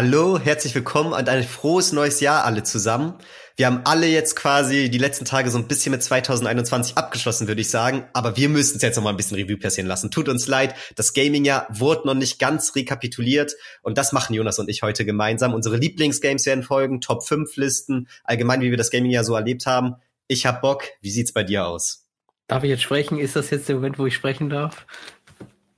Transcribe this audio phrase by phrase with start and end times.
[0.00, 3.14] Hallo, herzlich willkommen und ein frohes neues Jahr alle zusammen.
[3.56, 7.62] Wir haben alle jetzt quasi die letzten Tage so ein bisschen mit 2021 abgeschlossen, würde
[7.62, 8.04] ich sagen.
[8.12, 10.12] Aber wir müssen es jetzt noch mal ein bisschen Revue passieren lassen.
[10.12, 13.56] Tut uns leid, das Gaming-Jahr wurde noch nicht ganz rekapituliert.
[13.82, 15.52] Und das machen Jonas und ich heute gemeinsam.
[15.52, 19.96] Unsere Lieblingsgames werden folgen, Top 5 Listen, allgemein, wie wir das Gaming-Jahr so erlebt haben.
[20.28, 20.84] Ich hab Bock.
[21.00, 22.06] Wie sieht's bei dir aus?
[22.46, 23.18] Darf ich jetzt sprechen?
[23.18, 24.86] Ist das jetzt der Moment, wo ich sprechen darf?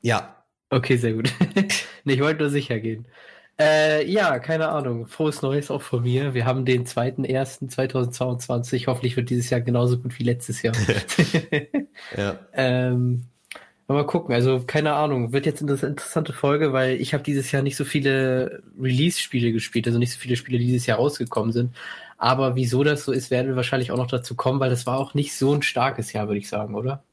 [0.03, 0.45] Ja.
[0.69, 1.33] Okay, sehr gut.
[2.05, 3.09] ich wollte nur sicher gehen.
[3.61, 5.07] Äh, ja, keine Ahnung.
[5.07, 6.33] Frohes Neues auch von mir.
[6.33, 8.87] Wir haben den 2.1.2022.
[8.87, 10.75] Hoffentlich wird dieses Jahr genauso gut wie letztes Jahr.
[12.17, 12.39] ja.
[12.55, 13.25] ähm,
[13.87, 14.35] mal gucken.
[14.35, 15.35] Also, keine Ahnung.
[15.35, 19.87] Wird jetzt eine interessante Folge, weil ich habe dieses Jahr nicht so viele Release-Spiele gespielt,
[19.87, 21.77] also nicht so viele Spiele, die dieses Jahr rausgekommen sind.
[22.17, 24.99] Aber wieso das so ist, werden wir wahrscheinlich auch noch dazu kommen, weil das war
[24.99, 27.05] auch nicht so ein starkes Jahr, würde ich sagen, oder?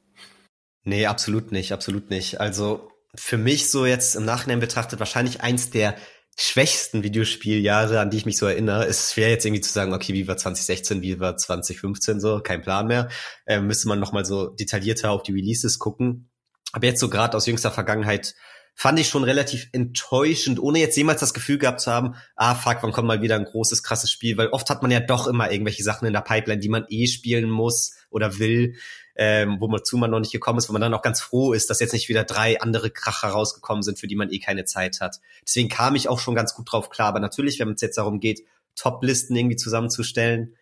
[0.86, 2.40] Nee, absolut nicht, absolut nicht.
[2.40, 5.95] Also für mich so jetzt im Nachhinein betrachtet wahrscheinlich eins der
[6.40, 8.86] schwächsten Videospieljahre, an die ich mich so erinnere.
[8.86, 12.62] Ist schwer jetzt irgendwie zu sagen, okay, wie war 2016, wie war 2015 so, kein
[12.62, 13.10] Plan mehr.
[13.48, 16.30] Ähm, müsste man nochmal so detaillierter auf die Releases gucken.
[16.72, 18.36] Aber jetzt so gerade aus jüngster Vergangenheit
[18.76, 22.78] fand ich schon relativ enttäuschend, ohne jetzt jemals das Gefühl gehabt zu haben, ah fuck,
[22.82, 25.52] wann kommt mal wieder ein großes, krasses Spiel, weil oft hat man ja doch immer
[25.52, 28.76] irgendwelche Sachen in der Pipeline, die man eh spielen muss oder will,
[29.18, 31.54] ähm, wo man zu man noch nicht gekommen ist, wo man dann auch ganz froh
[31.54, 34.66] ist, dass jetzt nicht wieder drei andere Kracher rausgekommen sind, für die man eh keine
[34.66, 35.20] Zeit hat.
[35.46, 38.20] Deswegen kam ich auch schon ganz gut drauf klar, aber natürlich, wenn es jetzt darum
[38.20, 40.56] geht, Top-Listen irgendwie zusammenzustellen,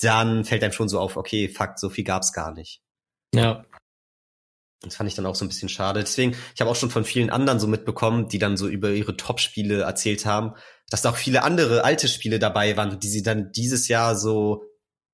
[0.00, 2.80] dann fällt einem schon so auf, okay, fuck, so viel gab's gar nicht.
[3.34, 3.64] Ja,
[4.80, 6.00] das fand ich dann auch so ein bisschen schade.
[6.00, 9.16] Deswegen, ich habe auch schon von vielen anderen so mitbekommen, die dann so über ihre
[9.16, 10.54] Top-Spiele erzählt haben,
[10.88, 14.64] dass da auch viele andere alte Spiele dabei waren, die sie dann dieses Jahr so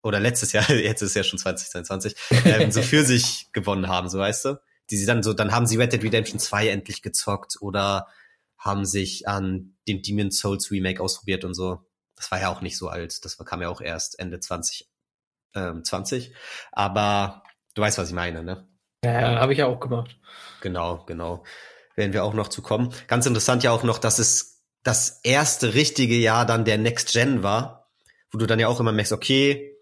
[0.05, 4.08] oder letztes Jahr, jetzt ist es ja schon 2022, ähm, so für sich gewonnen haben,
[4.08, 4.61] so weißt du?
[4.91, 8.06] Die sie dann so, dann haben sie Red Dead Redemption 2 endlich gezockt oder
[8.58, 11.86] haben sich an dem Demon Souls Remake ausprobiert und so.
[12.17, 14.90] Das war ja auch nicht so alt, das kam ja auch erst Ende 2020.
[15.56, 16.34] Ähm, 20.
[16.73, 18.68] Aber du weißt, was ich meine, ne?
[19.05, 20.18] Ja, habe ich ja auch gemacht.
[20.61, 21.45] Genau, genau.
[21.95, 22.92] Werden wir auch noch zu kommen.
[23.06, 27.42] Ganz interessant ja auch noch, dass es das erste richtige Jahr dann der Next Gen
[27.42, 27.92] war,
[28.33, 29.73] wo du dann ja auch immer merkst, okay,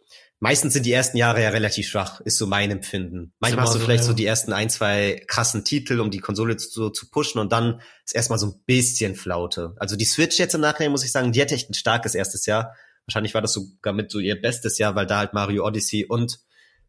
[0.42, 3.32] meistens sind die ersten Jahre ja relativ schwach, ist so mein Empfinden.
[3.41, 4.08] Manchmal hast du so, vielleicht ja.
[4.08, 7.80] so die ersten ein, zwei krassen Titel, um die Konsole so zu pushen und dann
[8.04, 9.75] ist erstmal so ein bisschen Flaute.
[9.78, 12.47] Also die Switch jetzt im Nachhinein, muss ich sagen, die hatte echt ein starkes erstes
[12.47, 12.75] Jahr.
[13.06, 16.41] Wahrscheinlich war das sogar mit so ihr bestes Jahr, weil da halt Mario Odyssey und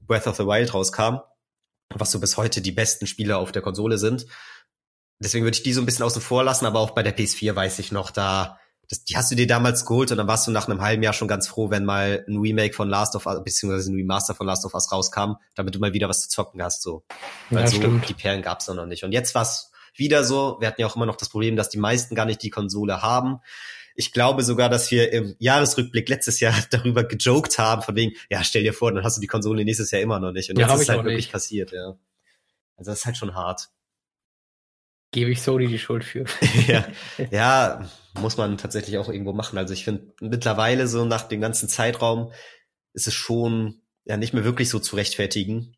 [0.02, 1.22] Breath of the Wild rauskam
[2.00, 4.26] was so bis heute die besten Spiele auf der Konsole sind.
[5.20, 7.56] Deswegen würde ich die so ein bisschen außen vor lassen, aber auch bei der PS4
[7.56, 8.60] weiß ich noch, da,
[8.94, 11.14] das, die hast du dir damals geholt und dann warst du nach einem halben Jahr
[11.14, 14.46] schon ganz froh, wenn mal ein Remake von Last of Us, beziehungsweise ein Remaster von
[14.46, 17.04] Last of Us rauskam, damit du mal wieder was zu zocken hast, so.
[17.50, 18.08] Weil ja, so stimmt.
[18.08, 19.04] die Perlen gab's noch nicht.
[19.04, 20.58] Und jetzt war's wieder so.
[20.60, 23.02] Wir hatten ja auch immer noch das Problem, dass die meisten gar nicht die Konsole
[23.02, 23.40] haben.
[23.96, 28.44] Ich glaube sogar, dass wir im Jahresrückblick letztes Jahr darüber gejoked haben, von wegen, ja,
[28.44, 30.52] stell dir vor, dann hast du die Konsole nächstes Jahr immer noch nicht.
[30.52, 31.96] Und ja, jetzt ist es halt wirklich passiert, ja.
[32.76, 33.70] Also das ist halt schon hart.
[35.14, 36.26] Gebe ich Sony die Schuld für.
[36.68, 36.86] ja,
[37.32, 39.58] ja, muss man tatsächlich auch irgendwo machen.
[39.60, 42.32] Also ich finde mittlerweile so nach dem ganzen Zeitraum
[42.94, 45.78] ist es schon ja nicht mehr wirklich so zu rechtfertigen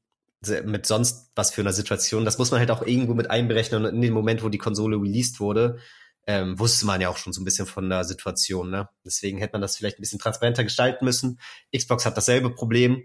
[0.63, 2.24] mit sonst was für einer Situation.
[2.24, 3.84] Das muss man halt auch irgendwo mit einberechnen.
[3.85, 5.79] Und in dem Moment, wo die Konsole released wurde,
[6.28, 8.69] ähm, wusste man ja auch schon so ein bisschen von der Situation.
[8.69, 8.88] Ne?
[9.03, 11.40] Deswegen hätte man das vielleicht ein bisschen transparenter gestalten müssen.
[11.75, 13.03] Xbox hat dasselbe Problem,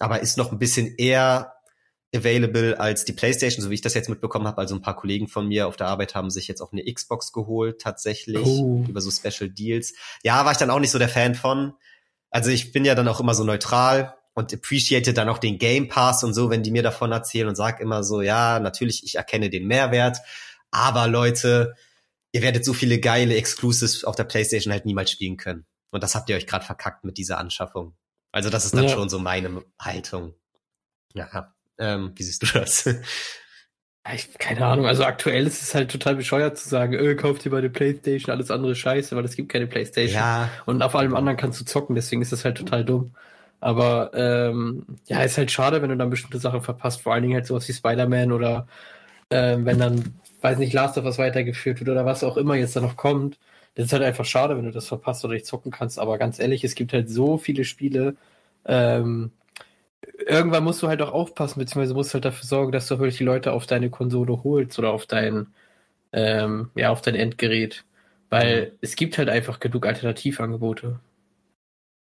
[0.00, 1.52] aber ist noch ein bisschen eher
[2.14, 4.58] available als die PlayStation, so wie ich das jetzt mitbekommen habe.
[4.58, 7.32] Also ein paar Kollegen von mir auf der Arbeit haben sich jetzt auch eine Xbox
[7.32, 8.84] geholt, tatsächlich, oh.
[8.88, 9.94] über so Special Deals.
[10.22, 11.74] Ja, war ich dann auch nicht so der Fan von.
[12.30, 15.88] Also ich bin ja dann auch immer so neutral und appreciate dann auch den Game
[15.88, 19.16] Pass und so, wenn die mir davon erzählen und sag immer so, ja, natürlich, ich
[19.16, 20.18] erkenne den Mehrwert,
[20.70, 21.74] aber Leute,
[22.32, 25.66] ihr werdet so viele geile Exclusives auf der PlayStation halt niemals spielen können.
[25.90, 27.96] Und das habt ihr euch gerade verkackt mit dieser Anschaffung.
[28.30, 28.90] Also das ist dann ja.
[28.90, 30.34] schon so meine Haltung.
[31.14, 32.86] Ja, ähm, wie siehst du das?
[34.14, 37.50] Ich, keine Ahnung, also aktuell ist es halt total bescheuert zu sagen, öh, kauft dir
[37.50, 40.18] bei der Playstation, alles andere scheiße, weil es gibt keine Playstation.
[40.18, 40.50] Ja.
[40.64, 43.12] Und auf allem anderen kannst du zocken, deswegen ist das halt total dumm.
[43.60, 47.34] Aber ähm, ja, ist halt schade, wenn du dann bestimmte Sachen verpasst, vor allen Dingen
[47.34, 48.66] halt sowas wie Spider-Man oder
[49.30, 52.76] äh, wenn dann weiß nicht, Last of Us weitergeführt wird oder was auch immer jetzt
[52.76, 53.38] da noch kommt.
[53.74, 55.98] Das ist halt einfach schade, wenn du das verpasst oder nicht zocken kannst.
[55.98, 58.16] Aber ganz ehrlich, es gibt halt so viele Spiele.
[58.64, 59.32] Ähm,
[60.28, 63.24] irgendwann musst du halt auch aufpassen, beziehungsweise musst halt dafür sorgen, dass du wirklich die
[63.24, 65.48] Leute auf deine Konsole holst oder auf dein,
[66.12, 67.84] ähm, ja, auf dein Endgerät.
[68.30, 68.78] Weil mhm.
[68.82, 71.00] es gibt halt einfach genug Alternativangebote.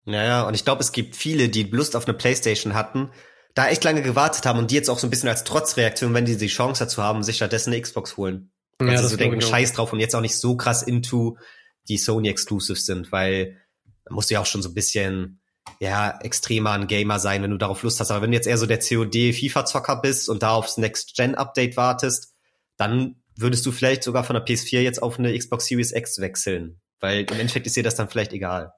[0.06, 3.10] Naja, und ich glaube, es gibt viele, die Lust auf eine Playstation hatten,
[3.54, 6.26] da echt lange gewartet haben und die jetzt auch so ein bisschen als Trotzreaktion, wenn
[6.26, 8.52] die die Chance dazu haben, sich stattdessen eine Xbox holen.
[8.82, 11.38] Ja, also so denken, scheiß drauf und jetzt auch nicht so krass into
[11.88, 13.58] die Sony Exclusives sind, weil
[14.04, 15.40] da musst du ja auch schon so ein bisschen
[15.80, 18.12] ja, extremer ein Gamer sein, wenn du darauf Lust hast.
[18.12, 22.34] Aber wenn du jetzt eher so der COD FIFA-Zocker bist und da aufs Next-Gen-Update wartest,
[22.78, 26.80] dann würdest du vielleicht sogar von der PS4 jetzt auf eine Xbox Series X wechseln.
[27.00, 28.74] Weil im Endeffekt ist dir das dann vielleicht egal.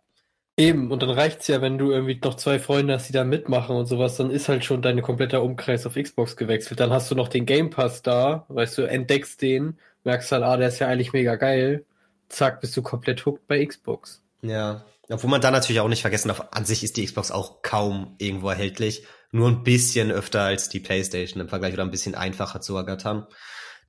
[0.60, 3.76] Eben, und dann reicht's ja, wenn du irgendwie noch zwei Freunde hast, die da mitmachen
[3.76, 6.80] und sowas, dann ist halt schon dein kompletter Umkreis auf Xbox gewechselt.
[6.80, 10.58] Dann hast du noch den Game Pass da, weißt du, entdeckst den, merkst halt, ah,
[10.58, 11.86] der ist ja eigentlich mega geil.
[12.30, 14.24] Zack, bist du komplett hooked bei Xbox.
[14.42, 17.62] Ja, obwohl man da natürlich auch nicht vergessen darf, an sich ist die Xbox auch
[17.62, 19.06] kaum irgendwo erhältlich.
[19.32, 23.28] Nur ein bisschen öfter als die PlayStation im Vergleich oder ein bisschen einfacher zu ergattern.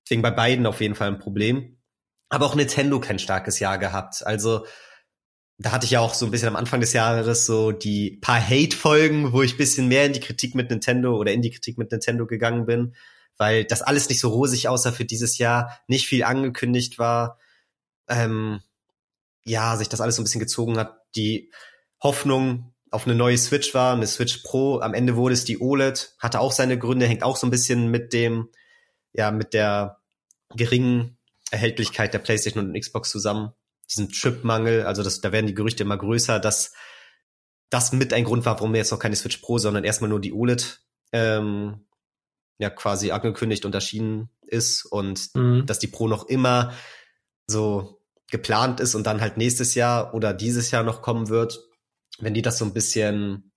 [0.04, 1.78] Deswegen bei beiden auf jeden Fall ein Problem.
[2.28, 4.26] Aber auch Nintendo kein starkes Jahr gehabt.
[4.26, 4.66] Also
[5.58, 8.40] da hatte ich ja auch so ein bisschen am Anfang des Jahres so die paar
[8.40, 11.90] Hate-Folgen, wo ich bisschen mehr in die Kritik mit Nintendo oder in die Kritik mit
[11.90, 12.94] Nintendo gegangen bin,
[13.38, 17.38] weil das alles nicht so rosig aussah für dieses Jahr, nicht viel angekündigt war.
[18.08, 18.60] Ähm,
[19.44, 20.97] ja, sich das alles so ein bisschen gezogen hat.
[21.16, 21.50] Die
[22.02, 24.80] Hoffnung auf eine neue Switch war, eine Switch Pro.
[24.80, 27.90] Am Ende wurde es die OLED, hatte auch seine Gründe, hängt auch so ein bisschen
[27.90, 28.48] mit dem,
[29.12, 29.98] ja, mit der
[30.54, 31.18] geringen
[31.50, 33.52] Erhältlichkeit der PlayStation und Xbox zusammen.
[33.90, 36.72] Diesen Chipmangel, also das, da werden die Gerüchte immer größer, dass
[37.70, 40.20] das mit ein Grund war, warum wir jetzt noch keine Switch Pro, sondern erstmal nur
[40.20, 40.80] die OLED
[41.12, 41.86] ähm,
[42.58, 45.66] ja quasi angekündigt und erschienen ist und mhm.
[45.66, 46.72] dass die Pro noch immer
[47.46, 47.97] so
[48.30, 51.60] geplant ist und dann halt nächstes Jahr oder dieses Jahr noch kommen wird,
[52.18, 53.52] wenn die das so ein bisschen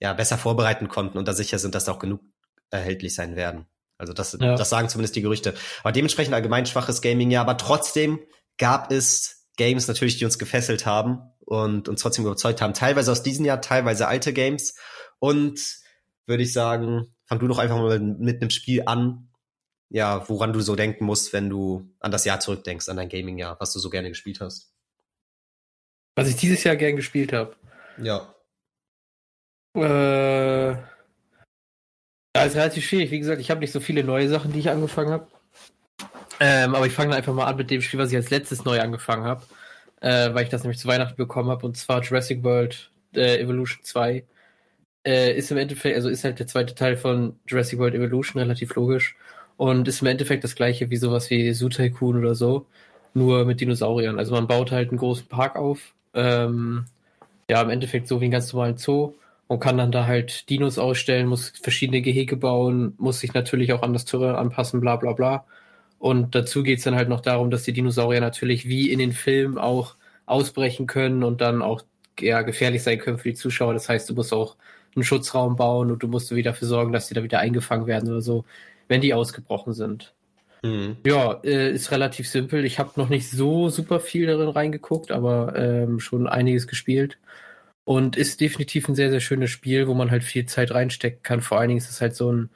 [0.00, 2.20] ja besser vorbereiten konnten und da sicher sind, dass da auch genug
[2.70, 3.66] erhältlich sein werden.
[3.98, 4.56] Also das, ja.
[4.56, 5.54] das sagen zumindest die Gerüchte.
[5.82, 8.20] Aber dementsprechend allgemein schwaches Gaming ja, aber trotzdem
[8.58, 12.74] gab es Games natürlich, die uns gefesselt haben und uns trotzdem überzeugt haben.
[12.74, 14.74] Teilweise aus diesem Jahr, teilweise alte Games.
[15.18, 15.60] Und
[16.26, 19.28] würde ich sagen, fang du doch einfach mal mit einem Spiel an,
[19.88, 23.56] ja, woran du so denken musst, wenn du an das Jahr zurückdenkst, an dein Gaming-Jahr,
[23.60, 24.72] was du so gerne gespielt hast.
[26.16, 27.54] Was ich dieses Jahr gern gespielt habe.
[27.98, 28.34] Ja.
[29.74, 30.70] Äh,
[32.36, 33.10] ja, ist relativ schwierig.
[33.10, 35.28] Wie gesagt, ich habe nicht so viele neue Sachen, die ich angefangen habe.
[36.40, 38.80] Ähm, aber ich fange einfach mal an mit dem Spiel, was ich als letztes neu
[38.80, 39.42] angefangen habe.
[40.00, 41.64] Äh, weil ich das nämlich zu Weihnachten bekommen habe.
[41.64, 44.24] Und zwar Jurassic World äh, Evolution 2.
[45.06, 48.74] Äh, ist im Endeffekt, also ist halt der zweite Teil von Jurassic World Evolution, relativ
[48.74, 49.16] logisch.
[49.56, 52.66] Und ist im Endeffekt das gleiche wie sowas wie Zoo Tycoon oder so,
[53.14, 54.18] nur mit Dinosauriern.
[54.18, 56.86] Also man baut halt einen großen Park auf, ähm,
[57.50, 59.14] ja, im Endeffekt so wie einen ganz normalen Zoo
[59.48, 63.82] und kann dann da halt Dinos ausstellen, muss verschiedene Gehege bauen, muss sich natürlich auch
[63.82, 65.44] an das Terrain anpassen, bla bla bla.
[65.98, 69.58] Und dazu geht's dann halt noch darum, dass die Dinosaurier natürlich wie in den Filmen
[69.58, 71.82] auch ausbrechen können und dann auch
[72.20, 73.74] ja, gefährlich sein können für die Zuschauer.
[73.74, 74.56] Das heißt, du musst auch
[74.94, 78.10] einen Schutzraum bauen und du musst wieder dafür sorgen, dass die da wieder eingefangen werden
[78.10, 78.44] oder so
[78.88, 80.14] wenn die ausgebrochen sind.
[80.62, 80.96] Mhm.
[81.06, 82.64] Ja, äh, ist relativ simpel.
[82.64, 87.18] Ich habe noch nicht so super viel darin reingeguckt, aber ähm, schon einiges gespielt.
[87.84, 91.40] Und ist definitiv ein sehr, sehr schönes Spiel, wo man halt viel Zeit reinstecken kann.
[91.40, 92.50] Vor allen Dingen ist es halt so ein,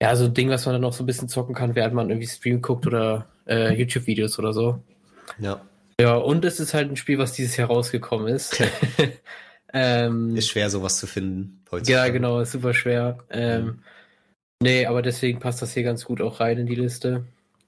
[0.00, 2.08] ja, so ein Ding, was man dann noch so ein bisschen zocken kann, während man
[2.08, 4.80] irgendwie Stream guckt oder äh, YouTube-Videos oder so.
[5.38, 5.60] Ja.
[6.00, 8.60] Ja, und es ist halt ein Spiel, was dieses Jahr rausgekommen ist.
[9.72, 11.62] ähm, ist schwer, sowas zu finden.
[11.70, 12.06] Heutzutage.
[12.06, 13.18] Ja, genau, ist super schwer.
[13.30, 13.82] Ähm, mhm.
[14.64, 17.26] Nee, aber deswegen passt das hier ganz gut auch rein in die Liste.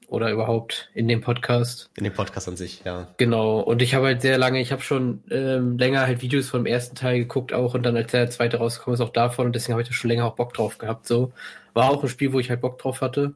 [0.08, 1.90] Oder überhaupt in den Podcast.
[1.94, 3.06] In den Podcast an sich, ja.
[3.18, 3.60] Genau.
[3.60, 6.96] Und ich habe halt sehr lange, ich habe schon ähm, länger halt Videos vom ersten
[6.96, 9.82] Teil geguckt auch und dann als der zweite rausgekommen ist auch davon und deswegen habe
[9.82, 11.06] ich da schon länger auch Bock drauf gehabt.
[11.06, 11.32] So
[11.74, 13.34] war auch ein Spiel, wo ich halt Bock drauf hatte.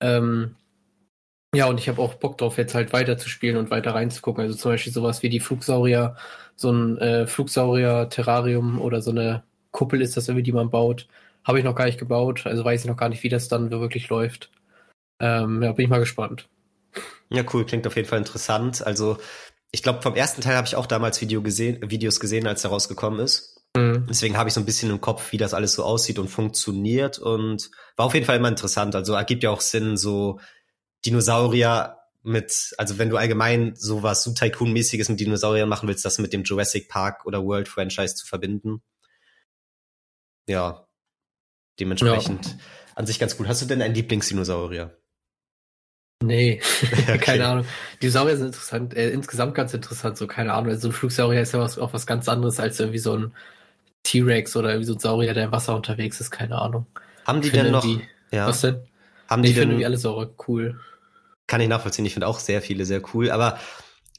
[0.00, 0.56] Ähm,
[1.54, 4.42] ja, und ich habe auch Bock drauf, jetzt halt weiter zu spielen und weiter reinzugucken.
[4.44, 6.16] Also zum Beispiel sowas wie die Flugsaurier,
[6.54, 11.08] so ein äh, Flugsaurier-Terrarium oder so eine Kuppel ist das irgendwie, die man baut.
[11.44, 13.70] Habe ich noch gar nicht gebaut, also weiß ich noch gar nicht, wie das dann
[13.70, 14.50] wirklich läuft.
[15.20, 16.48] Ähm, ja, bin ich mal gespannt.
[17.28, 18.84] Ja, cool, klingt auf jeden Fall interessant.
[18.84, 19.18] Also,
[19.70, 22.70] ich glaube, vom ersten Teil habe ich auch damals Video gesehen, Videos gesehen, als er
[22.70, 23.60] rausgekommen ist.
[23.76, 24.06] Mhm.
[24.08, 27.18] Deswegen habe ich so ein bisschen im Kopf, wie das alles so aussieht und funktioniert
[27.18, 28.94] und war auf jeden Fall immer interessant.
[28.96, 30.40] Also ergibt ja auch Sinn, so
[31.06, 36.32] Dinosaurier mit, also wenn du allgemein sowas so Tycoon-mäßiges mit Dinosauriern machen willst, das mit
[36.32, 38.82] dem Jurassic Park oder World Franchise zu verbinden.
[40.46, 40.86] Ja,
[41.80, 42.52] Dementsprechend ja.
[42.94, 43.48] an sich ganz gut.
[43.48, 44.96] Hast du denn einen Lieblingsdinosaurier?
[46.22, 47.18] Nee, okay.
[47.18, 47.66] keine Ahnung.
[48.02, 50.70] Dinosaurier sind interessant, äh, insgesamt ganz interessant, so keine Ahnung.
[50.70, 53.32] Also ein Flugsaurier ist ja was, auch was ganz anderes als irgendwie so ein
[54.02, 56.86] T-Rex oder wie so ein Saurier, der im Wasser unterwegs ist, keine Ahnung.
[57.26, 57.86] Haben die denn noch?
[58.30, 58.46] ja.
[58.46, 58.82] Was denn?
[59.28, 60.78] Haben nee, die ich finde alle Saurier cool.
[61.46, 62.04] Kann ich nachvollziehen.
[62.04, 63.58] Ich finde auch sehr viele sehr cool, aber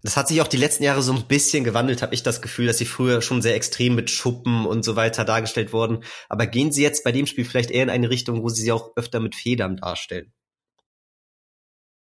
[0.03, 2.67] das hat sich auch die letzten Jahre so ein bisschen gewandelt, habe ich das Gefühl,
[2.67, 6.03] dass sie früher schon sehr extrem mit Schuppen und so weiter dargestellt wurden.
[6.27, 8.71] Aber gehen sie jetzt bei dem Spiel vielleicht eher in eine Richtung, wo sie sie
[8.71, 10.33] auch öfter mit Federn darstellen?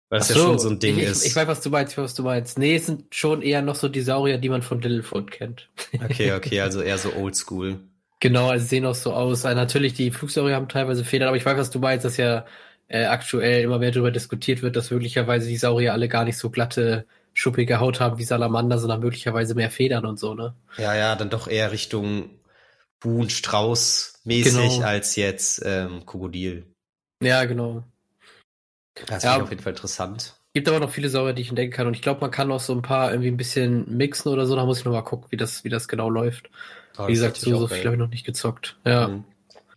[0.08, 1.22] Weil das so, ja schon so ein Ding ich, ist.
[1.24, 2.58] Ich, ich weiß, was du meinst, ich weiß, was du meinst.
[2.58, 5.68] Nee, es sind schon eher noch so die Saurier, die man von Littlefoot kennt.
[6.02, 7.80] Okay, okay, also eher so oldschool.
[8.20, 9.44] Genau, also sehen auch so aus.
[9.44, 12.46] Also natürlich, die Flugsaurier haben teilweise Federn, aber ich weiß, was du meinst, dass ja
[12.88, 16.48] äh, aktuell immer mehr darüber diskutiert wird, dass möglicherweise die Saurier alle gar nicht so
[16.48, 20.54] glatte, schuppige Haut haben wie Salamander, sondern möglicherweise mehr Federn und so, ne?
[20.78, 22.30] Ja, ja, dann doch eher Richtung
[23.00, 24.86] Buhn, Strauß mäßig genau.
[24.86, 26.64] als jetzt ähm, Krokodil.
[27.22, 27.84] Ja, genau.
[29.06, 30.34] Das ja, auf jeden Fall interessant.
[30.54, 31.88] Gibt aber noch viele Saurier, die ich entdecken kann.
[31.88, 34.54] Und ich glaube, man kann auch so ein paar irgendwie ein bisschen mixen oder so.
[34.54, 36.48] Da muss ich noch mal gucken, wie das, wie das genau läuft.
[36.96, 38.76] Oh, wie gesagt, so, so viel habe ich noch nicht gezockt.
[38.84, 39.08] Ja.
[39.08, 39.24] Mhm.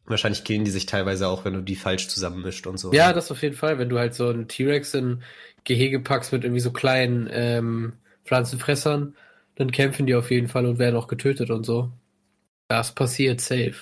[0.06, 2.94] Wahrscheinlich killen die sich teilweise auch, wenn du die falsch zusammenmischt und so.
[2.94, 3.78] Ja, das auf jeden Fall.
[3.80, 5.24] Wenn du halt so einen T-Rex in
[5.67, 7.93] Gehege packst mit irgendwie so kleinen ähm,
[8.24, 9.15] Pflanzenfressern,
[9.55, 11.91] dann kämpfen die auf jeden Fall und werden auch getötet und so.
[12.69, 13.75] Das passiert safe.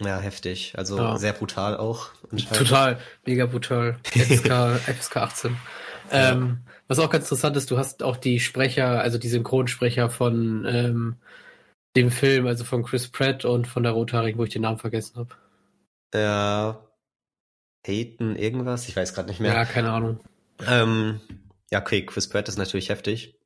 [0.00, 0.74] Ja, heftig.
[0.76, 1.16] Also ja.
[1.16, 2.10] sehr brutal auch.
[2.52, 3.98] Total, mega brutal.
[4.04, 5.56] FSK, FSK 18.
[6.10, 6.32] Ja.
[6.32, 10.64] Ähm, was auch ganz interessant ist, du hast auch die Sprecher, also die Synchronsprecher von
[10.66, 11.16] ähm,
[11.96, 15.16] dem Film, also von Chris Pratt und von der Rothaarigen, wo ich den Namen vergessen
[15.16, 15.36] habe.
[16.14, 16.80] Ja.
[17.84, 18.88] Peyton irgendwas?
[18.88, 19.52] Ich weiß gerade nicht mehr.
[19.52, 20.20] Ja, keine Ahnung.
[20.66, 21.20] Ähm,
[21.70, 23.38] ja, okay, Chris Pratt ist natürlich heftig.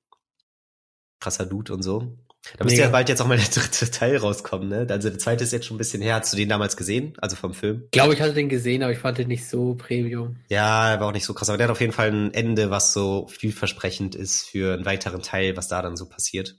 [1.21, 2.17] Krasser Dude und so.
[2.59, 4.87] Da müsste ja bald jetzt auch mal der dritte Teil rauskommen, ne?
[4.91, 6.17] Also der zweite ist jetzt schon ein bisschen her.
[6.17, 7.15] Hast du den damals gesehen?
[7.19, 7.83] Also vom Film?
[7.85, 10.37] Ich glaube, ich hatte den gesehen, aber ich fand den nicht so Premium.
[10.49, 11.49] Ja, er war auch nicht so krass.
[11.49, 15.23] Aber der hat auf jeden Fall ein Ende, was so vielversprechend ist für einen weiteren
[15.23, 16.57] Teil, was da dann so passiert.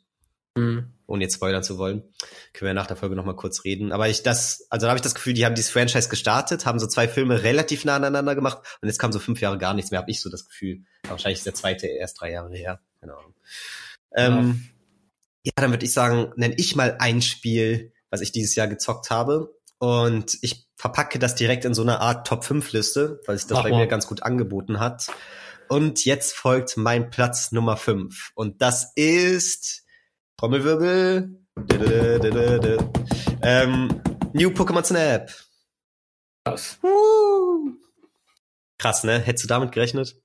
[0.56, 0.94] Mhm.
[1.06, 2.04] Ohne jetzt spoilern zu wollen.
[2.54, 3.92] Können wir nach der Folge nochmal kurz reden.
[3.92, 6.80] Aber ich das, also da habe ich das Gefühl, die haben dieses Franchise gestartet, haben
[6.80, 9.92] so zwei Filme relativ nah aneinander gemacht und jetzt kam so fünf Jahre gar nichts
[9.92, 10.84] mehr, habe ich so das Gefühl.
[11.04, 12.80] Aber wahrscheinlich ist der zweite erst drei Jahre her.
[13.00, 13.34] Keine Ahnung.
[14.16, 14.70] Ähm,
[15.44, 19.10] ja, dann würde ich sagen, nenne ich mal ein Spiel, was ich dieses Jahr gezockt
[19.10, 19.54] habe.
[19.80, 23.72] Und ich verpacke das direkt in so eine Art Top-5-Liste, weil sich das Ach, bei
[23.72, 25.08] mir ganz gut angeboten hat.
[25.68, 28.32] Und jetzt folgt mein Platz Nummer 5.
[28.36, 29.83] Und das ist
[30.38, 31.40] Trommelwirbel.
[33.42, 34.02] Ähm,
[34.34, 35.30] New Pokémon Snap.
[36.46, 36.80] Krass.
[38.78, 39.20] Krass, ne?
[39.20, 40.16] Hättest du damit gerechnet?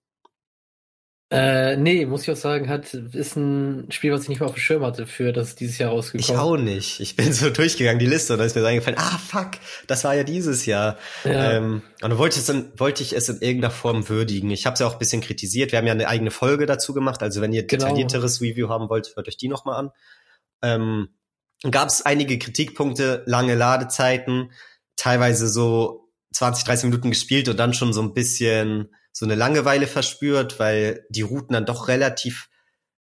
[1.30, 4.54] Äh, nee, muss ich auch sagen, hat, ist ein Spiel, was ich nicht mal auf
[4.54, 6.24] dem Schirm hatte, für das dieses Jahr rausgekommen.
[6.24, 7.00] Ich auch nicht.
[7.00, 9.50] Ich bin so durchgegangen, die Liste, und da ist mir so eingefallen, ah, fuck,
[9.86, 10.96] das war ja dieses Jahr.
[11.24, 11.52] Ja.
[11.52, 14.50] Ähm, und dann wollte, ich es in, wollte ich es in irgendeiner Form würdigen.
[14.50, 15.70] Ich habe es ja auch ein bisschen kritisiert.
[15.72, 17.22] Wir haben ja eine eigene Folge dazu gemacht.
[17.22, 17.84] Also wenn ihr genau.
[17.84, 19.90] detaillierteres Review haben wollt, hört euch die nochmal an.
[20.62, 21.08] Ähm,
[21.70, 24.50] gab es einige Kritikpunkte, lange Ladezeiten,
[24.96, 29.88] teilweise so 20, 30 Minuten gespielt und dann schon so ein bisschen so eine Langeweile
[29.88, 32.48] verspürt, weil die Routen dann doch relativ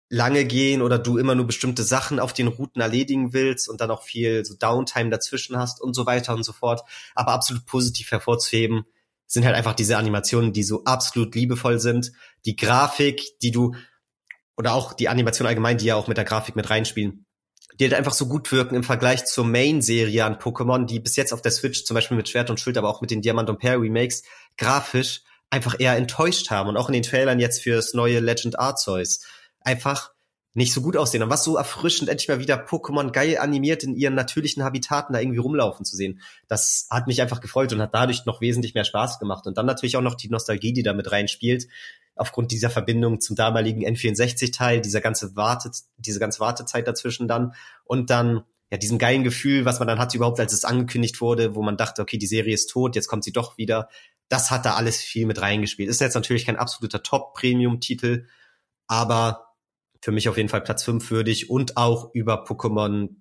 [0.08, 3.90] lange gehen oder du immer nur bestimmte Sachen auf den Routen erledigen willst und dann
[3.90, 6.88] auch viel so Downtime dazwischen hast und so weiter und so fort.
[7.14, 8.86] Aber absolut positiv hervorzuheben
[9.26, 12.12] sind halt einfach diese Animationen, die so absolut liebevoll sind.
[12.46, 13.74] Die Grafik, die du,
[14.56, 17.26] oder auch die Animation allgemein, die ja auch mit der Grafik mit reinspielen,
[17.78, 21.34] die halt einfach so gut wirken im Vergleich zur Main-Serie an Pokémon, die bis jetzt
[21.34, 23.58] auf der Switch, zum Beispiel mit Schwert und Schild, aber auch mit den Diamant und
[23.58, 24.22] Pearl Remakes,
[24.56, 29.20] grafisch einfach eher enttäuscht haben und auch in den Trailern jetzt fürs neue Legend Arceus
[29.60, 30.12] einfach
[30.52, 31.22] nicht so gut aussehen.
[31.22, 35.20] Und was so erfrischend, endlich mal wieder Pokémon geil animiert in ihren natürlichen Habitaten da
[35.20, 36.20] irgendwie rumlaufen zu sehen.
[36.48, 39.46] Das hat mich einfach gefreut und hat dadurch noch wesentlich mehr Spaß gemacht.
[39.46, 41.68] Und dann natürlich auch noch die Nostalgie, die da mit reinspielt,
[42.16, 47.54] aufgrund dieser Verbindung zum damaligen N64-Teil, dieser ganze Wartet, diese ganze Wartezeit dazwischen dann
[47.84, 51.54] und dann ja, diesem geilen Gefühl, was man dann hatte überhaupt, als es angekündigt wurde,
[51.54, 53.88] wo man dachte, okay, die Serie ist tot, jetzt kommt sie doch wieder
[54.30, 55.90] das hat da alles viel mit reingespielt.
[55.90, 58.28] Ist jetzt natürlich kein absoluter Top-Premium-Titel,
[58.86, 59.56] aber
[60.00, 63.16] für mich auf jeden Fall Platz 5 würdig und auch über Pokémon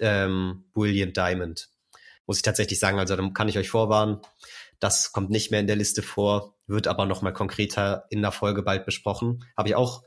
[0.00, 1.68] ähm, Brilliant Diamond.
[2.26, 4.22] Muss ich tatsächlich sagen, also dann kann ich euch vorwarnen.
[4.80, 8.32] Das kommt nicht mehr in der Liste vor, wird aber noch mal konkreter in der
[8.32, 9.44] Folge bald besprochen.
[9.58, 10.02] Habe ich auch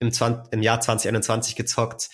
[0.00, 2.10] im, 20, im Jahr 2021 gezockt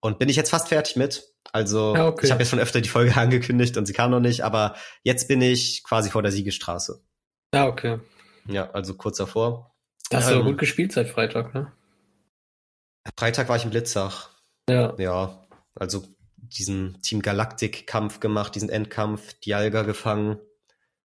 [0.00, 1.24] und bin ich jetzt fast fertig mit.
[1.52, 2.26] Also ja, okay.
[2.26, 5.28] ich habe jetzt schon öfter die Folge angekündigt und sie kam noch nicht, aber jetzt
[5.28, 7.02] bin ich quasi vor der Siegestraße.
[7.54, 7.98] Ja, okay.
[8.46, 9.74] Ja, also kurz davor.
[10.12, 11.72] Hast ähm, du gut gespielt seit Freitag, ne?
[13.16, 14.30] Freitag war ich im Blitzach.
[14.68, 14.94] Ja.
[14.98, 16.04] Ja, also
[16.36, 20.38] diesen Team Galactic-Kampf gemacht, diesen Endkampf, Dialga gefangen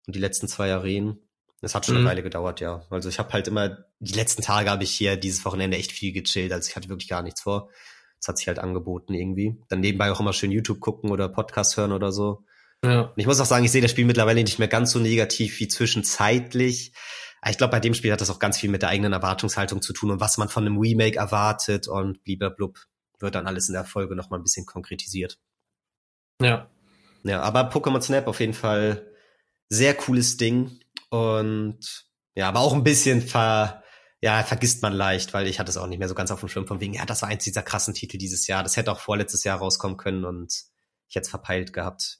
[0.05, 1.19] und die letzten zwei Arenen.
[1.61, 2.01] Das hat schon mhm.
[2.01, 2.85] eine Weile gedauert, ja.
[2.89, 6.11] Also ich habe halt immer, die letzten Tage habe ich hier dieses Wochenende echt viel
[6.11, 7.69] gechillt, also ich hatte wirklich gar nichts vor.
[8.23, 9.57] Das hat sich halt angeboten irgendwie.
[9.67, 12.45] Dann nebenbei auch immer schön YouTube gucken oder Podcast hören oder so.
[12.81, 13.01] Ja.
[13.01, 15.59] Und ich muss auch sagen, ich sehe das Spiel mittlerweile nicht mehr ganz so negativ
[15.59, 16.93] wie zwischenzeitlich.
[17.45, 19.91] Ich glaube, bei dem Spiel hat das auch ganz viel mit der eigenen Erwartungshaltung zu
[19.91, 22.79] tun und was man von einem Remake erwartet und blub
[23.19, 25.37] wird dann alles in der Folge nochmal ein bisschen konkretisiert.
[26.41, 26.69] Ja.
[27.23, 29.05] Ja, aber Pokémon Snap auf jeden Fall
[29.67, 33.82] sehr cooles Ding und ja, aber auch ein bisschen ver,
[34.23, 36.47] ja, vergisst man leicht, weil ich hatte es auch nicht mehr so ganz auf dem
[36.47, 38.63] Schirm von wegen, ja, das war eins dieser krassen Titel dieses Jahr.
[38.63, 40.63] Das hätte auch vorletztes Jahr rauskommen können und
[41.09, 42.19] ich hätte es verpeilt gehabt,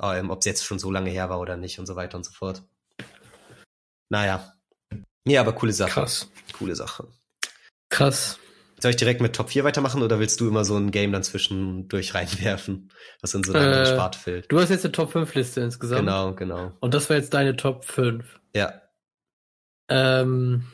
[0.00, 2.24] ähm, ob es jetzt schon so lange her war oder nicht und so weiter und
[2.24, 2.62] so fort.
[4.08, 4.54] Naja.
[5.26, 5.90] Ja, aber coole Sache.
[5.90, 6.30] Krass.
[6.54, 7.08] Coole Sache.
[7.90, 8.38] Krass.
[8.80, 11.24] Soll ich direkt mit Top 4 weitermachen oder willst du immer so ein Game dann
[11.24, 14.50] zwischendurch reinwerfen, was in so deine äh, Sparte fällt?
[14.50, 16.06] Du hast jetzt eine Top 5 Liste insgesamt.
[16.06, 16.72] Genau, genau.
[16.80, 18.40] Und das war jetzt deine Top 5.
[18.54, 18.80] Ja.
[19.90, 20.64] Ähm,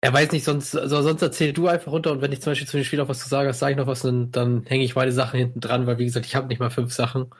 [0.00, 2.68] er weiß nicht, sonst, also sonst erzähl du einfach runter und wenn ich zum Beispiel
[2.68, 4.84] zu den Spielen noch was zu sagen habe, sage ich noch was und dann hänge
[4.84, 7.30] ich meine Sachen hinten dran, weil wie gesagt, ich habe nicht mal fünf Sachen.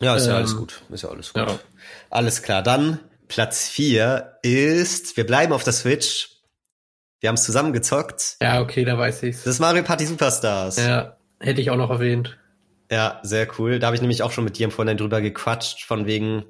[0.00, 0.82] Ja, ist ähm, ja alles gut.
[0.90, 1.46] Ist ja alles gut.
[1.46, 1.58] Ja.
[2.08, 6.30] Alles klar, dann Platz vier ist, wir bleiben auf der Switch.
[7.20, 8.36] Wir haben es zusammen gezockt.
[8.40, 9.44] Ja, okay, da weiß ich's.
[9.44, 10.78] Das ist Mario Party Superstars.
[10.78, 12.38] Ja, hätte ich auch noch erwähnt.
[12.90, 13.78] Ja, sehr cool.
[13.78, 16.44] Da habe ich nämlich auch schon mit dir im Vorhinein drüber gequatscht, von wegen,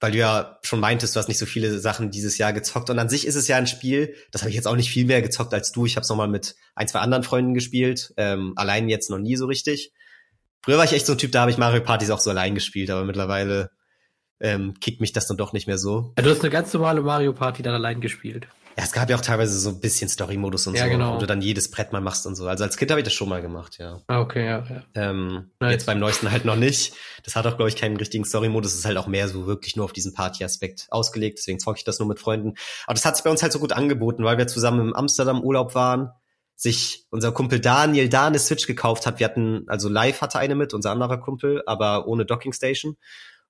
[0.00, 2.90] weil du ja schon meintest, du hast nicht so viele Sachen dieses Jahr gezockt.
[2.90, 5.06] Und an sich ist es ja ein Spiel, das habe ich jetzt auch nicht viel
[5.06, 5.86] mehr gezockt als du.
[5.86, 8.12] Ich habe es nochmal mit ein, zwei anderen Freunden gespielt.
[8.16, 9.92] Ähm, allein jetzt noch nie so richtig.
[10.62, 12.54] Früher war ich echt so ein Typ, da habe ich Mario Partys auch so allein
[12.54, 13.70] gespielt, aber mittlerweile
[14.40, 16.12] ähm, kickt mich das dann doch nicht mehr so.
[16.18, 18.48] Ja, du hast eine ganz normale Mario Party dann allein gespielt.
[18.76, 21.14] Ja, es gab ja auch teilweise so ein bisschen Story-Modus und ja, so, genau.
[21.14, 22.46] wo du dann jedes Brett mal machst und so.
[22.46, 24.02] Also als Kind habe ich das schon mal gemacht, ja.
[24.06, 24.64] Ah, okay, ja.
[24.68, 24.82] ja.
[24.94, 25.72] Ähm, nice.
[25.72, 26.92] Jetzt beim neuesten halt noch nicht.
[27.24, 28.72] Das hat auch, glaube ich, keinen richtigen Story-Modus.
[28.72, 31.38] Es ist halt auch mehr so wirklich nur auf diesen Party-Aspekt ausgelegt.
[31.38, 32.52] Deswegen zocke ich das nur mit Freunden.
[32.84, 35.42] Aber das hat sich bei uns halt so gut angeboten, weil wir zusammen im Amsterdam
[35.42, 36.10] Urlaub waren.
[36.54, 39.20] Sich unser Kumpel Daniel da eine Switch gekauft hat.
[39.20, 42.98] Wir hatten, also live hatte eine mit, unser anderer Kumpel, aber ohne Docking Station.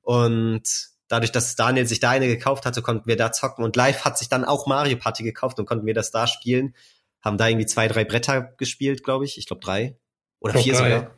[0.03, 0.63] Und
[1.09, 4.19] dadurch, dass Daniel sich da eine gekauft hatte, konnten wir da zocken und live hat
[4.19, 6.75] sich dann auch Mario Party gekauft und konnten wir das da spielen.
[7.23, 9.39] Haben da irgendwie zwei, drei Bretter gespielt, glaube ich.
[9.39, 9.99] Ich glaube drei.
[10.41, 10.83] Oder vier drei.
[10.83, 11.11] sogar.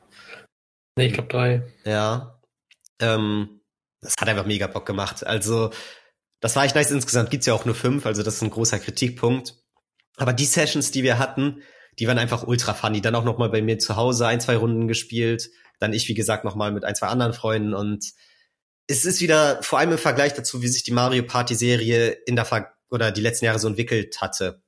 [0.97, 1.62] Nee, ich glaube drei.
[1.85, 2.40] Ja.
[3.00, 3.61] Ähm,
[4.00, 5.26] das hat einfach mega Bock gemacht.
[5.26, 5.71] Also,
[6.40, 6.90] das war echt nice.
[6.90, 9.54] Insgesamt gibt's ja auch nur fünf, also das ist ein großer Kritikpunkt.
[10.16, 11.62] Aber die Sessions, die wir hatten,
[11.98, 13.01] die waren einfach ultra funny.
[13.01, 15.51] Dann auch noch mal bei mir zu Hause ein, zwei Runden gespielt.
[15.79, 18.12] Dann ich, wie gesagt, noch mal mit ein, zwei anderen Freunden und
[18.88, 22.37] es ist wieder, vor allem im Vergleich dazu, wie sich die Mario Party Serie in
[22.37, 24.62] der Ver oder die letzten Jahre so entwickelt hatte,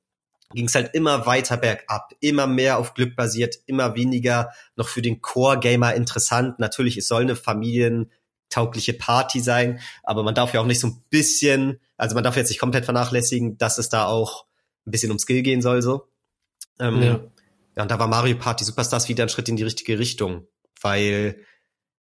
[0.53, 5.01] ging es halt immer weiter bergab, immer mehr auf Glück basiert, immer weniger noch für
[5.01, 6.59] den Core-Gamer interessant.
[6.59, 11.03] Natürlich, es soll eine familientaugliche Party sein, aber man darf ja auch nicht so ein
[11.09, 14.45] bisschen, also man darf jetzt nicht komplett vernachlässigen, dass es da auch
[14.85, 16.07] ein bisschen um Skill gehen soll, so.
[16.79, 17.19] Ähm, ja.
[17.75, 20.47] ja, und da war Mario Party Superstars wieder ein Schritt in die richtige Richtung,
[20.79, 21.43] weil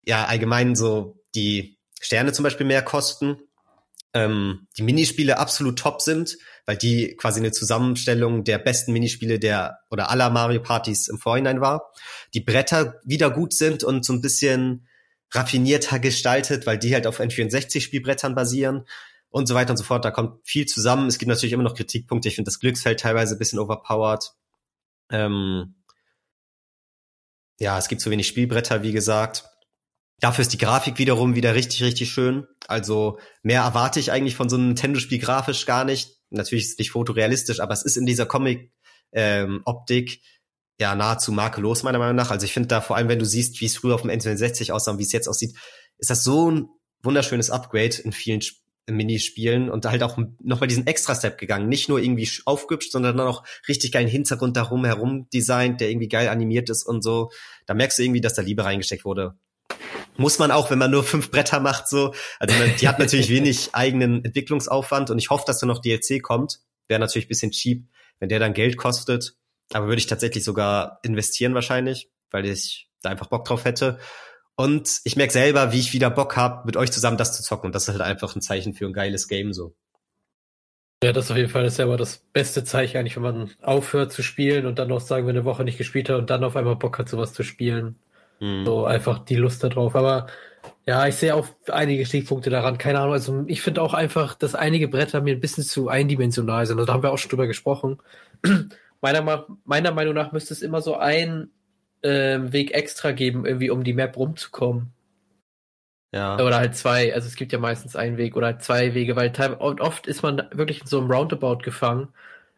[0.05, 3.37] ja allgemein so die Sterne zum Beispiel mehr kosten.
[4.13, 9.79] Ähm, die Minispiele absolut top sind, weil die quasi eine Zusammenstellung der besten Minispiele der
[9.89, 11.91] oder aller Mario Partys im Vorhinein war.
[12.33, 14.87] Die Bretter wieder gut sind und so ein bisschen
[15.31, 18.85] raffinierter gestaltet, weil die halt auf N64-Spielbrettern basieren
[19.29, 20.05] und so weiter und so fort.
[20.05, 21.07] Da kommt viel zusammen.
[21.07, 22.29] Es gibt natürlich immer noch Kritikpunkte.
[22.29, 24.31] Ich finde das Glücksfeld teilweise ein bisschen overpowered.
[25.09, 25.75] Ähm
[27.59, 29.45] ja, es gibt zu wenig Spielbretter, wie gesagt.
[30.19, 32.47] Dafür ist die Grafik wiederum wieder richtig, richtig schön.
[32.67, 36.17] Also mehr erwarte ich eigentlich von so einem Nintendo-Spiel grafisch gar nicht.
[36.29, 40.19] Natürlich ist es nicht fotorealistisch, aber es ist in dieser Comic-Optik ähm,
[40.79, 42.31] ja nahezu makellos, meiner Meinung nach.
[42.31, 44.71] Also ich finde da vor allem, wenn du siehst, wie es früher auf dem N64
[44.71, 45.55] aussah und wie es jetzt aussieht,
[45.97, 46.69] ist das so ein
[47.03, 51.67] wunderschönes Upgrade in vielen Sp Minispielen und halt auch nochmal diesen Extra-Step gegangen.
[51.67, 56.07] Nicht nur irgendwie aufgübscht, sondern dann auch richtig geilen Hintergrund darum herum designt, der irgendwie
[56.07, 57.31] geil animiert ist und so.
[57.65, 59.39] Da merkst du irgendwie, dass da Liebe reingesteckt wurde
[60.17, 62.13] muss man auch, wenn man nur fünf Bretter macht, so.
[62.39, 66.21] Also man, die hat natürlich wenig eigenen Entwicklungsaufwand und ich hoffe, dass da noch DLC
[66.21, 66.59] kommt.
[66.87, 67.87] Wäre natürlich bisschen cheap,
[68.19, 69.35] wenn der dann Geld kostet.
[69.73, 73.99] Aber würde ich tatsächlich sogar investieren wahrscheinlich, weil ich da einfach Bock drauf hätte.
[74.55, 77.67] Und ich merke selber, wie ich wieder Bock habe, mit euch zusammen das zu zocken.
[77.67, 79.75] Und das ist halt einfach ein Zeichen für ein geiles Game so.
[81.03, 84.13] Ja, das auf jeden Fall ist ja immer das beste Zeichen eigentlich, wenn man aufhört
[84.13, 86.55] zu spielen und dann noch sagen, wenn eine Woche nicht gespielt hat und dann auf
[86.55, 87.99] einmal Bock hat, sowas zu spielen.
[88.39, 88.65] Mhm.
[88.65, 89.95] So einfach die Lust darauf.
[89.95, 90.27] Aber
[90.85, 92.77] ja, ich sehe auch einige Stichpunkte daran.
[92.77, 93.13] Keine Ahnung.
[93.13, 96.77] Also ich finde auch einfach, dass einige Bretter mir ein bisschen zu eindimensional sind.
[96.77, 97.99] Also, da haben wir auch schon drüber gesprochen.
[99.01, 101.51] meiner, meiner Meinung nach müsste es immer so einen
[102.01, 104.91] äh, Weg extra geben, irgendwie um die Map rumzukommen.
[106.13, 106.35] Ja.
[106.35, 107.13] Oder halt zwei.
[107.13, 110.47] Also es gibt ja meistens einen Weg oder halt zwei Wege, weil oft ist man
[110.53, 112.09] wirklich in so einem Roundabout gefangen,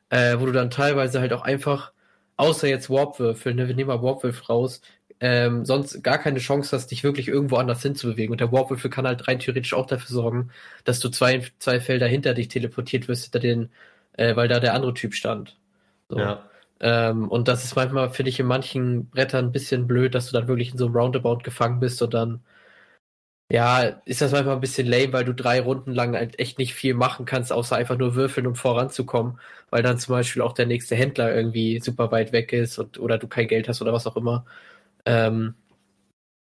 [0.10, 1.92] äh, wo du dann teilweise halt auch einfach,
[2.36, 4.82] außer jetzt Warpwürfel, ne, wir nehmen mal Warpwürfel raus,
[5.20, 8.32] ähm, sonst gar keine Chance hast, dich wirklich irgendwo anders hinzubewegen.
[8.32, 10.52] Und der Warpwürfel kann halt rein theoretisch auch dafür sorgen,
[10.84, 13.70] dass du zwei, zwei Felder hinter dich teleportiert wirst, hinter den,
[14.14, 15.58] äh, weil da der andere Typ stand.
[16.10, 16.36] So.
[16.36, 16.50] Ja.
[16.80, 20.34] Ähm, und das ist manchmal, finde ich, in manchen Brettern ein bisschen blöd, dass du
[20.34, 22.42] dann wirklich in so einem Roundabout gefangen bist und dann
[23.50, 26.74] Ja, ist das manchmal ein bisschen lame, weil du drei Runden lang halt echt nicht
[26.74, 30.66] viel machen kannst, außer einfach nur würfeln, um voranzukommen, weil dann zum Beispiel auch der
[30.66, 34.06] nächste Händler irgendwie super weit weg ist und, oder du kein Geld hast oder was
[34.06, 34.46] auch immer.
[35.08, 35.56] Ähm,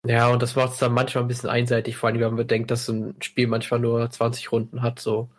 [0.06, 2.72] ja, und das macht es dann manchmal ein bisschen einseitig, vor allem wenn man bedenkt,
[2.72, 5.30] dass ein Spiel manchmal nur 20 Runden hat, so.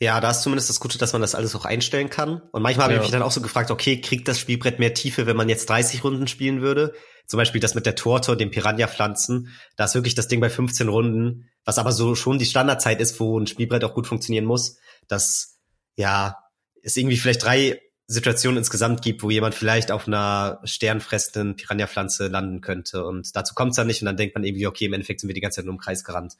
[0.00, 2.42] Ja, da ist zumindest das Gute, dass man das alles auch einstellen kann.
[2.50, 2.98] Und manchmal habe ja.
[2.98, 5.70] ich mich dann auch so gefragt, okay, kriegt das Spielbrett mehr Tiefe, wenn man jetzt
[5.70, 6.94] 30 Runden spielen würde?
[7.26, 9.48] Zum Beispiel das mit der Torte, dem Piranha-Pflanzen.
[9.76, 13.18] Da ist wirklich das Ding bei 15 Runden, was aber so schon die Standardzeit ist,
[13.20, 14.78] wo ein Spielbrett auch gut funktionieren muss.
[15.08, 15.60] Das,
[15.96, 16.38] ja,
[16.82, 22.60] es irgendwie vielleicht drei Situationen insgesamt gibt, wo jemand vielleicht auf einer sternfressenden Piranha-Pflanze landen
[22.60, 23.04] könnte.
[23.04, 25.28] Und dazu kommt es dann nicht und dann denkt man irgendwie, okay, im Endeffekt sind
[25.28, 26.34] wir die ganze Zeit nur im Kreis gerannt.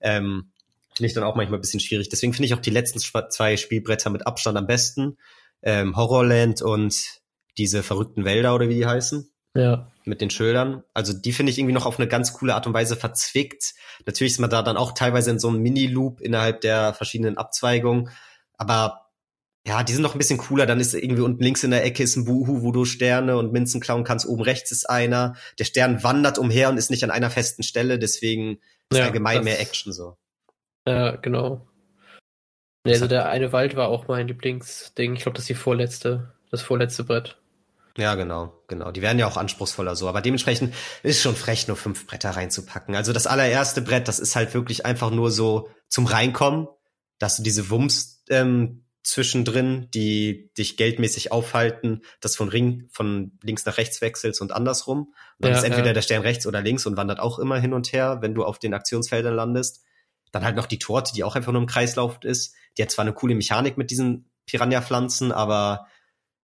[0.00, 0.50] Ähm,
[0.94, 2.08] finde ich dann auch manchmal ein bisschen schwierig.
[2.10, 5.16] Deswegen finde ich auch die letzten zwei Spielbretter mit Abstand am besten.
[5.62, 7.20] Ähm, Horrorland und
[7.56, 9.30] diese verrückten Wälder oder wie die heißen.
[9.54, 9.90] Ja.
[10.04, 10.84] Mit den Schildern.
[10.94, 13.74] Also die finde ich irgendwie noch auf eine ganz coole Art und Weise verzwickt.
[14.06, 18.10] Natürlich ist man da dann auch teilweise in so einem Mini-Loop innerhalb der verschiedenen Abzweigungen.
[18.56, 19.07] Aber
[19.68, 20.64] ja, die sind noch ein bisschen cooler.
[20.64, 23.52] Dann ist irgendwie unten links in der Ecke ist ein Buhu, wo du Sterne und
[23.52, 24.26] Münzen klauen kannst.
[24.26, 25.36] Oben rechts ist einer.
[25.58, 27.98] Der Stern wandert umher und ist nicht an einer festen Stelle.
[27.98, 30.16] Deswegen ist ja, allgemein mehr Action so.
[30.86, 31.68] Ja, genau.
[32.84, 35.16] Nee, also der eine Wald war auch mein Lieblingsding.
[35.16, 37.36] Ich glaube, das ist die vorletzte, das vorletzte Brett.
[37.98, 38.90] Ja, genau, genau.
[38.90, 42.94] Die werden ja auch anspruchsvoller so, aber dementsprechend ist schon frech, nur fünf Bretter reinzupacken.
[42.94, 46.68] Also das allererste Brett, das ist halt wirklich einfach nur so zum Reinkommen,
[47.18, 53.64] dass du diese Wumms ähm, zwischendrin, die dich geldmäßig aufhalten, das von Ring von links
[53.64, 54.98] nach rechts wechselst und andersrum.
[54.98, 55.92] Und dann ja, ist entweder ja.
[55.94, 58.58] der Stern rechts oder links und wandert auch immer hin und her, wenn du auf
[58.58, 59.82] den Aktionsfeldern landest.
[60.30, 62.54] Dann halt noch die Torte, die auch einfach nur im Kreislauf ist.
[62.76, 65.86] Die hat zwar eine coole Mechanik mit diesen Piranha-Pflanzen, aber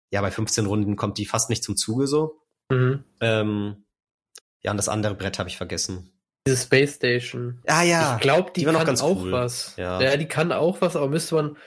[0.09, 2.39] ja, bei 15 Runden kommt die fast nicht zum Zuge so.
[2.69, 3.03] Mhm.
[3.19, 3.85] Ähm,
[4.61, 6.13] ja, und das andere Brett habe ich vergessen.
[6.47, 7.61] Diese Space Station.
[7.67, 8.15] Ah ja.
[8.15, 9.31] Ich glaube, die, die kann auch cool.
[9.31, 9.75] was.
[9.77, 10.01] Ja.
[10.01, 11.57] ja, die kann auch was, aber müsste man.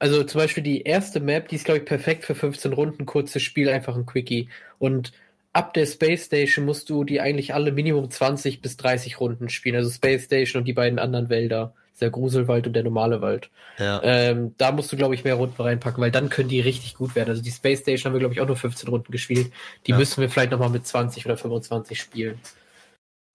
[0.00, 3.42] Also zum Beispiel die erste Map, die ist, glaube ich, perfekt für 15 Runden, kurzes
[3.42, 4.48] Spiel, einfach ein Quickie.
[4.78, 5.12] Und
[5.52, 9.76] ab der Space Station musst du die eigentlich alle Minimum 20 bis 30 Runden spielen.
[9.76, 11.74] Also Space Station und die beiden anderen Wälder.
[12.00, 13.50] Der Gruselwald und der normale Wald.
[13.76, 14.00] Ja.
[14.02, 17.14] Ähm, da musst du, glaube ich, mehr Runden reinpacken, weil dann können die richtig gut
[17.14, 17.28] werden.
[17.28, 19.52] Also die Space Station haben wir, glaube ich, auch nur 15 Runden gespielt.
[19.86, 19.98] Die ja.
[19.98, 22.40] müssen wir vielleicht nochmal mit 20 oder 25 spielen.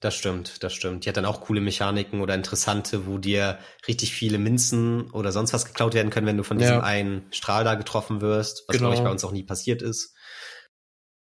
[0.06, 1.04] Das stimmt, das stimmt.
[1.04, 5.52] Die hat dann auch coole Mechaniken oder interessante, wo dir richtig viele Minzen oder sonst
[5.52, 6.84] was geklaut werden können, wenn du von diesem ja.
[6.84, 8.90] einen Strahl da getroffen wirst, was genau.
[8.90, 10.14] glaube ich bei uns auch nie passiert ist.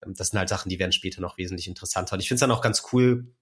[0.04, 2.16] Ähm, das sind halt Sachen, die werden später noch wesentlich interessanter.
[2.16, 3.36] Und ich finde es dann auch ganz cool,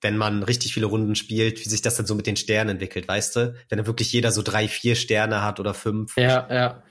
[0.00, 3.06] wenn man richtig viele Runden spielt, wie sich das dann so mit den Sternen entwickelt,
[3.06, 3.54] weißt du?
[3.68, 6.16] Wenn dann wirklich jeder so drei, vier Sterne hat oder fünf.
[6.16, 6.82] Ja, ja.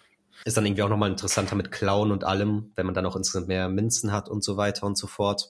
[0.46, 3.48] Ist dann irgendwie auch nochmal interessanter mit Klauen und allem, wenn man dann auch insgesamt
[3.48, 5.50] mehr Münzen hat und so weiter und so fort.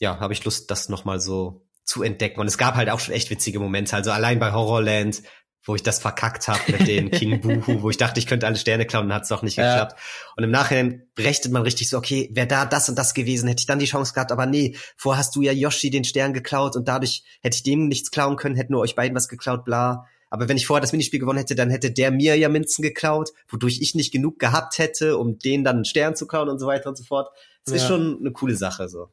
[0.00, 2.40] Ja, habe ich Lust, das nochmal so zu entdecken.
[2.40, 3.96] Und es gab halt auch schon echt witzige Momente.
[3.96, 5.22] Also allein bei Horrorland,
[5.64, 8.56] wo ich das verkackt habe mit den King Buhu, wo ich dachte, ich könnte alle
[8.56, 9.70] Sterne klauen hat es doch nicht ja.
[9.70, 10.00] geklappt.
[10.36, 13.60] Und im Nachhinein rechnet man richtig so, okay, wäre da das und das gewesen, hätte
[13.60, 16.76] ich dann die Chance gehabt, aber nee, vorher hast du ja Yoshi den Stern geklaut
[16.76, 20.06] und dadurch hätte ich dem nichts klauen können, hätten nur euch beiden was geklaut, bla.
[20.30, 23.30] Aber wenn ich vorher das Minispiel gewonnen hätte, dann hätte der mir ja Minzen geklaut,
[23.48, 26.66] wodurch ich nicht genug gehabt hätte, um den dann einen Stern zu klauen und so
[26.66, 27.30] weiter und so fort.
[27.64, 27.80] Das ja.
[27.80, 29.08] ist schon eine coole Sache, so.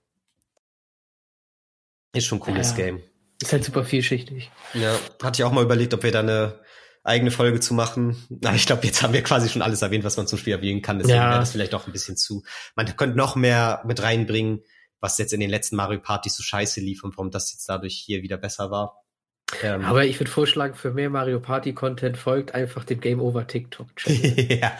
[2.15, 2.85] Ist schon ein cooles ja.
[2.85, 3.03] Game.
[3.41, 4.49] Ist halt super vielschichtig.
[4.73, 6.59] Ja, hatte ich auch mal überlegt, ob wir da eine
[7.03, 8.15] eigene Folge zu machen.
[8.29, 10.81] Na, ich glaube, jetzt haben wir quasi schon alles erwähnt, was man zum Spiel erwähnen
[10.81, 10.97] kann.
[10.97, 11.29] Deswegen ja.
[11.29, 12.43] wäre das vielleicht auch ein bisschen zu.
[12.75, 14.63] Man könnte noch mehr mit reinbringen,
[14.99, 17.93] was jetzt in den letzten Mario Partys so scheiße lief und warum das jetzt dadurch
[17.93, 19.03] hier wieder besser war.
[19.61, 23.45] Ähm, Aber ich würde vorschlagen, für mehr Mario Party Content folgt einfach dem Game Over
[23.45, 23.87] TikTok.
[24.07, 24.71] ja.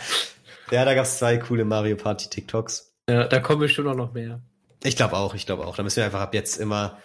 [0.71, 2.95] ja, da gab's zwei coole Mario Party TikToks.
[3.07, 4.41] Ja, da kommen bestimmt auch noch mehr.
[4.83, 5.75] Ich glaube auch, ich glaube auch.
[5.75, 6.97] Da müssen wir einfach ab jetzt immer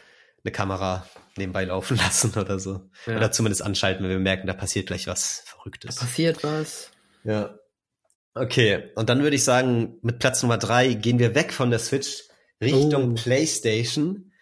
[0.44, 2.88] eine Kamera nebenbei laufen lassen oder so.
[3.06, 3.16] Ja.
[3.16, 5.96] Oder zumindest anschalten, wenn wir merken, da passiert gleich was Verrücktes.
[5.96, 6.90] Da passiert was.
[7.24, 7.58] Ja.
[8.34, 11.80] Okay, und dann würde ich sagen, mit Platz Nummer drei gehen wir weg von der
[11.80, 12.24] Switch
[12.60, 13.14] Richtung oh.
[13.14, 14.32] PlayStation.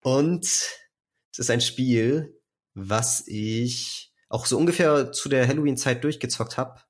[0.00, 2.40] Und es ist ein Spiel,
[2.74, 6.80] was ich auch so ungefähr zu der Halloween-Zeit durchgezockt habe.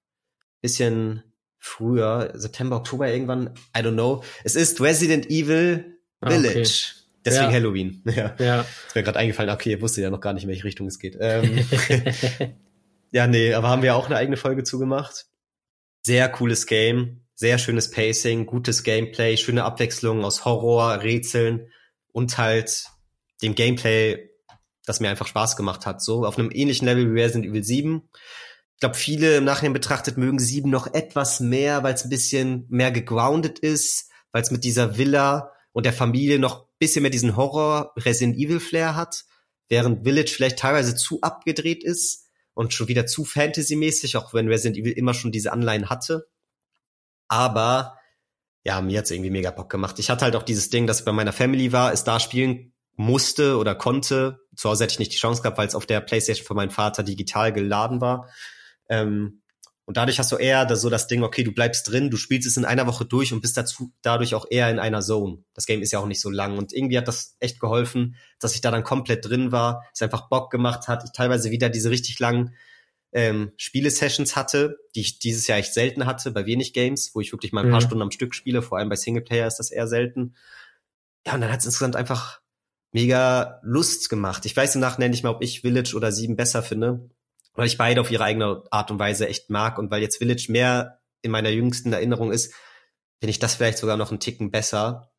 [0.61, 1.23] Bisschen
[1.59, 4.23] früher, September, Oktober irgendwann, I don't know.
[4.45, 6.95] Es ist Resident Evil Village.
[6.95, 7.04] Ah, okay.
[7.25, 7.53] Deswegen ja.
[7.53, 8.03] Halloween.
[8.15, 8.35] Ja.
[8.39, 8.61] ja.
[8.61, 10.99] Ist mir gerade eingefallen, okay, ihr wusstet ja noch gar nicht, in welche Richtung es
[10.99, 11.17] geht.
[11.21, 11.67] Ähm,
[13.11, 15.27] ja, nee, aber haben wir auch eine eigene Folge zugemacht.
[16.03, 21.69] Sehr cooles Game, sehr schönes Pacing, gutes Gameplay, schöne Abwechslung aus Horror, Rätseln
[22.13, 22.87] und halt
[23.43, 24.31] dem Gameplay,
[24.85, 26.03] das mir einfach Spaß gemacht hat.
[26.03, 28.09] So auf einem ähnlichen Level wie Resident Evil 7.
[28.75, 32.67] Ich glaube, viele im Nachhinein betrachtet mögen 7 noch etwas mehr, weil es ein bisschen
[32.69, 37.37] mehr gegroundet ist, weil es mit dieser Villa und der Familie noch bisschen mehr diesen
[37.37, 39.25] Horror Resident Evil Flair hat.
[39.69, 44.77] während Village vielleicht teilweise zu abgedreht ist und schon wieder zu Fantasy-mäßig, auch wenn Resident
[44.77, 46.27] Evil immer schon diese Anleihen hatte.
[47.29, 47.99] Aber
[48.65, 49.99] ja, mir hat's irgendwie mega Bock gemacht.
[49.99, 52.73] Ich hatte halt auch dieses Ding, dass ich bei meiner Family war, es da spielen
[52.97, 54.39] musste oder konnte.
[54.55, 56.71] Zu Hause hätte ich nicht die Chance gehabt, weil es auf der Playstation von meinem
[56.71, 58.29] Vater digital geladen war.
[58.89, 59.43] Ähm,
[59.87, 62.49] und dadurch hast du eher das, so das Ding, okay, du bleibst drin, du spielst
[62.49, 65.44] es in einer Woche durch und bist dazu dadurch auch eher in einer Zone.
[65.53, 68.55] Das Game ist ja auch nicht so lang und irgendwie hat das echt geholfen, dass
[68.55, 71.90] ich da dann komplett drin war, es einfach Bock gemacht hat, ich teilweise wieder diese
[71.90, 72.55] richtig langen
[73.12, 77.33] ähm, Spiele-Sessions hatte, die ich dieses Jahr echt selten hatte, bei wenig Games, wo ich
[77.33, 77.85] wirklich mal ein paar mhm.
[77.85, 80.35] Stunden am Stück spiele, vor allem bei Singleplayer ist das eher selten.
[81.27, 82.40] Ja, und dann hat es insgesamt einfach
[82.90, 84.47] mega Lust gemacht.
[84.47, 87.11] Ich weiß im Nachhinein nicht mehr, ob ich Village oder Sieben besser finde,
[87.55, 90.47] weil ich beide auf ihre eigene Art und Weise echt mag und weil jetzt Village
[90.49, 92.53] mehr in meiner jüngsten Erinnerung ist,
[93.21, 95.11] finde ich das vielleicht sogar noch einen Ticken besser,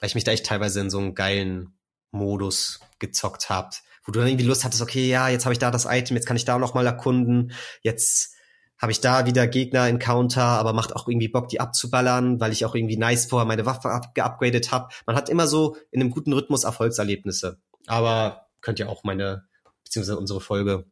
[0.00, 1.78] weil ich mich da echt teilweise in so einen geilen
[2.10, 3.70] Modus gezockt habe,
[4.04, 6.26] wo du dann irgendwie Lust hattest, okay, ja, jetzt habe ich da das Item, jetzt
[6.26, 7.52] kann ich da noch mal erkunden,
[7.82, 8.34] jetzt
[8.78, 12.74] habe ich da wieder Gegner-Encounter, aber macht auch irgendwie Bock, die abzuballern, weil ich auch
[12.74, 14.88] irgendwie nice vorher meine Waffe geupgradet habe.
[15.04, 17.60] Man hat immer so in einem guten Rhythmus Erfolgserlebnisse.
[17.86, 19.48] Aber könnt ihr auch meine,
[19.82, 20.86] beziehungsweise unsere Folge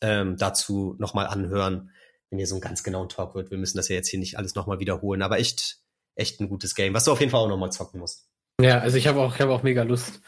[0.00, 1.90] ähm, dazu nochmal anhören,
[2.30, 3.50] wenn ihr so einen ganz genauen Talk wird.
[3.50, 5.78] Wir müssen das ja jetzt hier nicht alles nochmal wiederholen, aber echt,
[6.14, 8.28] echt ein gutes Game, was du auf jeden Fall auch nochmal zocken musst.
[8.60, 10.20] Ja, also ich habe auch, ich habe auch mega Lust.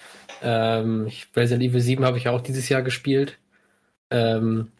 [0.42, 3.38] Ähm, ich, Resident Evil 7 habe ich auch dieses Jahr gespielt.
[4.10, 4.72] Ähm,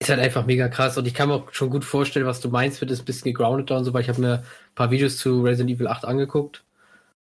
[0.00, 2.48] ist halt einfach mega krass und ich kann mir auch schon gut vorstellen, was du
[2.48, 5.18] meinst, wird es ein bisschen gegroundet und so, weil ich habe mir ein paar Videos
[5.18, 6.64] zu Resident Evil 8 angeguckt.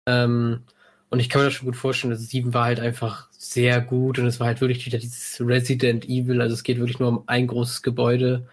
[0.09, 0.65] Ähm,
[1.13, 4.19] und ich kann mir das schon gut vorstellen, dass 7 war halt einfach sehr gut
[4.19, 7.25] und es war halt wirklich wieder dieses Resident Evil, also es geht wirklich nur um
[7.27, 8.49] ein großes Gebäude,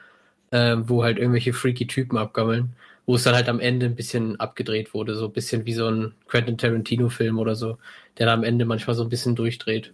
[0.51, 4.37] ähm, wo halt irgendwelche freaky Typen abgammeln, wo es dann halt am Ende ein bisschen
[4.41, 7.77] abgedreht wurde, so ein bisschen wie so ein Quentin Tarantino Film oder so,
[8.17, 9.93] der dann am Ende manchmal so ein bisschen durchdreht.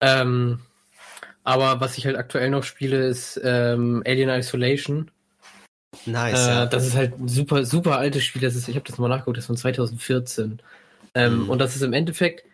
[0.00, 0.60] Ähm,
[1.44, 5.10] aber was ich halt aktuell noch spiele, ist ähm, Alien Isolation.
[6.06, 6.46] Nice.
[6.46, 6.66] Äh, ja.
[6.66, 8.40] Das ist halt ein super, super altes Spiel.
[8.40, 10.62] Das ist, ich habe das mal nachgeguckt, das ist von 2014.
[11.14, 11.50] Ähm, mhm.
[11.50, 12.44] Und das ist im Endeffekt,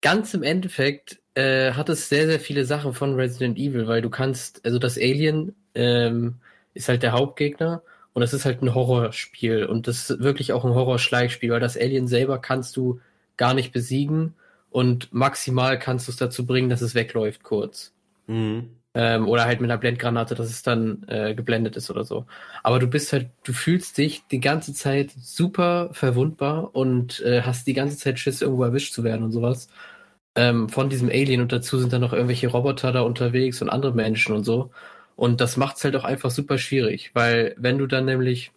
[0.00, 4.10] ganz im Endeffekt, äh, hat es sehr, sehr viele Sachen von Resident Evil, weil du
[4.10, 6.36] kannst, also das Alien ähm,
[6.74, 10.64] ist halt der Hauptgegner und das ist halt ein Horrorspiel und das ist wirklich auch
[10.64, 13.00] ein Horrorschleichspiel, weil das Alien selber kannst du
[13.36, 14.34] gar nicht besiegen
[14.70, 17.92] und maximal kannst du es dazu bringen, dass es wegläuft kurz.
[18.26, 18.70] Mhm.
[18.94, 22.26] Ähm, oder halt mit einer Blendgranate, dass es dann äh, geblendet ist oder so.
[22.64, 27.66] Aber du bist halt, du fühlst dich die ganze Zeit super verwundbar und äh, hast
[27.68, 29.68] die ganze Zeit Schiss, irgendwo erwischt zu werden und sowas.
[30.36, 33.94] Ähm, von diesem Alien und dazu sind dann noch irgendwelche Roboter da unterwegs und andere
[33.94, 34.70] Menschen und so.
[35.16, 38.52] Und das macht's halt auch einfach super schwierig, weil wenn du dann nämlich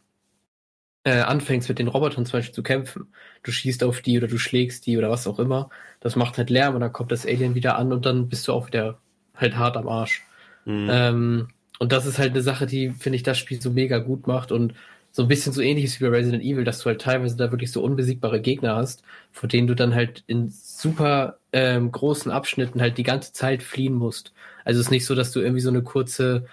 [1.03, 4.37] äh, anfängst mit den Robotern zum Beispiel zu kämpfen, du schießt auf die oder du
[4.37, 5.69] schlägst die oder was auch immer,
[5.99, 8.53] das macht halt Lärm und dann kommt das Alien wieder an und dann bist du
[8.53, 8.99] auch wieder
[9.35, 10.23] halt hart am Arsch.
[10.65, 10.87] Mhm.
[10.89, 11.47] Ähm,
[11.79, 14.51] und das ist halt eine Sache, die, finde ich, das Spiel so mega gut macht
[14.51, 14.73] und
[15.11, 17.71] so ein bisschen so ähnliches wie bei Resident Evil, dass du halt teilweise da wirklich
[17.71, 22.97] so unbesiegbare Gegner hast, vor denen du dann halt in super ähm, großen Abschnitten halt
[22.97, 24.33] die ganze Zeit fliehen musst.
[24.65, 26.45] Also es ist nicht so, dass du irgendwie so eine kurze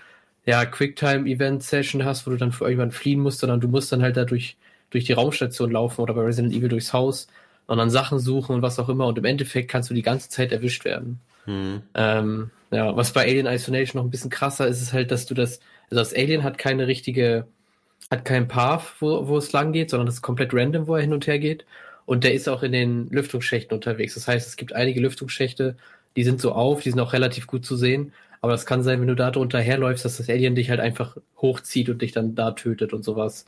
[0.45, 4.17] ja, Quicktime-Event-Session hast, wo du dann für irgendwann fliehen musst, sondern du musst dann halt
[4.17, 4.57] da durch,
[4.91, 7.29] durch die Raumstation laufen oder bei Resident Evil durchs Haus
[7.67, 10.29] und dann Sachen suchen und was auch immer und im Endeffekt kannst du die ganze
[10.29, 11.21] Zeit erwischt werden.
[11.47, 11.83] Mhm.
[11.95, 15.35] Ähm, ja, was bei Alien Isolation noch ein bisschen krasser ist, ist halt, dass du
[15.35, 17.47] das, also das Alien hat keine richtige,
[18.11, 21.03] hat keinen Path, wo, wo es lang geht, sondern das ist komplett random, wo er
[21.03, 21.65] hin und her geht.
[22.07, 24.15] Und der ist auch in den Lüftungsschächten unterwegs.
[24.15, 25.77] Das heißt, es gibt einige Lüftungsschächte,
[26.17, 28.13] die sind so auf, die sind auch relativ gut zu sehen.
[28.41, 31.17] Aber das kann sein, wenn du da drunter herläufst, dass das Alien dich halt einfach
[31.37, 33.47] hochzieht und dich dann da tötet und sowas.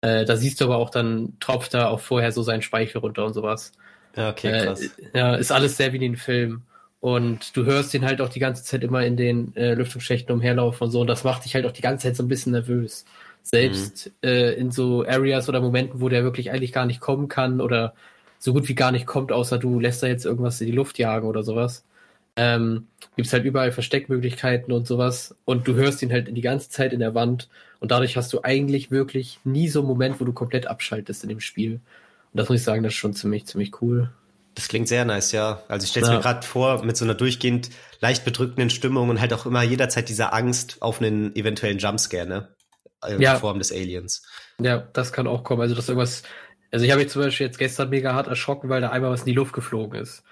[0.00, 3.24] Äh, da siehst du aber auch dann, tropft da auch vorher so seinen Speichel runter
[3.24, 3.72] und sowas.
[4.16, 4.82] Ja, okay, äh, krass.
[4.82, 6.62] Äh, ja, ist alles sehr wie in den Film.
[7.00, 10.86] Und du hörst ihn halt auch die ganze Zeit immer in den äh, Lüftungsschächten umherlaufen
[10.86, 11.00] und so.
[11.00, 13.04] Und das macht dich halt auch die ganze Zeit so ein bisschen nervös.
[13.42, 14.28] Selbst mhm.
[14.28, 17.94] äh, in so Areas oder Momenten, wo der wirklich eigentlich gar nicht kommen kann oder
[18.38, 20.98] so gut wie gar nicht kommt, außer du lässt da jetzt irgendwas in die Luft
[20.98, 21.84] jagen oder sowas.
[22.36, 25.34] Ähm, Gibt halt überall Versteckmöglichkeiten und sowas.
[25.44, 27.48] Und du hörst ihn halt die ganze Zeit in der Wand.
[27.80, 31.30] Und dadurch hast du eigentlich wirklich nie so einen Moment, wo du komplett abschaltest in
[31.30, 31.74] dem Spiel.
[31.74, 31.80] Und
[32.34, 34.10] das muss ich sagen, das ist schon ziemlich, ziemlich cool.
[34.58, 35.62] Das klingt sehr nice, ja.
[35.68, 36.16] Also ich stelle es ja.
[36.16, 40.08] mir gerade vor, mit so einer durchgehend leicht bedrückenden Stimmung und halt auch immer jederzeit
[40.08, 42.48] diese Angst auf einen eventuellen Jumpscare, ne?
[43.08, 43.36] In ja.
[43.36, 44.24] Form des Aliens.
[44.60, 45.62] Ja, das kann auch kommen.
[45.62, 46.24] Also dass irgendwas.
[46.72, 49.20] Also ich habe mich zum Beispiel jetzt gestern mega hart erschrocken, weil da einmal was
[49.20, 50.24] in die Luft geflogen ist.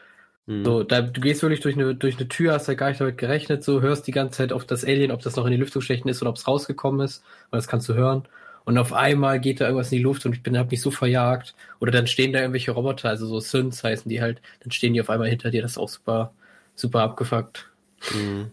[0.47, 0.65] Mhm.
[0.65, 3.19] So, da, du gehst wirklich durch eine, durch eine Tür, hast ja gar nicht damit
[3.19, 6.11] gerechnet, so hörst die ganze Zeit auf das Alien, ob das noch in die Lüftungsschächten
[6.11, 8.27] ist oder ob es rausgekommen ist, weil das kannst du hören
[8.67, 10.91] und auf einmal geht da irgendwas in die Luft und ich bin hab mich so
[10.91, 11.55] verjagt.
[11.79, 15.01] Oder dann stehen da irgendwelche Roboter, also so Synths heißen die halt, dann stehen die
[15.01, 16.35] auf einmal hinter dir, das ist auch super,
[16.75, 17.71] super abgefuckt.
[18.13, 18.51] Mhm.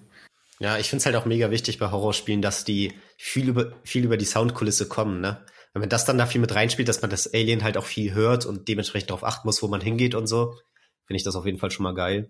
[0.60, 4.06] Ja, ich finde es halt auch mega wichtig bei Horrorspielen, dass die viel über, viel
[4.06, 5.43] über die Soundkulisse kommen, ne?
[5.73, 8.45] Wenn das dann da viel mit reinspielt, dass man das Alien halt auch viel hört
[8.45, 10.54] und dementsprechend darauf achten muss, wo man hingeht und so,
[11.08, 12.30] finde ich das auf jeden Fall schon mal geil.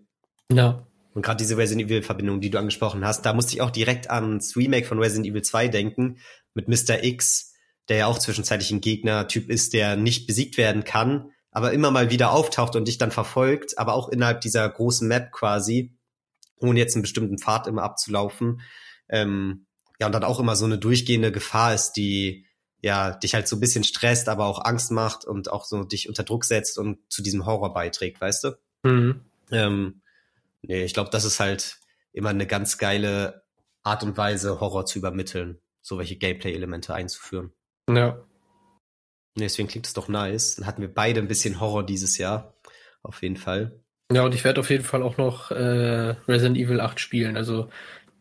[0.50, 0.88] Ja.
[1.14, 4.10] Und gerade diese Resident Evil Verbindung, die du angesprochen hast, da musste ich auch direkt
[4.10, 6.20] ans Remake von Resident Evil 2 denken,
[6.54, 7.04] mit Mr.
[7.04, 7.53] X,
[7.90, 12.10] der ja auch zwischenzeitlich ein Gegnertyp ist, der nicht besiegt werden kann, aber immer mal
[12.10, 15.96] wieder auftaucht und dich dann verfolgt, aber auch innerhalb dieser großen Map quasi,
[16.58, 18.62] ohne jetzt einen bestimmten Pfad immer abzulaufen.
[19.10, 19.68] Ähm,
[20.00, 22.48] ja, und dann auch immer so eine durchgehende Gefahr ist, die
[22.82, 26.10] ja dich halt so ein bisschen stresst, aber auch Angst macht und auch so dich
[26.10, 28.52] unter Druck setzt und zu diesem Horror beiträgt, weißt du?
[28.84, 29.22] Mhm.
[29.52, 30.02] Ähm,
[30.62, 31.78] nee, ich glaube, das ist halt
[32.12, 33.44] immer eine ganz geile
[33.84, 37.54] Art und Weise, Horror zu übermitteln, so welche Gameplay-Elemente einzuführen.
[37.90, 38.24] Ja.
[39.38, 40.56] Deswegen klingt es doch nice.
[40.56, 42.54] Dann hatten wir beide ein bisschen Horror dieses Jahr.
[43.02, 43.80] Auf jeden Fall.
[44.12, 47.36] Ja, und ich werde auf jeden Fall auch noch äh, Resident Evil 8 spielen.
[47.36, 47.70] Also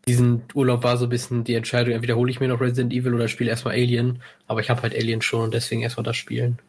[0.06, 3.14] diesen Urlaub war so ein bisschen die Entscheidung, entweder hole ich mir noch Resident Evil
[3.14, 4.22] oder spiele erstmal Alien.
[4.46, 6.60] Aber ich habe halt Alien schon und deswegen erstmal das spielen.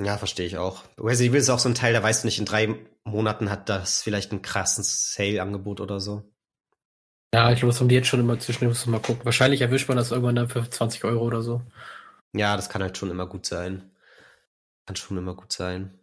[0.00, 0.84] Ja, verstehe ich auch.
[0.98, 2.74] Resident Evil ist auch so ein Teil, da weißt du nicht, in drei
[3.04, 6.22] Monaten hat das vielleicht ein krasses Sale-Angebot oder so.
[7.34, 9.24] Ja, ich glaube, das haben die jetzt schon immer zwischen, muss mal gucken.
[9.24, 11.62] Wahrscheinlich erwischt man das irgendwann dann für 20 Euro oder so.
[12.32, 13.90] Ja, das kann halt schon immer gut sein.
[14.86, 15.98] Kann schon immer gut sein.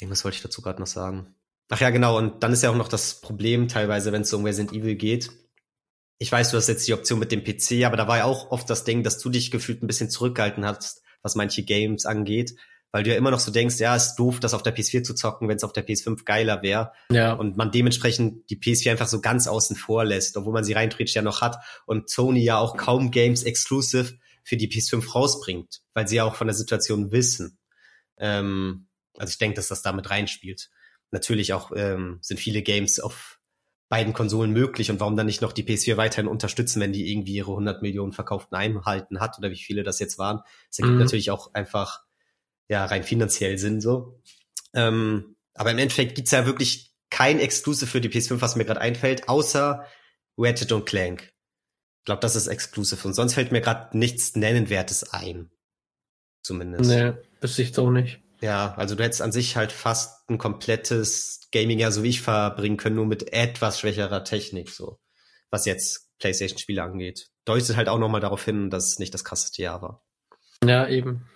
[0.00, 1.34] Irgendwas wollte ich dazu gerade noch sagen.
[1.70, 2.18] Ach ja, genau.
[2.18, 5.30] Und dann ist ja auch noch das Problem teilweise, wenn es um Resident Evil geht.
[6.18, 8.50] Ich weiß, du hast jetzt die Option mit dem PC, aber da war ja auch
[8.50, 12.54] oft das Ding, dass du dich gefühlt ein bisschen zurückgehalten hast, was manche Games angeht,
[12.92, 15.14] weil du ja immer noch so denkst, ja, ist doof, das auf der PS4 zu
[15.14, 16.92] zocken, wenn es auf der PS5 geiler wäre.
[17.10, 17.32] Ja.
[17.32, 20.94] Und man dementsprechend die PS4 einfach so ganz außen vor lässt, obwohl man sie rein
[20.98, 26.08] ja noch hat und Sony ja auch kaum Games exclusive für die PS5 rausbringt, weil
[26.08, 27.58] sie ja auch von der Situation wissen.
[28.18, 30.70] Ähm, also ich denke, dass das damit reinspielt.
[31.10, 33.38] Natürlich auch ähm, sind viele Games auf
[33.88, 37.34] beiden Konsolen möglich und warum dann nicht noch die PS4 weiterhin unterstützen, wenn die irgendwie
[37.34, 40.40] ihre 100 Millionen verkauften Einhalten hat oder wie viele das jetzt waren.
[40.68, 41.00] Das ergibt mhm.
[41.02, 42.00] natürlich auch einfach
[42.68, 44.18] ja rein finanziell Sinn so.
[44.72, 48.80] Ähm, aber im Endeffekt gibt's ja wirklich kein Exclusive für die PS5, was mir gerade
[48.80, 49.86] einfällt, außer
[50.38, 51.31] Ratchet und Clank.
[52.02, 55.52] Ich glaube, das ist Exclusive und sonst fällt mir gerade nichts Nennenwertes ein.
[56.42, 56.90] Zumindest.
[56.90, 58.20] Nee, wüsste ich auch nicht.
[58.40, 62.76] Ja, also du hättest an sich halt fast ein komplettes Gaming-Jahr, so wie ich verbringen
[62.76, 64.98] können, nur mit etwas schwächerer Technik, so.
[65.50, 67.30] Was jetzt PlayStation-Spiele angeht.
[67.44, 70.04] Deutet halt auch nochmal darauf hin, dass es nicht das krasseste Jahr war.
[70.64, 71.28] Ja, eben.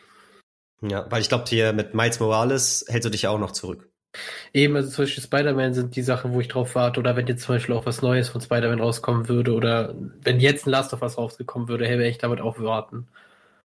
[0.82, 3.88] Ja, weil ich glaube, hier mit Miles Morales hältst du dich ja auch noch zurück.
[4.52, 7.44] Eben, also zum Beispiel Spider-Man sind die Sachen, wo ich drauf warte, oder wenn jetzt
[7.44, 11.02] zum Beispiel auch was Neues von Spider-Man rauskommen würde, oder wenn jetzt ein Last of
[11.02, 13.08] Us rausgekommen würde, hey, wäre ich damit auch warten.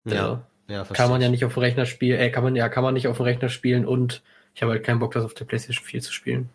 [0.05, 0.45] Ja.
[0.67, 2.95] Ja, kann man ja nicht auf dem Rechner spielen, äh, kann man ja, kann man
[2.95, 4.23] nicht auf dem Rechner spielen und
[4.55, 6.49] ich habe halt keinen Bock, das auf der PlayStation 4 zu spielen.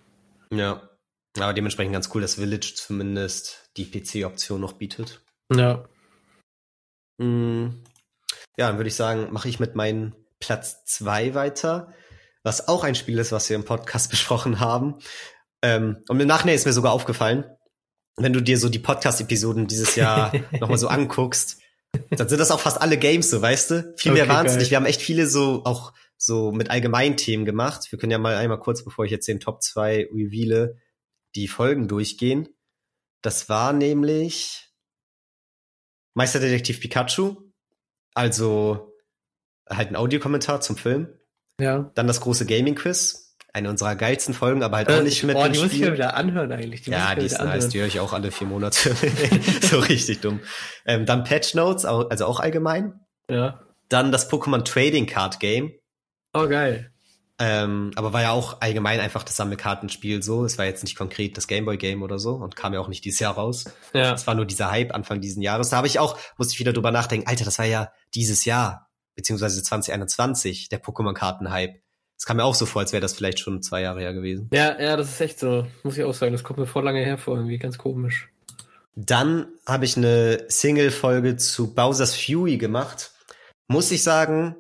[0.53, 0.89] Ja.
[1.39, 5.21] Aber dementsprechend ganz cool, dass Village zumindest die PC-Option noch bietet.
[5.55, 5.85] Ja.
[7.19, 7.83] Mhm.
[8.57, 11.93] Ja, dann würde ich sagen, mache ich mit meinem Platz 2 weiter,
[12.43, 14.97] was auch ein Spiel ist, was wir im Podcast besprochen haben.
[15.63, 17.45] Ähm, und im Nachhinein ist mir sogar aufgefallen,
[18.17, 21.59] wenn du dir so die Podcast-Episoden dieses Jahr nochmal so anguckst,
[22.11, 23.95] dann sind das auch fast alle Games so, weißt du?
[23.97, 24.71] Viel mehr okay, waren es nicht.
[24.71, 27.91] Wir haben echt viele so auch so mit allgemeinen Themen gemacht.
[27.91, 30.77] Wir können ja mal einmal kurz, bevor ich jetzt den Top 2 reveale,
[31.35, 32.49] die Folgen durchgehen.
[33.23, 34.71] Das war nämlich
[36.15, 37.37] Meisterdetektiv Pikachu,
[38.15, 38.95] also
[39.69, 41.20] halt ein Audiokommentar zum Film.
[41.61, 41.91] Ja.
[41.95, 45.35] Dann das große Gaming-Quiz, eine unserer geilsten Folgen, aber halt äh, auch nicht mit.
[45.35, 46.83] Boah, die muss ich mir wieder anhören eigentlich.
[46.83, 48.95] Die ja, die ist nice, die höre ich auch alle vier Monate.
[49.63, 50.41] so richtig dumm.
[50.87, 53.01] Ähm, dann Patch Notes, also auch allgemein.
[53.29, 53.61] Ja.
[53.89, 55.73] Dann das Pokémon Trading Card Game.
[56.33, 56.93] Oh, geil.
[57.43, 60.45] Ähm, aber war ja auch allgemein einfach das Sammelkartenspiel so.
[60.45, 63.03] Es war jetzt nicht konkret das Gameboy Game oder so und kam ja auch nicht
[63.03, 63.65] dieses Jahr raus.
[63.95, 64.13] Ja.
[64.13, 65.71] Es war nur dieser Hype Anfang diesen Jahres.
[65.71, 68.90] Da habe ich auch, musste ich wieder drüber nachdenken, Alter, das war ja dieses Jahr,
[69.15, 71.81] beziehungsweise 2021, der Pokémon-Karten-Hype.
[72.17, 74.51] Es kam mir auch so vor, als wäre das vielleicht schon zwei Jahre her gewesen.
[74.53, 75.67] Ja, ja, das ist echt so.
[75.83, 76.33] Muss ich auch sagen.
[76.33, 78.29] Das kommt mir vor lange her vor, irgendwie ganz komisch.
[78.95, 83.13] Dann habe ich eine Single-Folge zu Bowser's Fury gemacht.
[83.69, 84.57] Muss ich sagen,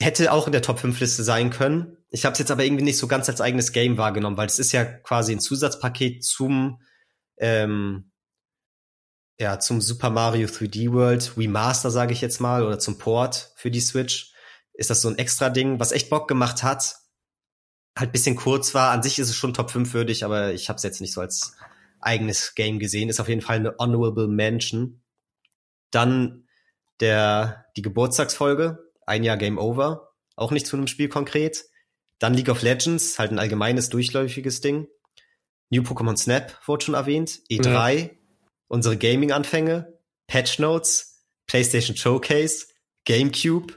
[0.00, 1.96] hätte auch in der Top 5 Liste sein können.
[2.08, 4.58] Ich habe es jetzt aber irgendwie nicht so ganz als eigenes Game wahrgenommen, weil es
[4.58, 6.80] ist ja quasi ein Zusatzpaket zum
[7.38, 8.09] ähm,
[9.40, 13.70] ja zum Super Mario 3D World Remaster, sage ich jetzt mal, oder zum Port für
[13.70, 14.32] die Switch
[14.74, 16.96] ist das so ein extra Ding, was echt Bock gemacht hat.
[17.98, 18.92] Halt bisschen kurz war.
[18.92, 21.20] An sich ist es schon Top 5 würdig, aber ich habe es jetzt nicht so
[21.20, 21.56] als
[22.00, 23.08] eigenes Game gesehen.
[23.08, 25.02] Ist auf jeden Fall eine honorable Mention.
[25.90, 26.46] Dann
[27.00, 31.64] der die Geburtstagsfolge, ein Jahr Game Over, auch nicht zu einem Spiel konkret.
[32.18, 34.86] Dann League of Legends, halt ein allgemeines durchläufiges Ding.
[35.70, 38.10] New Pokémon Snap wurde schon erwähnt, E3, ja.
[38.70, 39.98] Unsere Gaming-Anfänge,
[40.28, 42.68] Patch Notes, PlayStation Showcase,
[43.04, 43.74] GameCube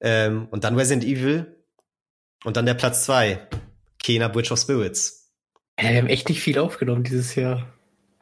[0.00, 1.64] ähm, und dann Resident Evil
[2.44, 3.48] und dann der Platz zwei,
[4.02, 5.32] Kena Bridge of Spirits.
[5.78, 7.74] Ja, wir haben echt nicht viel aufgenommen dieses Jahr.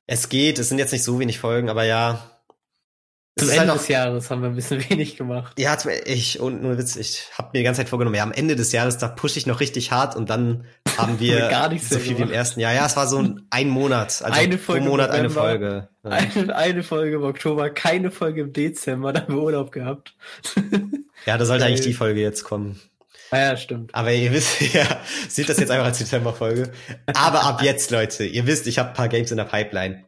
[0.06, 2.33] Es geht, es sind jetzt nicht so wenig Folgen, aber ja,
[3.36, 5.58] zum Ende halt des Jahres haben wir ein bisschen wenig gemacht.
[5.58, 8.54] Ja, ich, und nur Witz, ich habe mir die ganze Zeit vorgenommen, ja, am Ende
[8.54, 10.66] des Jahres, da pushe ich noch richtig hart und dann
[10.96, 12.72] haben wir gar nicht so viel wie im ersten Jahr.
[12.72, 15.88] Ja, es war so ein, ein Monat, also eine Folge pro Monat November, eine Folge.
[16.04, 16.10] Ja.
[16.10, 20.14] Eine, eine Folge im Oktober, keine Folge im Dezember, da haben wir Urlaub gehabt.
[21.26, 22.80] ja, da sollte eigentlich die Folge jetzt kommen.
[23.30, 23.92] Ah ja, stimmt.
[23.94, 24.86] Aber ihr wisst, ja,
[25.28, 26.70] seht das jetzt einfach als Dezember-Folge.
[27.14, 30.04] Aber ab jetzt, Leute, ihr wisst, ich habe paar Games in der Pipeline.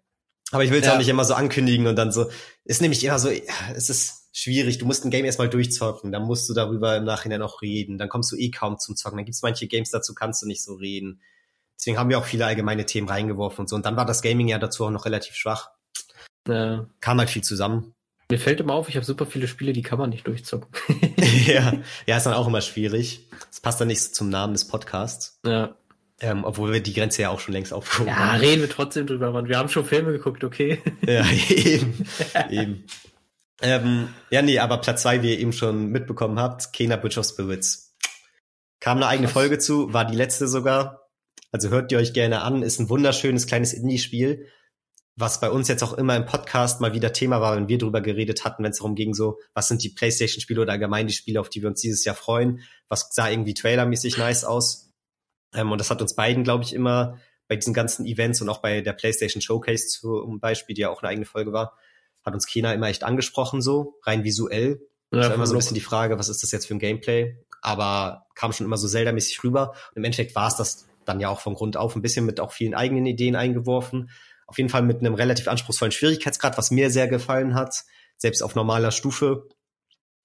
[0.53, 0.95] Aber ich will es ja.
[0.95, 2.31] auch nicht immer so ankündigen und dann so.
[2.65, 3.29] Ist nämlich immer so,
[3.75, 4.79] es ist schwierig.
[4.79, 7.99] Du musst ein Game erstmal durchzocken, dann musst du darüber im Nachhinein auch reden.
[7.99, 9.17] Dann kommst du eh kaum zum Zocken.
[9.19, 11.23] Dann gibt's manche Games, dazu kannst du nicht so reden.
[11.79, 13.77] Deswegen haben wir auch viele allgemeine Themen reingeworfen und so.
[13.77, 15.71] Und dann war das Gaming ja dazu auch noch relativ schwach.
[16.49, 16.89] Ja.
[17.01, 17.95] Kam halt viel zusammen.
[18.31, 20.69] Mir fällt immer auf, ich habe super viele Spiele, die kann man nicht durchzocken.
[21.47, 21.75] ja,
[22.07, 23.29] ja, ist dann auch immer schwierig.
[23.49, 25.39] Das passt dann nicht so zum Namen des Podcasts.
[25.47, 25.77] Ja.
[26.21, 28.43] Ähm, obwohl wir die Grenze ja auch schon längst aufgehoben ja, haben.
[28.43, 29.49] Ja, reden wir trotzdem drüber, Mann.
[29.49, 30.81] Wir haben schon Filme geguckt, okay?
[31.07, 32.07] ja, eben.
[32.51, 32.85] eben.
[33.61, 37.27] Ähm, ja, nee, aber Platz zwei, wie ihr eben schon mitbekommen habt, Kena Bridge of
[37.27, 37.95] Spirits.
[38.81, 39.35] Kam eine eigene Krass.
[39.35, 41.11] Folge zu, war die letzte sogar.
[41.53, 44.47] Also hört ihr euch gerne an, ist ein wunderschönes kleines Indie-Spiel,
[45.17, 48.01] was bei uns jetzt auch immer im Podcast mal wieder Thema war, wenn wir drüber
[48.01, 51.41] geredet hatten, wenn es darum ging, so, was sind die Playstation-Spiele oder allgemein die Spiele,
[51.41, 54.86] auf die wir uns dieses Jahr freuen, was sah irgendwie trailermäßig nice aus
[55.55, 57.19] ähm, und das hat uns beiden, glaube ich, immer
[57.49, 61.03] bei diesen ganzen Events und auch bei der PlayStation Showcase zum Beispiel, die ja auch
[61.03, 61.77] eine eigene Folge war,
[62.25, 64.81] hat uns Kena immer echt angesprochen, so rein visuell.
[65.13, 66.81] Ja, das war immer so ein bisschen die Frage, was ist das jetzt für ein
[66.81, 67.37] Gameplay?
[67.63, 69.71] Aber kam schon immer so Zelda-mäßig rüber.
[69.91, 72.41] Und im Endeffekt war es das dann ja auch von Grund auf ein bisschen mit
[72.41, 74.11] auch vielen eigenen Ideen eingeworfen.
[74.49, 77.85] Auf jeden Fall mit einem relativ anspruchsvollen Schwierigkeitsgrad, was mir sehr gefallen hat,
[78.17, 79.49] selbst auf normaler Stufe.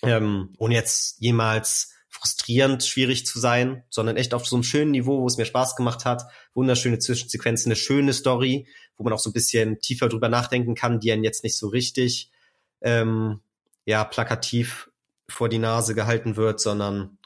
[0.04, 5.22] Ähm, ohne jetzt jemals frustrierend schwierig zu sein, sondern echt auf so einem schönen Niveau,
[5.22, 6.24] wo es mir Spaß gemacht hat.
[6.54, 11.00] Wunderschöne Zwischensequenzen, eine schöne Story, wo man auch so ein bisschen tiefer drüber nachdenken kann,
[11.00, 12.30] die einen jetzt nicht so richtig
[12.82, 13.40] ähm,
[13.86, 14.92] ja plakativ
[15.30, 17.18] vor die Nase gehalten wird, sondern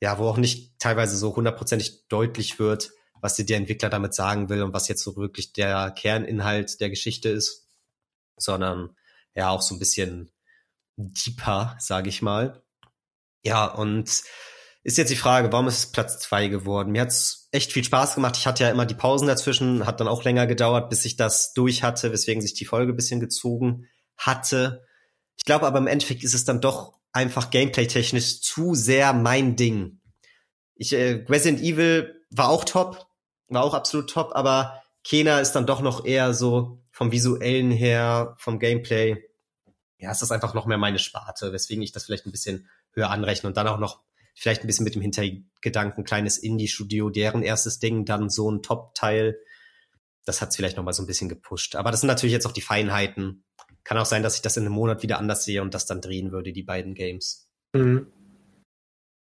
[0.00, 2.90] ja, wo auch nicht teilweise so hundertprozentig deutlich wird,
[3.22, 6.90] was dir der Entwickler damit sagen will und was jetzt so wirklich der Kerninhalt der
[6.90, 7.66] Geschichte ist,
[8.36, 8.94] sondern
[9.34, 10.30] ja auch so ein bisschen
[10.96, 12.63] deeper, sage ich mal.
[13.44, 14.22] Ja, und
[14.82, 16.92] ist jetzt die Frage, warum ist es Platz zwei geworden?
[16.92, 18.36] Mir hat's echt viel Spaß gemacht.
[18.36, 21.52] Ich hatte ja immer die Pausen dazwischen, hat dann auch länger gedauert, bis ich das
[21.52, 23.86] durch hatte, weswegen sich die Folge bisschen gezogen
[24.16, 24.84] hatte.
[25.36, 30.00] Ich glaube aber im Endeffekt ist es dann doch einfach gameplay-technisch zu sehr mein Ding.
[30.74, 33.06] Ich, äh, Resident Evil war auch top,
[33.48, 38.34] war auch absolut top, aber Kena ist dann doch noch eher so vom visuellen her,
[38.38, 39.16] vom Gameplay.
[39.98, 43.10] Ja, ist das einfach noch mehr meine Sparte, weswegen ich das vielleicht ein bisschen höher
[43.10, 44.02] anrechnen und dann auch noch
[44.34, 49.38] vielleicht ein bisschen mit dem Hintergedanken, kleines Indie-Studio, deren erstes Ding, dann so ein Top-Teil.
[50.24, 51.76] Das hat es vielleicht noch mal so ein bisschen gepusht.
[51.76, 53.44] Aber das sind natürlich jetzt auch die Feinheiten.
[53.84, 56.00] Kann auch sein, dass ich das in einem Monat wieder anders sehe und das dann
[56.00, 57.48] drehen würde, die beiden Games.
[57.74, 58.06] Mhm.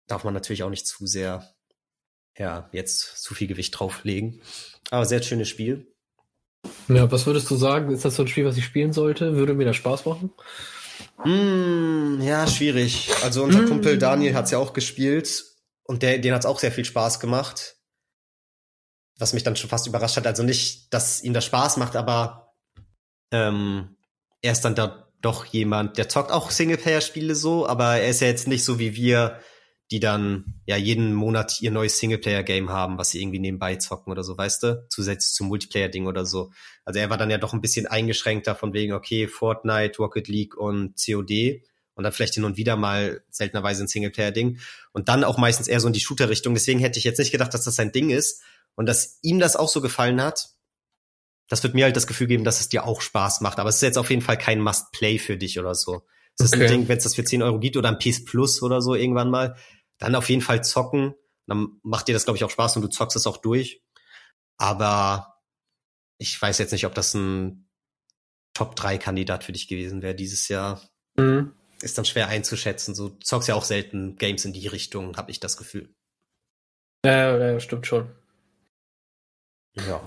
[0.07, 1.55] Darf man natürlich auch nicht zu sehr,
[2.37, 4.43] ja, jetzt zu viel Gewicht drauflegen.
[4.91, 5.91] Aber sehr schönes Spiel.
[6.89, 7.91] Ja, was würdest du sagen?
[7.91, 9.35] Ist das so ein Spiel, was ich spielen sollte?
[9.37, 10.31] Würde mir das Spaß machen?
[11.25, 13.11] Mm, ja, schwierig.
[13.23, 13.69] Also unser mm.
[13.69, 15.45] Kumpel Daniel hat's ja auch gespielt
[15.85, 17.77] und der, den hat's auch sehr viel Spaß gemacht.
[19.19, 20.27] Was mich dann schon fast überrascht hat.
[20.27, 22.55] Also nicht, dass ihm das Spaß macht, aber
[23.31, 23.97] ähm,
[24.43, 28.27] er ist dann da doch jemand, der zockt auch Singleplayer-Spiele so, aber er ist ja
[28.27, 29.41] jetzt nicht so wie wir,
[29.91, 34.25] die dann ja jeden Monat ihr neues Singleplayer-Game haben, was sie irgendwie nebenbei zocken oder
[34.25, 34.87] so, weißt du?
[34.89, 36.53] Zusätzlich zum Multiplayer-Ding oder so.
[36.85, 40.57] Also er war dann ja doch ein bisschen eingeschränkter von wegen, okay, Fortnite, Rocket League
[40.57, 41.63] und COD
[41.95, 44.59] und dann vielleicht hin und wieder mal seltenerweise ein Singleplayer-Ding
[44.93, 46.55] und dann auch meistens eher so in die Shooter-Richtung.
[46.55, 48.43] Deswegen hätte ich jetzt nicht gedacht, dass das sein Ding ist
[48.75, 50.49] und dass ihm das auch so gefallen hat.
[51.49, 53.59] Das wird mir halt das Gefühl geben, dass es dir auch Spaß macht.
[53.59, 56.07] Aber es ist jetzt auf jeden Fall kein Must-Play für dich oder so.
[56.39, 56.65] Es okay.
[56.65, 58.81] ist ein Ding, wenn es das für 10 Euro gibt oder ein PS Plus oder
[58.81, 59.57] so irgendwann mal,
[59.99, 61.15] dann auf jeden Fall zocken.
[61.47, 63.83] Dann macht dir das, glaube ich, auch Spaß und du zockst es auch durch.
[64.57, 65.41] Aber
[66.19, 67.69] ich weiß jetzt nicht, ob das ein
[68.55, 70.81] Top-3-Kandidat für dich gewesen wäre dieses Jahr.
[71.17, 71.55] Mhm.
[71.83, 72.95] Ist dann schwer einzuschätzen.
[72.95, 75.95] So, du zockst ja auch selten Games in die Richtung, habe ich das Gefühl.
[77.05, 78.11] Ja, ja, stimmt schon.
[79.75, 80.01] Ja.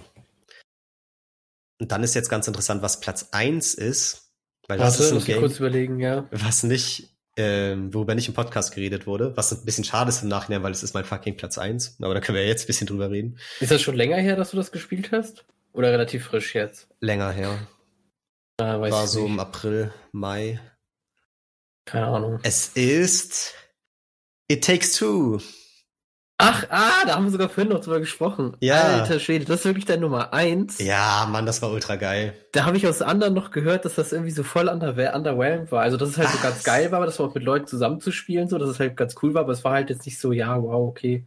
[1.80, 4.34] Und dann ist jetzt ganz interessant, was Platz 1 ist.
[4.68, 6.28] Weil Warte, das ist ein Game, kurz überlegen, ja.
[6.32, 10.30] Was nicht ähm, worüber nicht im Podcast geredet wurde, was ein bisschen schade ist im
[10.30, 11.96] Nachhinein, weil es ist mein fucking Platz eins.
[12.02, 13.38] Aber da können wir jetzt ein bisschen drüber reden.
[13.60, 15.46] Ist das schon länger her, dass du das gespielt hast?
[15.74, 16.88] Oder relativ frisch jetzt?
[17.00, 17.58] Länger her.
[18.60, 19.30] Ah, War so nicht.
[19.34, 20.60] im April, Mai.
[21.86, 22.40] Keine Ahnung.
[22.44, 23.54] Es ist
[24.48, 25.40] It Takes Two.
[26.40, 28.56] Ach, ah, da haben wir sogar vorhin noch drüber gesprochen.
[28.60, 29.00] Ja.
[29.00, 30.78] Alter Schwede, das ist wirklich dein Nummer eins.
[30.78, 32.36] Ja, Mann, das war ultra geil.
[32.52, 35.82] Da habe ich aus anderen noch gehört, dass das irgendwie so voll under underwhelmed war.
[35.82, 36.36] Also, dass es halt Was?
[36.36, 39.16] so ganz geil war, dass man auch mit Leuten zusammenzuspielen, so, dass es halt ganz
[39.24, 41.26] cool war, aber es war halt jetzt nicht so, ja, wow, okay.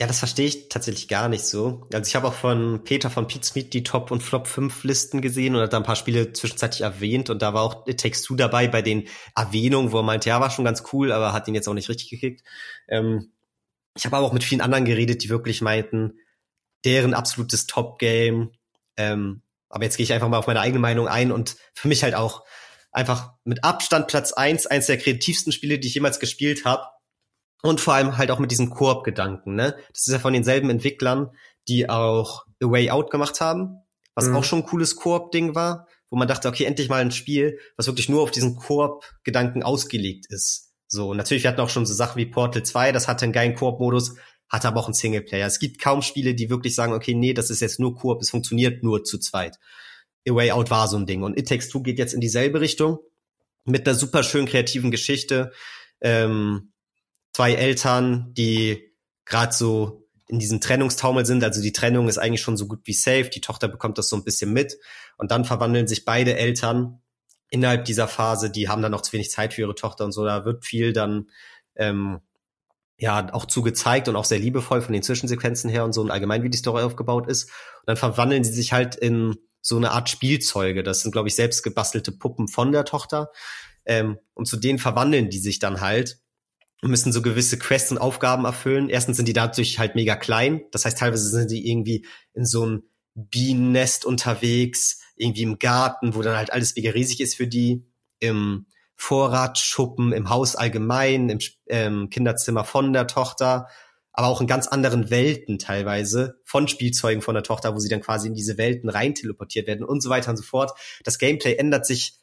[0.00, 1.86] Ja, das verstehe ich tatsächlich gar nicht so.
[1.92, 5.62] Also ich habe auch von Peter von Pete Smith die Top- und Flop-5-Listen gesehen und
[5.62, 8.82] hat da ein paar Spiele zwischenzeitlich erwähnt und da war auch Takes Two dabei bei
[8.82, 11.74] den Erwähnungen, wo er meinte, ja, war schon ganz cool, aber hat ihn jetzt auch
[11.74, 12.42] nicht richtig gekickt.
[12.88, 13.30] Ähm,
[13.96, 16.18] ich habe aber auch mit vielen anderen geredet, die wirklich meinten,
[16.84, 18.52] deren absolutes Top-Game.
[18.96, 22.02] Ähm, aber jetzt gehe ich einfach mal auf meine eigene Meinung ein und für mich
[22.02, 22.44] halt auch
[22.90, 26.86] einfach mit Abstand Platz eins, eins der kreativsten Spiele, die ich jemals gespielt habe.
[27.62, 29.76] Und vor allem halt auch mit diesem Koop-Gedanken, ne?
[29.92, 31.30] Das ist ja von denselben Entwicklern,
[31.68, 33.78] die auch A Way Out gemacht haben,
[34.16, 34.36] was mhm.
[34.36, 37.86] auch schon ein cooles Koop-Ding war, wo man dachte, okay, endlich mal ein Spiel, was
[37.86, 40.71] wirklich nur auf diesen Koop-Gedanken ausgelegt ist.
[40.94, 43.54] So, natürlich, wir hatten auch schon so Sachen wie Portal 2, das hatte einen geilen
[43.54, 44.16] Koop-Modus,
[44.50, 45.46] hatte aber auch einen Singleplayer.
[45.46, 48.28] Es gibt kaum Spiele, die wirklich sagen, okay, nee, das ist jetzt nur Koop, es
[48.28, 49.58] funktioniert nur zu zweit.
[50.28, 51.22] A Way Out war so ein Ding.
[51.22, 52.98] Und It Takes Two geht jetzt in dieselbe Richtung,
[53.64, 55.52] mit einer super schön kreativen Geschichte.
[56.02, 56.74] Ähm,
[57.32, 58.92] zwei Eltern, die
[59.24, 61.42] gerade so in diesem Trennungstaumel sind.
[61.42, 63.30] Also die Trennung ist eigentlich schon so gut wie safe.
[63.30, 64.76] Die Tochter bekommt das so ein bisschen mit.
[65.16, 67.01] Und dann verwandeln sich beide Eltern
[67.52, 70.24] innerhalb dieser Phase, die haben dann noch zu wenig Zeit für ihre Tochter und so,
[70.24, 71.28] da wird viel dann
[71.76, 72.20] ähm,
[72.96, 76.10] ja auch zu gezeigt und auch sehr liebevoll von den Zwischensequenzen her und so und
[76.10, 77.44] allgemein, wie die Story aufgebaut ist.
[77.44, 80.82] Und dann verwandeln sie sich halt in so eine Art Spielzeuge.
[80.82, 83.30] Das sind, glaube ich, selbst gebastelte Puppen von der Tochter.
[83.84, 86.20] Ähm, und zu denen verwandeln die sich dann halt
[86.80, 88.88] und müssen so gewisse Quests und Aufgaben erfüllen.
[88.88, 90.62] Erstens sind die dadurch halt mega klein.
[90.70, 92.82] Das heißt, teilweise sind die irgendwie in so ein
[93.14, 97.86] Bienennest unterwegs irgendwie im Garten, wo dann halt alles mega riesig ist für die,
[98.18, 98.66] im
[98.96, 103.66] Vorratsschuppen, im Haus allgemein, im ähm, Kinderzimmer von der Tochter,
[104.12, 108.00] aber auch in ganz anderen Welten teilweise von Spielzeugen von der Tochter, wo sie dann
[108.00, 110.72] quasi in diese Welten rein teleportiert werden und so weiter und so fort.
[111.02, 112.18] Das Gameplay ändert sich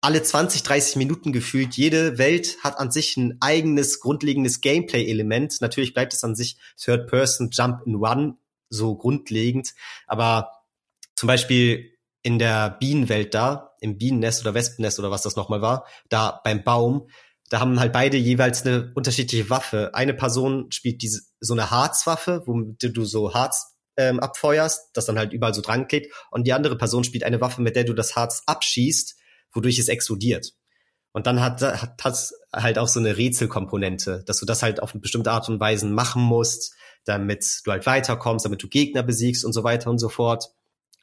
[0.00, 1.74] alle 20, 30 Minuten gefühlt.
[1.74, 5.60] Jede Welt hat an sich ein eigenes grundlegendes Gameplay-Element.
[5.60, 8.36] Natürlich bleibt es an sich Third Person Jump in One
[8.68, 9.74] so grundlegend,
[10.06, 10.50] aber
[11.14, 11.93] zum Beispiel
[12.24, 16.64] in der Bienenwelt da, im Bienennest oder Wespennest oder was das nochmal war, da beim
[16.64, 17.06] Baum,
[17.50, 19.90] da haben halt beide jeweils eine unterschiedliche Waffe.
[19.94, 25.18] Eine Person spielt diese so eine Harzwaffe, womit du so Harz ähm, abfeuerst, das dann
[25.18, 26.12] halt überall so dran klebt.
[26.30, 29.16] Und die andere Person spielt eine Waffe, mit der du das Harz abschießt,
[29.52, 30.52] wodurch es explodiert.
[31.12, 34.92] Und dann hat, hat das halt auch so eine Rätselkomponente, dass du das halt auf
[34.92, 39.44] eine bestimmte Art und Weise machen musst, damit du halt weiterkommst, damit du Gegner besiegst
[39.44, 40.48] und so weiter und so fort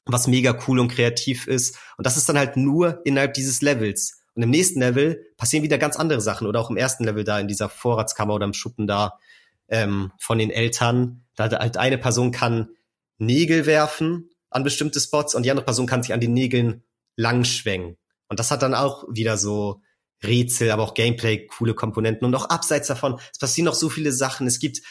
[0.06, 1.78] was mega cool und kreativ ist.
[1.98, 4.22] Und das ist dann halt nur innerhalb dieses Levels.
[4.34, 6.48] Und im nächsten Level passieren wieder ganz andere Sachen.
[6.48, 9.20] Oder auch im ersten Level da in dieser Vorratskammer oder im Schuppen da
[9.68, 11.26] ähm, von den Eltern.
[11.36, 12.70] Da halt eine Person kann
[13.18, 16.84] Nägel werfen an bestimmte Spots und die andere Person kann sich an den Nägeln
[17.16, 17.98] langschwenken.
[18.28, 19.82] Und das hat dann auch wieder so
[20.24, 22.26] Rätsel, aber auch Gameplay, coole Komponenten.
[22.26, 24.48] Und auch abseits davon, es passieren noch so viele Sachen.
[24.48, 24.82] Es gibt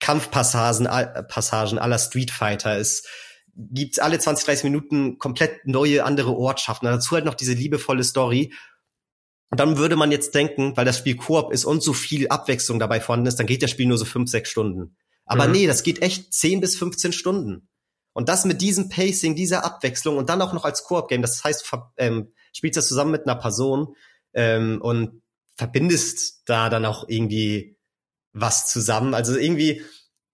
[0.00, 0.86] Kampfpassagen,
[1.28, 2.76] Passagen aller Street Fighter.
[2.76, 3.06] Es
[3.56, 6.86] gibt's alle 20, 30 Minuten komplett neue, andere Ortschaften.
[6.86, 8.52] Dazu halt noch diese liebevolle Story.
[9.50, 12.78] Und dann würde man jetzt denken, weil das Spiel Koop ist und so viel Abwechslung
[12.78, 14.96] dabei vorhanden ist, dann geht das Spiel nur so 5, 6 Stunden.
[15.26, 15.52] Aber mhm.
[15.52, 17.68] nee, das geht echt 10 bis 15 Stunden.
[18.12, 21.22] Und das mit diesem Pacing, dieser Abwechslung und dann auch noch als Koop-Game.
[21.22, 23.94] Das heißt, du ähm, spielst das zusammen mit einer Person
[24.34, 25.22] ähm, und
[25.56, 27.76] verbindest da dann auch irgendwie
[28.32, 29.14] was zusammen.
[29.14, 29.82] Also irgendwie,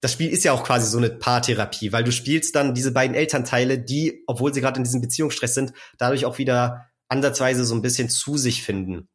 [0.01, 3.15] das Spiel ist ja auch quasi so eine Paartherapie, weil du spielst dann diese beiden
[3.15, 7.83] Elternteile, die, obwohl sie gerade in diesem Beziehungsstress sind, dadurch auch wieder ansatzweise so ein
[7.83, 9.09] bisschen zu sich finden.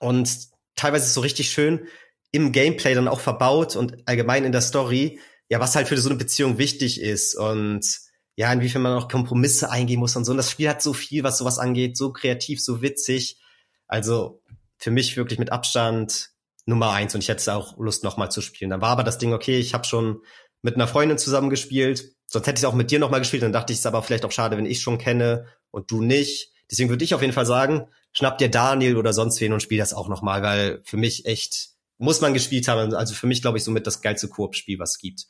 [0.00, 1.86] Und teilweise ist so richtig schön
[2.32, 6.08] im Gameplay dann auch verbaut und allgemein in der Story, ja, was halt für so
[6.08, 7.86] eine Beziehung wichtig ist und
[8.34, 10.32] ja, inwiefern man auch Kompromisse eingehen muss und so.
[10.32, 13.40] Und das Spiel hat so viel, was sowas angeht, so kreativ, so witzig.
[13.86, 14.42] Also
[14.78, 16.30] für mich wirklich mit Abstand
[16.66, 18.70] Nummer eins und ich hätte auch Lust nochmal zu spielen.
[18.70, 20.22] Dann war aber das Ding, okay, ich habe schon
[20.62, 23.52] mit einer Freundin zusammen gespielt, sonst hätte ich es auch mit dir nochmal gespielt, dann
[23.52, 26.52] dachte ich es aber vielleicht auch schade, wenn ich schon kenne und du nicht.
[26.70, 29.78] Deswegen würde ich auf jeden Fall sagen, schnapp dir Daniel oder sonst wen und spiel
[29.78, 32.94] das auch nochmal, weil für mich echt, muss man gespielt haben.
[32.94, 35.26] Also für mich, glaube ich, somit das geilste Koop-Spiel, was es gibt.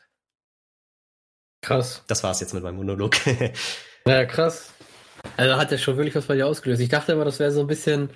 [1.63, 2.05] Krass.
[2.07, 3.17] Das war's jetzt mit meinem Monolog.
[4.07, 4.71] ja, krass.
[5.37, 6.81] Also hat er schon wirklich was bei dir ausgelöst.
[6.81, 8.11] Ich dachte immer, das wäre so ein bisschen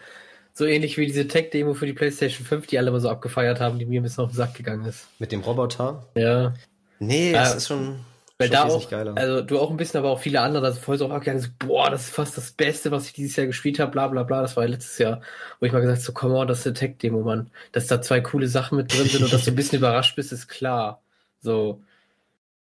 [0.58, 3.78] So ähnlich wie diese Tech-Demo für die PlayStation 5, die alle mal so abgefeiert haben,
[3.78, 5.06] die mir ein bisschen auf den Sack gegangen ist.
[5.20, 6.02] Mit dem Roboter?
[6.16, 6.52] Ja.
[6.98, 8.00] Nee, das äh, ist schon.
[8.38, 9.16] Weil da auch, geiler.
[9.16, 11.48] also du auch ein bisschen, aber auch viele andere, da sind voll so abgegangen, so,
[11.60, 14.42] boah, das ist fast das Beste, was ich dieses Jahr gespielt habe, bla bla bla.
[14.42, 15.20] Das war ja letztes Jahr,
[15.60, 17.52] wo ich mal gesagt so, come on, das ist eine Tech-Demo, Mann.
[17.70, 20.32] Dass da zwei coole Sachen mit drin sind und dass du ein bisschen überrascht bist,
[20.32, 21.00] ist klar.
[21.40, 21.84] So.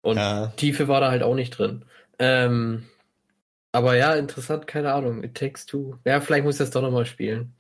[0.02, 0.48] Und ja.
[0.56, 1.84] Tiefe war da halt auch nicht drin.
[2.18, 2.82] Ähm,
[3.76, 5.22] aber ja, interessant, keine Ahnung.
[5.22, 5.96] It takes two.
[6.06, 7.54] Ja, vielleicht muss ich das doch nochmal spielen.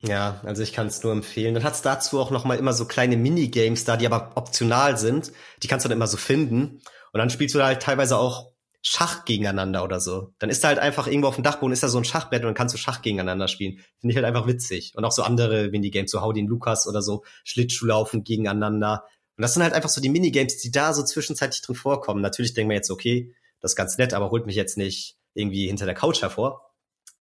[0.00, 1.52] Ja, also ich kann es nur empfehlen.
[1.52, 5.32] Dann hat's dazu auch nochmal immer so kleine Minigames da, die aber optional sind.
[5.62, 6.80] Die kannst du dann immer so finden.
[7.12, 10.32] Und dann spielst du da halt teilweise auch Schach gegeneinander oder so.
[10.38, 12.46] Dann ist da halt einfach irgendwo auf dem Dachboden ist da so ein Schachbrett und
[12.46, 13.80] dann kannst du Schach gegeneinander spielen.
[14.00, 14.94] Finde ich halt einfach witzig.
[14.96, 19.04] Und auch so andere Minigames, so Hau den Lukas oder so, Schlittschuhlaufen gegeneinander.
[19.36, 22.22] Und das sind halt einfach so die Minigames, die da so zwischenzeitlich drin vorkommen.
[22.22, 25.66] Natürlich denken wir jetzt, okay, das ist ganz nett, aber holt mich jetzt nicht irgendwie
[25.66, 26.74] hinter der Couch hervor.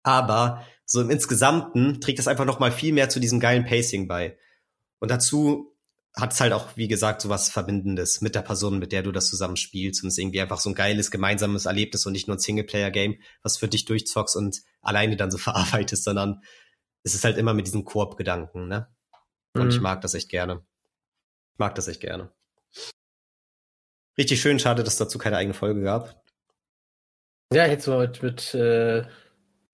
[0.03, 4.07] Aber so im Insgesamten trägt das einfach noch mal viel mehr zu diesem geilen Pacing
[4.07, 4.37] bei.
[4.99, 5.77] Und dazu
[6.15, 9.11] hat es halt auch, wie gesagt, so was Verbindendes mit der Person, mit der du
[9.11, 10.01] das zusammen spielst.
[10.01, 13.19] Und es ist irgendwie einfach so ein geiles gemeinsames Erlebnis und nicht nur ein Singleplayer-Game,
[13.43, 16.41] was für dich durchzockst und alleine dann so verarbeitest, sondern
[17.03, 18.87] es ist halt immer mit diesem Koop-Gedanken, ne?
[19.53, 19.69] Und mhm.
[19.69, 20.65] ich mag das echt gerne.
[21.53, 22.31] Ich mag das echt gerne.
[24.17, 26.23] Richtig schön, schade, dass es dazu keine eigene Folge gab.
[27.53, 29.03] Ja, hättest du mit, mit äh,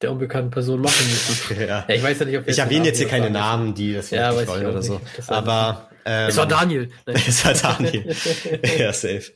[0.01, 1.59] der unbekannten Person machen müssen.
[1.59, 1.85] ja.
[1.87, 1.95] ja.
[1.95, 4.47] ich weiß ja nicht, ob Ich erwähne jetzt hier keine Namen, die das ja, nicht
[4.47, 4.87] wollen oder nicht.
[4.87, 5.01] so.
[5.27, 6.91] Aber ähm, es war Daniel.
[7.05, 8.15] es war Daniel.
[8.77, 9.31] ja, safe.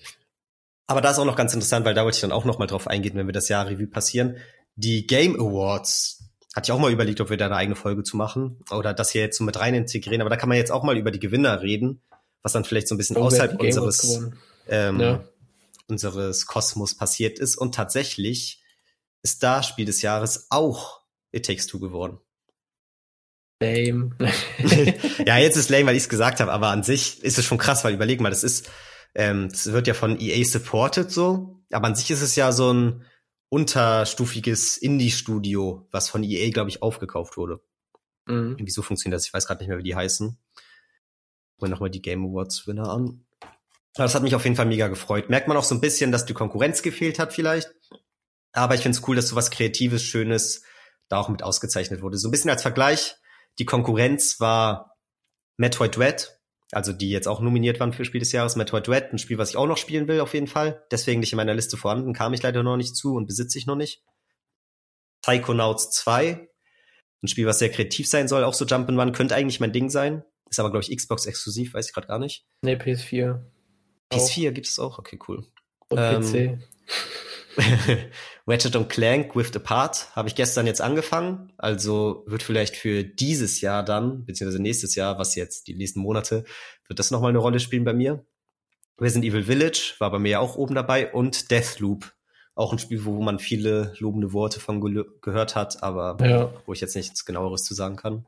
[0.87, 2.67] Aber da ist auch noch ganz interessant, weil da wollte ich dann auch noch mal
[2.67, 4.37] drauf eingehen, wenn wir das Jahr Revue passieren.
[4.75, 6.23] Die Game Awards.
[6.55, 9.11] Hatte ich auch mal überlegt, ob wir da eine eigene Folge zu machen oder das
[9.11, 10.21] hier jetzt so mit rein integrieren.
[10.21, 12.01] Aber da kann man jetzt auch mal über die Gewinner reden,
[12.41, 14.27] was dann vielleicht so ein bisschen oh, außerhalb unseres,
[14.67, 15.23] ähm, ja.
[15.87, 17.57] Unseres Kosmos passiert ist.
[17.57, 18.63] Und tatsächlich
[19.23, 22.19] ist da Spiel des Jahres auch It Takes Two geworden.
[23.59, 24.15] Lame.
[25.25, 27.57] ja, jetzt ist lame, weil ich es gesagt habe, aber an sich ist es schon
[27.57, 28.69] krass, weil überleg mal, das ist,
[29.15, 32.71] ähm, das wird ja von EA supported so, aber an sich ist es ja so
[32.71, 33.05] ein
[33.49, 37.61] unterstufiges Indie-Studio, was von EA, glaube ich, aufgekauft wurde.
[38.27, 38.51] Mhm.
[38.51, 40.27] Irgendwie so funktioniert das, ich weiß gerade nicht mehr, wie die heißen.
[40.27, 40.39] Gucken
[41.59, 43.25] wir nochmal die Game Awards Winner an.
[43.97, 45.29] Das hat mich auf jeden Fall mega gefreut.
[45.29, 47.73] Merkt man auch so ein bisschen, dass die Konkurrenz gefehlt hat vielleicht.
[48.53, 50.63] Aber ich finde es cool, dass so was Kreatives, Schönes
[51.09, 52.17] da auch mit ausgezeichnet wurde.
[52.17, 53.15] So ein bisschen als Vergleich.
[53.59, 54.95] Die Konkurrenz war
[55.57, 56.39] Metroid Dread,
[56.71, 58.55] also die jetzt auch nominiert waren für Spiel des Jahres.
[58.55, 60.85] Metroid Dread, ein Spiel, was ich auch noch spielen will, auf jeden Fall.
[60.91, 63.65] Deswegen nicht in meiner Liste vorhanden, kam ich leider noch nicht zu und besitze ich
[63.65, 64.03] noch nicht.
[65.23, 66.47] Psychonauts 2,
[67.23, 70.23] ein Spiel, was sehr kreativ sein soll, auch so Jump'n'Run, könnte eigentlich mein Ding sein.
[70.49, 72.45] Ist aber, glaube ich, Xbox exklusiv, weiß ich gerade gar nicht.
[72.61, 73.41] Nee, PS4.
[74.11, 74.53] PS4 auch.
[74.53, 75.45] gibt es auch, okay, cool.
[75.89, 76.59] Und ähm, PC.
[78.47, 81.51] Ratchet und Clank Rift Apart habe ich gestern jetzt angefangen.
[81.57, 86.45] Also wird vielleicht für dieses Jahr dann, beziehungsweise nächstes Jahr, was jetzt die nächsten Monate,
[86.87, 88.25] wird das nochmal eine Rolle spielen bei mir.
[88.99, 92.13] Resident Evil Village war bei mir ja auch oben dabei und Deathloop.
[92.55, 96.51] Auch ein Spiel, wo man viele lobende Worte von ge gehört hat, aber ja.
[96.65, 98.25] wo ich jetzt nichts genaueres zu sagen kann.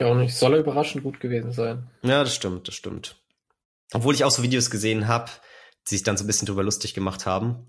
[0.00, 0.36] Ja, auch nicht.
[0.36, 1.90] Soll er überraschend gut gewesen sein.
[2.02, 3.16] Ja, das stimmt, das stimmt.
[3.92, 5.30] Obwohl ich auch so Videos gesehen habe,
[5.86, 7.68] die sich dann so ein bisschen drüber lustig gemacht haben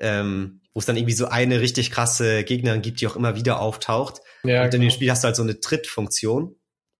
[0.00, 3.60] ähm, wo es dann irgendwie so eine richtig krasse Gegnerin gibt, die auch immer wieder
[3.60, 4.20] auftaucht.
[4.44, 4.84] Ja, und in genau.
[4.84, 6.54] dem Spiel hast du halt so eine Trittfunktion,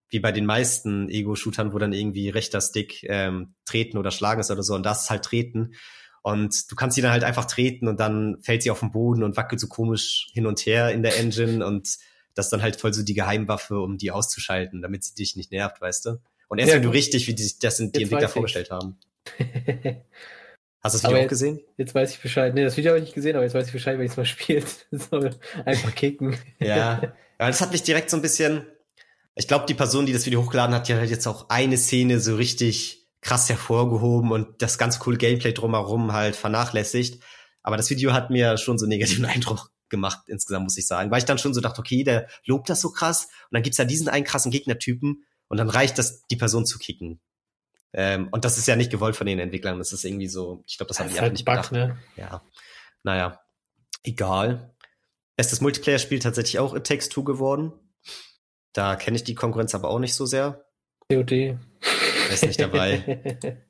[0.09, 4.51] wie bei den meisten Ego-Shootern, wo dann irgendwie rechter Stick ähm, treten oder schlagen ist
[4.51, 4.75] oder so.
[4.75, 5.75] Und das ist halt treten.
[6.23, 9.23] Und du kannst sie dann halt einfach treten und dann fällt sie auf den Boden
[9.23, 11.97] und wackelt so komisch hin und her in der Engine und
[12.35, 15.51] das ist dann halt voll so die Geheimwaffe, um die auszuschalten, damit sie dich nicht
[15.51, 16.17] nervt, weißt du?
[16.49, 18.99] Und erst ja, wenn du richtig, wie die, das sind die Entwickler vorgestellt haben.
[20.81, 21.61] Hast du das Video aber auch gesehen?
[21.77, 22.55] Jetzt weiß ich Bescheid.
[22.55, 24.17] Nee, das Video habe ich nicht gesehen, aber jetzt weiß ich Bescheid, wenn ich es
[24.17, 24.87] mal spielt.
[24.91, 25.29] so,
[25.65, 26.37] einfach kicken.
[26.61, 26.77] ja.
[26.77, 27.15] ja.
[27.39, 28.67] Das hat mich direkt so ein bisschen.
[29.35, 32.19] Ich glaube, die Person, die das Video hochgeladen hat, die hat jetzt auch eine Szene
[32.19, 37.23] so richtig krass hervorgehoben und das ganz coole Gameplay drumherum halt vernachlässigt.
[37.63, 41.11] Aber das Video hat mir schon so einen negativen Eindruck gemacht, insgesamt, muss ich sagen.
[41.11, 43.79] Weil ich dann schon so dachte, okay, der lobt das so krass und dann gibt's
[43.79, 47.21] ja diesen einen krassen Gegnertypen und dann reicht das, die Person zu kicken.
[47.93, 49.79] Ähm, und das ist ja nicht gewollt von den Entwicklern.
[49.79, 51.73] Das ist irgendwie so, ich glaube, das, das haben die halt nicht Bug, bedacht.
[51.73, 51.99] Ne?
[52.17, 52.43] Ja.
[53.03, 53.41] Naja,
[54.03, 54.75] egal.
[55.37, 57.73] Bestes Multiplayer-Spiel tatsächlich auch It Takes Two geworden.
[58.73, 60.65] Da kenne ich die Konkurrenz aber auch nicht so sehr.
[61.11, 61.59] COD.
[62.31, 63.21] Ist nicht dabei.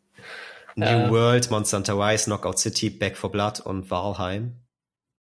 [0.74, 1.11] New ja.
[1.11, 4.57] World, Monster Hunter Rise, Knockout City, Back for Blood und Valheim.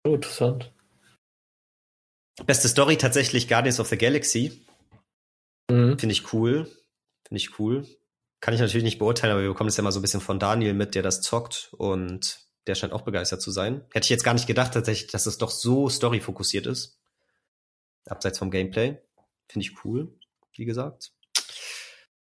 [0.06, 0.72] Oh, interessant.
[2.46, 4.66] Beste Story tatsächlich Guardians of the Galaxy.
[5.70, 6.00] Mhm.
[6.00, 6.66] Finde ich cool.
[7.28, 7.86] Finde ich cool
[8.40, 10.40] kann ich natürlich nicht beurteilen, aber wir bekommen das ja mal so ein bisschen von
[10.40, 13.86] Daniel mit, der das zockt und der scheint auch begeistert zu sein.
[13.94, 17.00] Hätte ich jetzt gar nicht gedacht tatsächlich, dass es doch so story-fokussiert ist.
[18.06, 19.02] Abseits vom Gameplay.
[19.50, 20.18] Finde ich cool,
[20.54, 21.14] wie gesagt.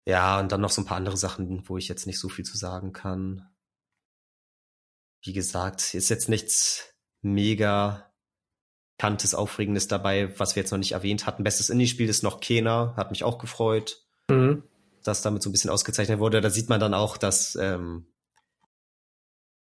[0.05, 2.43] Ja, und dann noch so ein paar andere Sachen, wo ich jetzt nicht so viel
[2.43, 3.47] zu sagen kann.
[5.23, 8.10] Wie gesagt, ist jetzt nichts mega
[9.01, 11.43] kantes, aufregendes dabei, was wir jetzt noch nicht erwähnt hatten.
[11.43, 14.61] Bestes Indie-Spiel ist noch Kena, hat mich auch gefreut, mhm.
[15.03, 16.39] dass damit so ein bisschen ausgezeichnet wurde.
[16.39, 18.05] Da sieht man dann auch, dass ähm,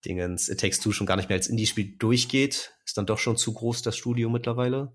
[0.04, 2.74] Dingens It Takes Two schon gar nicht mehr als Indie-Spiel durchgeht.
[2.84, 4.92] Ist dann doch schon zu groß, das Studio mittlerweile.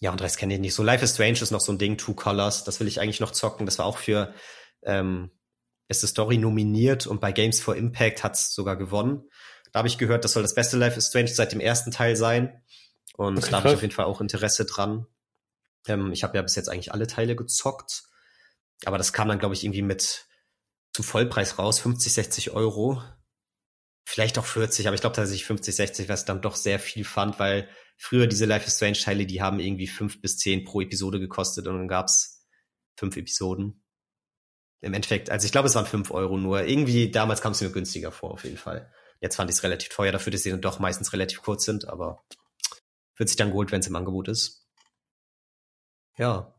[0.00, 0.74] Ja, und Rest kenne ich nicht.
[0.74, 2.64] So Life is Strange ist noch so ein Ding, Two Colors.
[2.64, 3.64] Das will ich eigentlich noch zocken.
[3.64, 4.34] Das war auch für
[4.82, 5.30] ähm,
[5.88, 9.22] ist the Story nominiert und bei Games for Impact hat's sogar gewonnen.
[9.76, 12.16] Da habe ich gehört, das soll das beste Life is Strange seit dem ersten Teil
[12.16, 12.62] sein.
[13.12, 15.06] Und okay, da habe ich auf jeden Fall auch Interesse dran.
[15.86, 18.04] Ähm, ich habe ja bis jetzt eigentlich alle Teile gezockt.
[18.86, 20.28] Aber das kam dann, glaube ich, irgendwie mit
[20.94, 23.02] zum Vollpreis raus, 50, 60 Euro.
[24.06, 27.38] Vielleicht auch 40, aber ich glaube tatsächlich 50, 60, was dann doch sehr viel fand,
[27.38, 27.68] weil
[27.98, 31.66] früher diese Life is Strange Teile, die haben irgendwie fünf bis zehn pro Episode gekostet
[31.66, 32.46] und dann gab's
[32.98, 33.84] fünf Episoden.
[34.80, 36.64] Im Endeffekt, also ich glaube, es waren fünf Euro nur.
[36.64, 38.90] Irgendwie damals kam es mir günstiger vor, auf jeden Fall.
[39.20, 41.88] Jetzt fand ich es relativ teuer dafür, dass sie dann doch meistens relativ kurz sind,
[41.88, 42.22] aber
[43.16, 44.66] wird sich dann geholt, wenn es im Angebot ist.
[46.18, 46.52] Ja.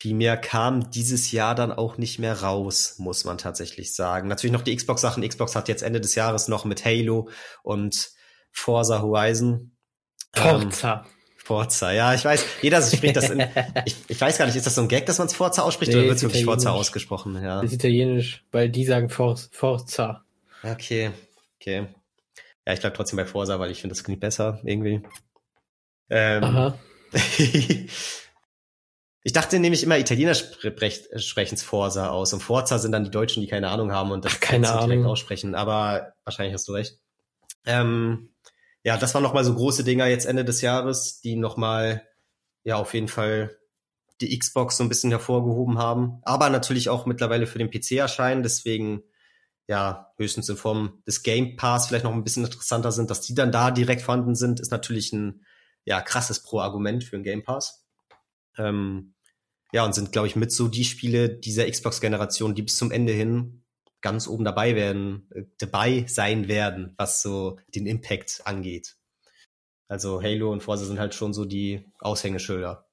[0.00, 4.28] Viel mehr kam dieses Jahr dann auch nicht mehr raus, muss man tatsächlich sagen.
[4.28, 5.26] Natürlich noch die Xbox-Sachen.
[5.26, 7.28] Xbox hat jetzt Ende des Jahres noch mit Halo
[7.62, 8.10] und
[8.50, 9.76] Forza Horizon.
[10.34, 11.04] Forza.
[11.04, 13.40] Ähm, Forza, ja, ich weiß, jeder spricht das in,
[13.84, 15.92] ich, ich weiß gar nicht, ist das so ein Gag, dass man es Forza ausspricht
[15.92, 17.34] nee, oder wird es wirklich Forza ausgesprochen?
[17.34, 17.60] Ja.
[17.60, 20.24] Das ist italienisch, weil die sagen For Forza.
[20.62, 21.10] Okay,
[21.64, 21.88] okay.
[22.66, 25.02] Ja, ich bleib trotzdem bei Forza, weil ich finde, das klingt besser, irgendwie.
[26.10, 26.78] Ähm, Aha.
[29.26, 33.46] Ich dachte nämlich immer, Italiener sprechen Forza aus und Forza sind dann die Deutschen, die
[33.46, 34.90] keine Ahnung haben und das Ach, keine Ahnung.
[34.90, 35.54] direkt aussprechen.
[35.54, 36.98] Aber wahrscheinlich hast du recht.
[37.64, 38.34] Ähm,
[38.82, 42.06] ja, das waren nochmal so große Dinger jetzt Ende des Jahres, die nochmal,
[42.64, 43.56] ja, auf jeden Fall
[44.20, 46.20] die Xbox so ein bisschen hervorgehoben haben.
[46.24, 48.42] Aber natürlich auch mittlerweile für den PC erscheinen.
[48.42, 49.04] Deswegen,
[49.66, 53.34] ja, höchstens in Form des Game Pass vielleicht noch ein bisschen interessanter sind, dass die
[53.34, 55.44] dann da direkt vorhanden sind, ist natürlich ein,
[55.84, 57.86] ja, krasses Pro-Argument für einen Game Pass.
[58.58, 59.14] Ähm,
[59.72, 63.12] ja, und sind, glaube ich, mit so die Spiele dieser Xbox-Generation, die bis zum Ende
[63.12, 63.64] hin
[64.00, 68.96] ganz oben dabei werden, äh, dabei sein werden, was so den Impact angeht.
[69.88, 72.86] Also Halo und Forza sind halt schon so die Aushängeschilder.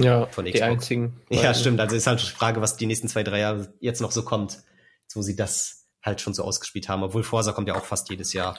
[0.00, 0.52] Ja, von Xbox.
[0.52, 1.20] die einzigen.
[1.30, 1.80] Ja, stimmt.
[1.80, 4.62] Also ist halt die Frage, was die nächsten zwei, drei Jahre jetzt noch so kommt,
[5.14, 7.02] wo sie das halt schon so ausgespielt haben.
[7.02, 8.58] Obwohl Forza kommt ja auch fast jedes Jahr.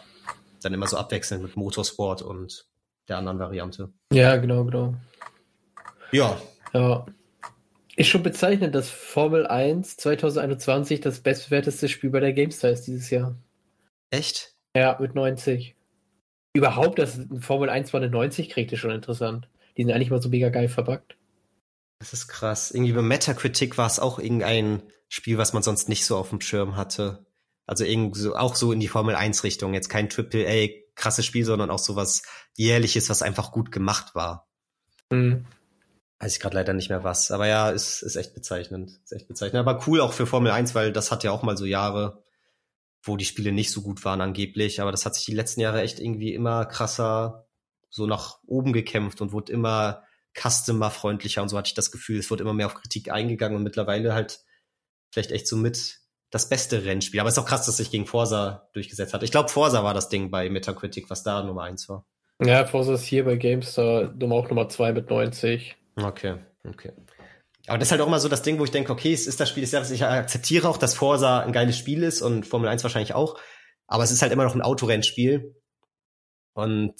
[0.61, 2.67] Dann immer so abwechselnd mit Motorsport und
[3.07, 3.91] der anderen Variante.
[4.13, 4.95] Ja, genau, genau.
[6.11, 6.37] Ja.
[6.73, 7.05] Ja.
[7.95, 13.09] Ist schon bezeichnend, dass Formel 1 2021 das bestbewerteste Spiel bei der GameStar ist dieses
[13.09, 13.35] Jahr.
[14.09, 14.55] Echt?
[14.75, 15.75] Ja, mit 90.
[16.53, 19.47] Überhaupt, dass Formel 1 mal eine 90 kriegt, ist schon interessant.
[19.77, 21.17] Die sind eigentlich mal so mega geil verbuggt.
[21.99, 22.71] Das ist krass.
[22.71, 26.41] Irgendwie bei Metacritic war es auch irgendein Spiel, was man sonst nicht so auf dem
[26.41, 27.25] Schirm hatte.
[27.65, 29.73] Also irgendwie so, auch so in die Formel 1 Richtung.
[29.73, 32.23] Jetzt kein Triple A krasses Spiel, sondern auch so was
[32.55, 34.47] jährliches, was einfach gut gemacht war.
[35.09, 35.45] Mhm.
[36.19, 37.31] Weiß ich gerade leider nicht mehr was.
[37.31, 38.99] Aber ja, ist, ist echt bezeichnend.
[39.03, 39.67] Ist echt bezeichnend.
[39.67, 42.23] Aber cool auch für Formel 1, weil das hat ja auch mal so Jahre,
[43.01, 44.81] wo die Spiele nicht so gut waren angeblich.
[44.81, 47.47] Aber das hat sich die letzten Jahre echt irgendwie immer krasser
[47.89, 50.03] so nach oben gekämpft und wurde immer
[50.35, 52.19] customer-freundlicher und so hatte ich das Gefühl.
[52.19, 54.41] Es wurde immer mehr auf Kritik eingegangen und mittlerweile halt
[55.11, 55.99] vielleicht echt so mit
[56.33, 57.19] das beste Rennspiel.
[57.19, 59.21] Aber es ist auch krass, dass sich gegen Forsa durchgesetzt hat.
[59.21, 62.07] Ich glaube, Forsa war das Ding bei Metacritic, was da Nummer eins war.
[62.43, 65.75] Ja, Forsa ist hier bei GameStar Nummer auch Nummer zwei mit 90.
[65.95, 66.91] Okay, okay.
[67.67, 69.39] Aber das ist halt auch mal so das Ding, wo ich denke, okay, es ist
[69.39, 69.91] das Spiel des Jahres.
[69.91, 73.39] Ich akzeptiere auch, dass Forza ein geiles Spiel ist und Formel 1 wahrscheinlich auch.
[73.85, 75.55] Aber es ist halt immer noch ein Autorennspiel.
[76.55, 76.95] Und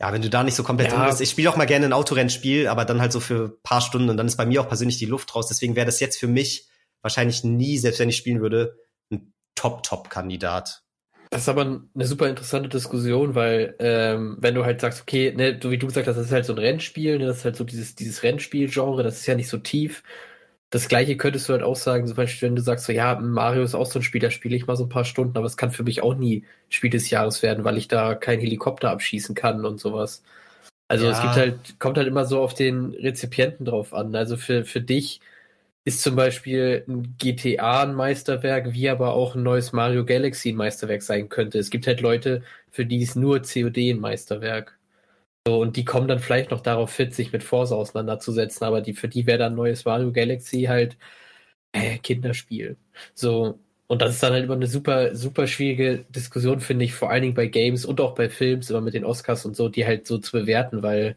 [0.00, 0.96] ja, wenn du da nicht so komplett ja.
[0.96, 3.62] drin bist, ich spiele auch mal gerne ein Autorennspiel, aber dann halt so für ein
[3.62, 5.46] paar Stunden und dann ist bei mir auch persönlich die Luft raus.
[5.46, 6.68] Deswegen wäre das jetzt für mich
[7.02, 8.76] wahrscheinlich nie, selbst wenn ich spielen würde,
[9.10, 10.82] ein Top-Top-Kandidat.
[11.30, 15.58] Das ist aber eine super interessante Diskussion, weil ähm, wenn du halt sagst, okay, ne,
[15.62, 17.56] so wie du gesagt hast, das ist halt so ein Rennspiel, ne, das ist halt
[17.56, 20.02] so dieses, dieses Rennspiel-Genre, das ist ja nicht so tief.
[20.70, 23.62] Das gleiche könntest du halt auch sagen, zum Beispiel, wenn du sagst, so ja, Mario
[23.62, 25.56] ist auch so ein Spiel, da spiele ich mal so ein paar Stunden, aber es
[25.56, 29.34] kann für mich auch nie Spiel des Jahres werden, weil ich da keinen Helikopter abschießen
[29.34, 30.22] kann und sowas.
[30.88, 31.12] Also ja.
[31.12, 34.14] es gibt halt, kommt halt immer so auf den Rezipienten drauf an.
[34.14, 35.20] Also für, für dich
[35.88, 40.56] ist zum Beispiel ein GTA ein Meisterwerk, wie aber auch ein neues Mario Galaxy ein
[40.56, 41.58] Meisterwerk sein könnte.
[41.58, 44.78] Es gibt halt Leute, für die ist nur COD ein Meisterwerk.
[45.46, 48.94] So, und die kommen dann vielleicht noch darauf fit, sich mit Forza auseinanderzusetzen, aber die,
[48.94, 50.96] für die wäre dann neues Mario Galaxy halt
[51.72, 52.76] äh, Kinderspiel.
[53.14, 57.10] So, und das ist dann halt immer eine super, super schwierige Diskussion, finde ich, vor
[57.10, 59.86] allen Dingen bei Games und auch bei Films, immer mit den Oscars und so, die
[59.86, 61.16] halt so zu bewerten, weil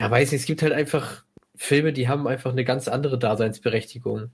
[0.00, 1.23] Ja, weiß nicht, es gibt halt einfach
[1.56, 4.30] Filme, die haben einfach eine ganz andere Daseinsberechtigung.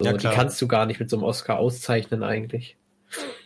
[0.00, 2.76] So, ja, die kannst du gar nicht mit so einem Oscar auszeichnen eigentlich.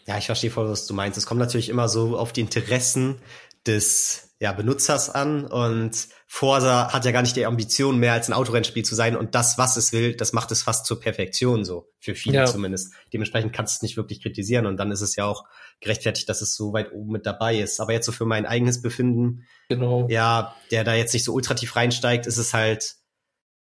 [0.06, 1.16] Ja, ich verstehe voll, was du meinst.
[1.16, 3.18] Es kommt natürlich immer so auf die Interessen
[3.66, 8.32] des ja, Benutzers an und Forsa hat ja gar nicht die Ambition, mehr als ein
[8.32, 11.90] Autorennspiel zu sein und das, was es will, das macht es fast zur Perfektion so,
[11.98, 12.46] für viele ja.
[12.46, 12.94] zumindest.
[13.12, 15.44] Dementsprechend kannst du es nicht wirklich kritisieren und dann ist es ja auch
[15.80, 17.80] gerechtfertigt, dass es so weit oben mit dabei ist.
[17.80, 20.08] Aber jetzt so für mein eigenes Befinden, genau.
[20.08, 22.94] ja, der da jetzt nicht so ultra tief reinsteigt, ist es halt,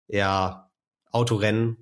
[0.07, 0.71] ja,
[1.11, 1.75] Autorennen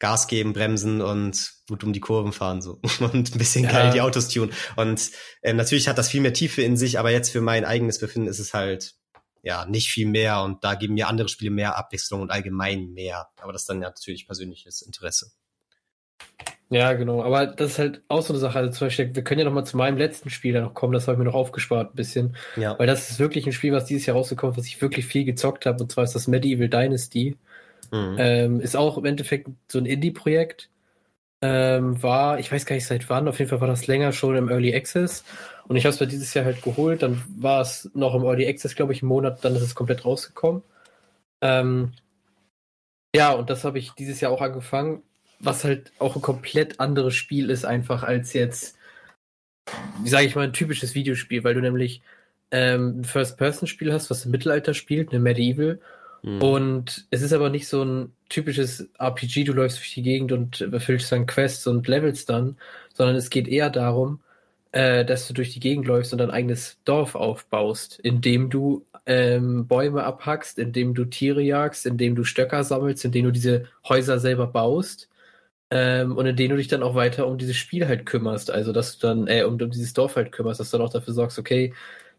[0.00, 3.70] Gas geben, bremsen und gut um die Kurven fahren so und ein bisschen ja.
[3.70, 4.52] geil die Autos tun.
[4.74, 5.12] Und
[5.42, 8.26] äh, natürlich hat das viel mehr Tiefe in sich, aber jetzt für mein eigenes Befinden
[8.26, 8.96] ist es halt
[9.44, 13.28] ja nicht viel mehr und da geben mir andere Spiele mehr Abwechslung und allgemein mehr.
[13.40, 15.30] Aber das ist dann natürlich persönliches Interesse.
[16.70, 17.22] Ja, genau.
[17.22, 18.58] Aber das ist halt auch so eine Sache.
[18.58, 20.94] Also zum Beispiel, wir können ja noch mal zu meinem letzten Spiel da noch kommen.
[20.94, 22.36] Das habe ich mir noch aufgespart ein bisschen.
[22.56, 22.76] Ja.
[22.78, 25.24] Weil das ist wirklich ein Spiel, was dieses Jahr rausgekommen ist, was ich wirklich viel
[25.24, 25.82] gezockt habe.
[25.82, 27.36] Und zwar ist das Medieval Dynasty.
[27.92, 28.16] Mhm.
[28.18, 30.70] Ähm, ist auch im Endeffekt so ein Indie-Projekt.
[31.46, 34.34] Ähm, war, ich weiß gar nicht seit wann, auf jeden Fall war das länger schon
[34.34, 35.24] im Early Access.
[35.68, 37.02] Und ich habe es mir dieses Jahr halt geholt.
[37.02, 40.06] Dann war es noch im Early Access, glaube ich, einen Monat, dann ist es komplett
[40.06, 40.62] rausgekommen.
[41.42, 41.92] Ähm,
[43.14, 45.02] ja, und das habe ich dieses Jahr auch angefangen,
[45.38, 48.78] was halt auch ein komplett anderes Spiel ist, einfach als jetzt,
[50.02, 52.00] wie sage ich mal, ein typisches Videospiel, weil du nämlich
[52.52, 55.78] ähm, ein First-Person-Spiel hast, was im Mittelalter spielt, eine Medieval,
[56.24, 56.42] Mhm.
[56.42, 60.60] Und es ist aber nicht so ein typisches RPG, du läufst durch die Gegend und
[60.62, 62.56] erfüllst dann Quests und Levels dann,
[62.94, 64.20] sondern es geht eher darum,
[64.72, 69.66] äh, dass du durch die Gegend läufst und dein eigenes Dorf aufbaust, indem du ähm,
[69.68, 74.46] Bäume abhackst, indem du Tiere jagst, indem du Stöcker sammelst, indem du diese Häuser selber
[74.46, 75.10] baust
[75.70, 78.98] ähm, und indem du dich dann auch weiter um dieses Spiel halt kümmerst, also dass
[78.98, 81.38] du dann, äh, um, um dieses Dorf halt kümmerst, dass du dann auch dafür sorgst,
[81.38, 81.74] okay,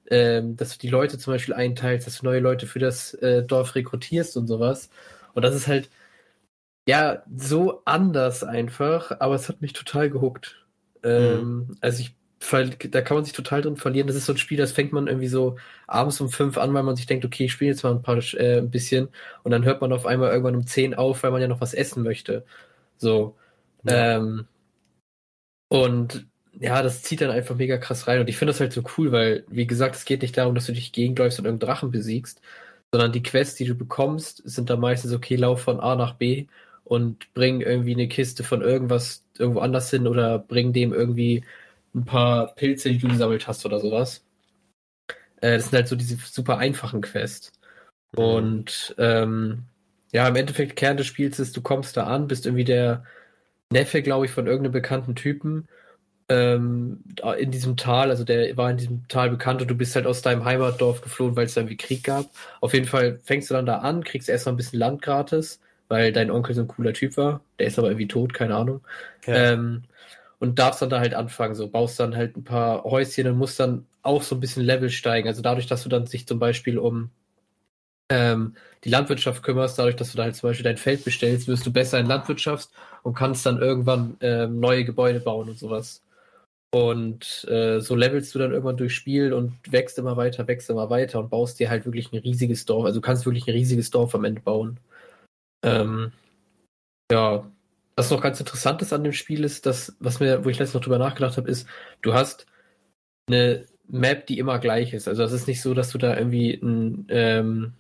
[0.10, 3.44] ähm, dass du die Leute zum Beispiel einteilst, dass du neue Leute für das äh,
[3.44, 4.90] Dorf rekrutierst und sowas.
[5.34, 5.90] Und das ist halt,
[6.88, 10.66] ja, so anders einfach, aber es hat mich total gehuckt.
[11.04, 11.78] Ähm, mhm.
[11.82, 12.16] Also ich,
[12.92, 14.08] da kann man sich total drin verlieren.
[14.08, 16.84] Das ist so ein Spiel, das fängt man irgendwie so abends um fünf an, weil
[16.84, 19.10] man sich denkt, okay, ich spiele jetzt mal ein paar, äh, ein bisschen
[19.44, 21.74] und dann hört man auf einmal irgendwann um zehn auf, weil man ja noch was
[21.74, 22.46] essen möchte.
[22.98, 23.36] So.
[23.84, 24.18] Ja.
[24.18, 24.48] Ähm,
[25.70, 26.28] und
[26.60, 28.20] ja, das zieht dann einfach mega krass rein.
[28.20, 30.66] Und ich finde das halt so cool, weil, wie gesagt, es geht nicht darum, dass
[30.66, 32.42] du dich gegenläufst und irgendeinen Drachen besiegst,
[32.92, 36.48] sondern die Quests, die du bekommst, sind dann meistens, okay, lauf von A nach B
[36.84, 41.44] und bring irgendwie eine Kiste von irgendwas irgendwo anders hin oder bring dem irgendwie
[41.94, 44.24] ein paar Pilze, die du gesammelt hast oder sowas.
[45.42, 47.52] Äh, das sind halt so diese super einfachen Quests.
[48.14, 48.24] Mhm.
[48.24, 49.64] Und ähm,
[50.14, 53.04] ja, im Endeffekt, Kern des Spiels ist, du kommst da an, bist irgendwie der
[53.72, 55.68] Neffe, glaube ich, von irgendeinem bekannten Typen
[56.28, 57.04] ähm,
[57.38, 60.22] in diesem Tal, also der war in diesem Tal bekannt und du bist halt aus
[60.22, 62.26] deinem Heimatdorf geflohen, weil es da irgendwie Krieg gab.
[62.62, 66.12] Auf jeden Fall fängst du dann da an, kriegst erstmal ein bisschen Land gratis, weil
[66.12, 67.42] dein Onkel so ein cooler Typ war.
[67.60, 68.82] Der ist aber irgendwie tot, keine Ahnung.
[69.28, 69.54] Ja.
[69.54, 69.84] Ähm,
[70.40, 73.60] und darfst dann da halt anfangen, so baust dann halt ein paar Häuschen und musst
[73.60, 75.28] dann auch so ein bisschen Level steigen.
[75.28, 77.10] Also dadurch, dass du dann sich zum Beispiel um
[78.10, 81.66] ähm, die Landwirtschaft kümmerst, dadurch, dass du da halt zum Beispiel dein Feld bestellst, wirst
[81.66, 82.70] du besser in Landwirtschaft
[83.04, 86.02] und kannst dann irgendwann ähm, neue Gebäude bauen und sowas.
[86.76, 90.90] Und äh, so levelst du dann irgendwann durchs Spiel und wächst immer weiter, wächst immer
[90.90, 92.84] weiter und baust dir halt wirklich ein riesiges Dorf.
[92.84, 94.82] Also du kannst wirklich ein riesiges Dorf am Ende bauen.
[95.64, 96.12] Ähm,
[97.10, 97.50] ja,
[97.96, 100.74] was noch ganz interessant ist an dem Spiel ist, dass, was mir, wo ich letztens
[100.74, 101.66] noch drüber nachgedacht habe, ist,
[102.02, 102.46] du hast
[103.30, 105.08] eine Map, die immer gleich ist.
[105.08, 107.74] Also es ist nicht so, dass du da irgendwie ein, ähm,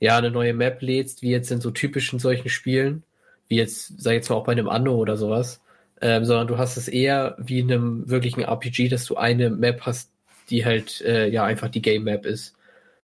[0.00, 3.04] ja, eine neue Map lädst, wie jetzt in so typischen solchen Spielen,
[3.46, 5.60] wie jetzt, ich jetzt mal auch bei einem Anno oder sowas,
[6.00, 9.82] ähm, sondern du hast es eher wie in einem wirklichen RPG, dass du eine Map
[9.82, 10.12] hast,
[10.50, 12.56] die halt äh, ja einfach die Game Map ist.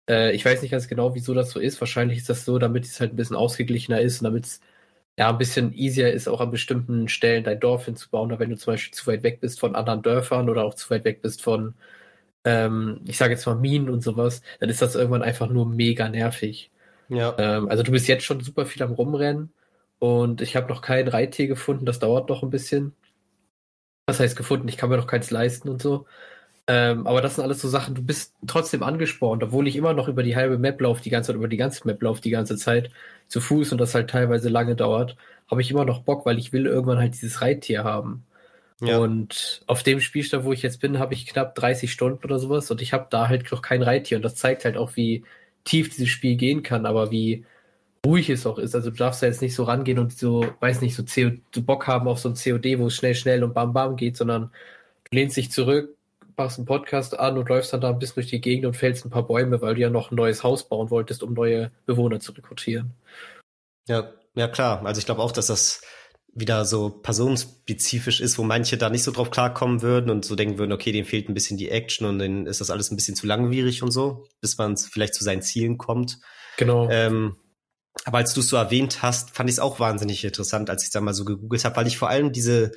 [0.08, 1.80] Äh, ich weiß nicht ganz genau, wieso das so ist.
[1.80, 4.60] Wahrscheinlich ist das so, damit es halt ein bisschen ausgeglichener ist und damit es
[5.18, 8.28] ja ein bisschen easier ist, auch an bestimmten Stellen dein Dorf hinzubauen.
[8.30, 10.90] Oder wenn du zum Beispiel zu weit weg bist von anderen Dörfern oder auch zu
[10.90, 11.74] weit weg bist von,
[12.44, 16.08] ähm, ich sage jetzt mal Minen und sowas, dann ist das irgendwann einfach nur mega
[16.08, 16.70] nervig.
[17.08, 17.34] Ja.
[17.38, 19.52] Ähm, also du bist jetzt schon super viel am Rumrennen
[20.02, 22.92] und ich habe noch kein Reittier gefunden, das dauert noch ein bisschen.
[24.04, 24.66] Was heißt gefunden?
[24.66, 26.06] Ich kann mir noch keins leisten und so.
[26.66, 30.08] Ähm, aber das sind alles so Sachen, du bist trotzdem angespornt, obwohl ich immer noch
[30.08, 32.56] über die halbe Map laufe, die ganze Zeit, über die ganze Map laufe, die ganze
[32.56, 32.90] Zeit
[33.28, 35.16] zu Fuß und das halt teilweise lange dauert,
[35.48, 38.26] habe ich immer noch Bock, weil ich will irgendwann halt dieses Reittier haben.
[38.80, 38.98] Ja.
[38.98, 42.68] Und auf dem Spielstand, wo ich jetzt bin, habe ich knapp 30 Stunden oder sowas
[42.72, 45.24] und ich habe da halt noch kein Reittier und das zeigt halt auch, wie
[45.62, 47.44] tief dieses Spiel gehen kann, aber wie
[48.04, 48.74] ruhig es auch ist.
[48.74, 51.62] Also du darfst ja jetzt nicht so rangehen und so, weiß nicht, so, CO, so
[51.62, 54.50] Bock haben auf so ein COD, wo es schnell, schnell und bam, bam geht, sondern
[55.10, 55.96] du lehnst dich zurück,
[56.36, 59.04] machst einen Podcast an und läufst dann da ein bisschen durch die Gegend und fällst
[59.04, 62.20] ein paar Bäume, weil du ja noch ein neues Haus bauen wolltest, um neue Bewohner
[62.20, 62.92] zu rekrutieren.
[63.88, 64.84] Ja, ja klar.
[64.84, 65.82] Also ich glaube auch, dass das
[66.34, 70.58] wieder so personenspezifisch ist, wo manche da nicht so drauf klarkommen würden und so denken
[70.58, 73.14] würden, okay, denen fehlt ein bisschen die Action und dann ist das alles ein bisschen
[73.14, 76.20] zu langwierig und so, bis man vielleicht zu seinen Zielen kommt.
[76.56, 76.88] Genau.
[76.90, 77.36] Ähm,
[78.04, 80.90] aber als du es so erwähnt hast, fand ich es auch wahnsinnig interessant, als ich
[80.90, 82.72] da mal so gegoogelt habe, weil ich vor allem diese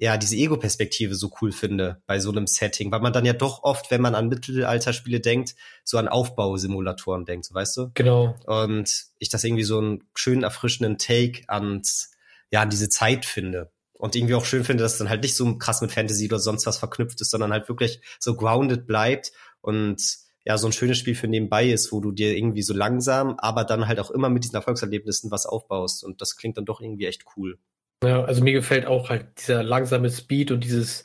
[0.00, 3.64] ja, diese Ego-Perspektive so cool finde bei so einem Setting, weil man dann ja doch
[3.64, 7.90] oft, wenn man an Mittelalterspiele denkt, so an Aufbausimulatoren denkt, so weißt du?
[7.94, 8.36] Genau.
[8.46, 12.12] Und ich das irgendwie so einen schönen, erfrischenden Take ans,
[12.52, 13.72] ja, an diese Zeit finde.
[13.92, 16.38] Und irgendwie auch schön finde, dass es dann halt nicht so krass mit Fantasy oder
[16.38, 19.32] sonst was verknüpft ist, sondern halt wirklich so grounded bleibt
[19.62, 20.00] und
[20.48, 23.64] ja, so ein schönes Spiel für nebenbei ist, wo du dir irgendwie so langsam, aber
[23.64, 26.02] dann halt auch immer mit diesen Erfolgserlebnissen was aufbaust.
[26.02, 27.58] Und das klingt dann doch irgendwie echt cool.
[28.02, 31.04] Ja, also mir gefällt auch halt dieser langsame Speed und dieses,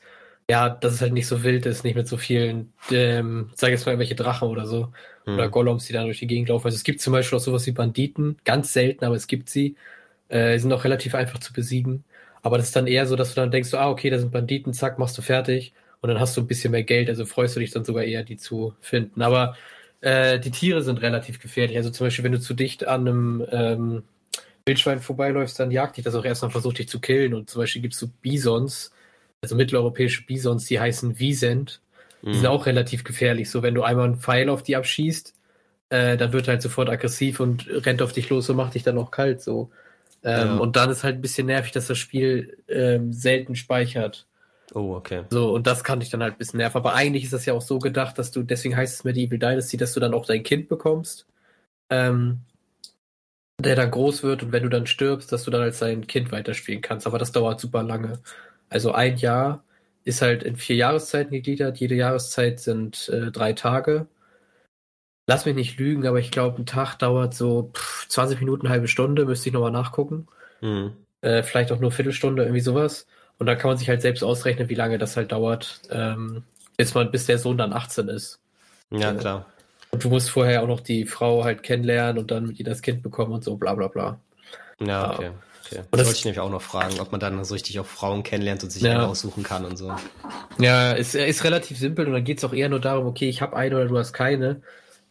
[0.50, 3.74] ja, dass es halt nicht so wild ist, nicht mit so vielen, ähm, sag ich
[3.74, 4.94] jetzt mal, irgendwelche Drachen oder so.
[5.26, 5.34] Mhm.
[5.34, 6.68] Oder Golems, die da durch die Gegend laufen.
[6.68, 9.76] Also es gibt zum Beispiel auch sowas wie Banditen, ganz selten, aber es gibt sie.
[10.30, 12.06] Äh, sind auch relativ einfach zu besiegen.
[12.44, 14.74] Aber das ist dann eher so, dass du dann denkst, ah, okay, da sind Banditen,
[14.74, 15.74] zack, machst du fertig.
[16.04, 18.24] Und dann hast du ein bisschen mehr Geld, also freust du dich dann sogar eher,
[18.24, 19.22] die zu finden.
[19.22, 19.56] Aber
[20.01, 21.78] äh, die Tiere sind relativ gefährlich.
[21.78, 24.04] Also zum Beispiel, wenn du zu dicht an einem ähm,
[24.66, 27.34] Wildschwein vorbeiläufst, dann jagt dich das auch erstmal versucht dich zu killen.
[27.34, 28.91] Und zum Beispiel gibt es so Bisons,
[29.41, 31.80] also mitteleuropäische Bisons, die heißen Wiesent.
[32.22, 32.34] Die mhm.
[32.34, 33.49] sind auch relativ gefährlich.
[33.49, 35.34] So, wenn du einmal einen Pfeil auf die abschießt,
[35.88, 38.84] äh, dann wird er halt sofort aggressiv und rennt auf dich los und macht dich
[38.84, 39.41] dann auch kalt.
[39.41, 39.72] So.
[40.22, 40.58] Ähm, ja.
[40.58, 44.28] Und dann ist halt ein bisschen nervig, dass das Spiel ähm, selten speichert.
[44.74, 45.26] Oh, okay.
[45.30, 46.78] So, und das kann dich dann halt ein bisschen nerven.
[46.78, 49.78] Aber eigentlich ist das ja auch so gedacht, dass du, deswegen heißt es Medieval Dynasty,
[49.78, 51.28] dass du dann auch dein Kind bekommst.
[51.89, 52.39] Ähm,
[53.59, 56.32] der dann groß wird und wenn du dann stirbst, dass du dann als dein Kind
[56.32, 57.07] weiterspielen kannst.
[57.07, 58.20] Aber das dauert super lange.
[58.70, 59.64] Also ein Jahr
[60.03, 61.78] ist halt in vier Jahreszeiten gegliedert.
[61.78, 64.07] Jede Jahreszeit sind äh, drei Tage.
[65.28, 68.89] Lass mich nicht lügen, aber ich glaube, ein Tag dauert so pff, 20 Minuten, halbe
[68.89, 70.28] Stunde, müsste ich nochmal nachgucken.
[70.61, 70.97] Mhm.
[71.22, 73.07] Äh, vielleicht auch nur Viertelstunde, irgendwie sowas.
[73.39, 76.43] Und dann kann man sich halt selbst ausrechnen, wie lange das halt dauert, ähm,
[76.77, 78.39] bis man, bis der Sohn dann 18 ist.
[78.91, 79.45] Ja, klar.
[79.91, 82.81] Und du musst vorher auch noch die Frau halt kennenlernen und dann mit ihr das
[82.81, 84.19] Kind bekommen und so, bla bla bla.
[84.79, 85.31] Ja, okay.
[85.65, 85.79] okay.
[85.91, 88.23] Und das wollte ich nämlich auch noch fragen, ob man dann so richtig auch Frauen
[88.23, 89.05] kennenlernt und sich ja.
[89.05, 89.93] aussuchen kann und so.
[90.57, 93.29] Ja, es ist, ist relativ simpel und dann geht es auch eher nur darum, okay,
[93.29, 94.61] ich habe eine oder du hast keine.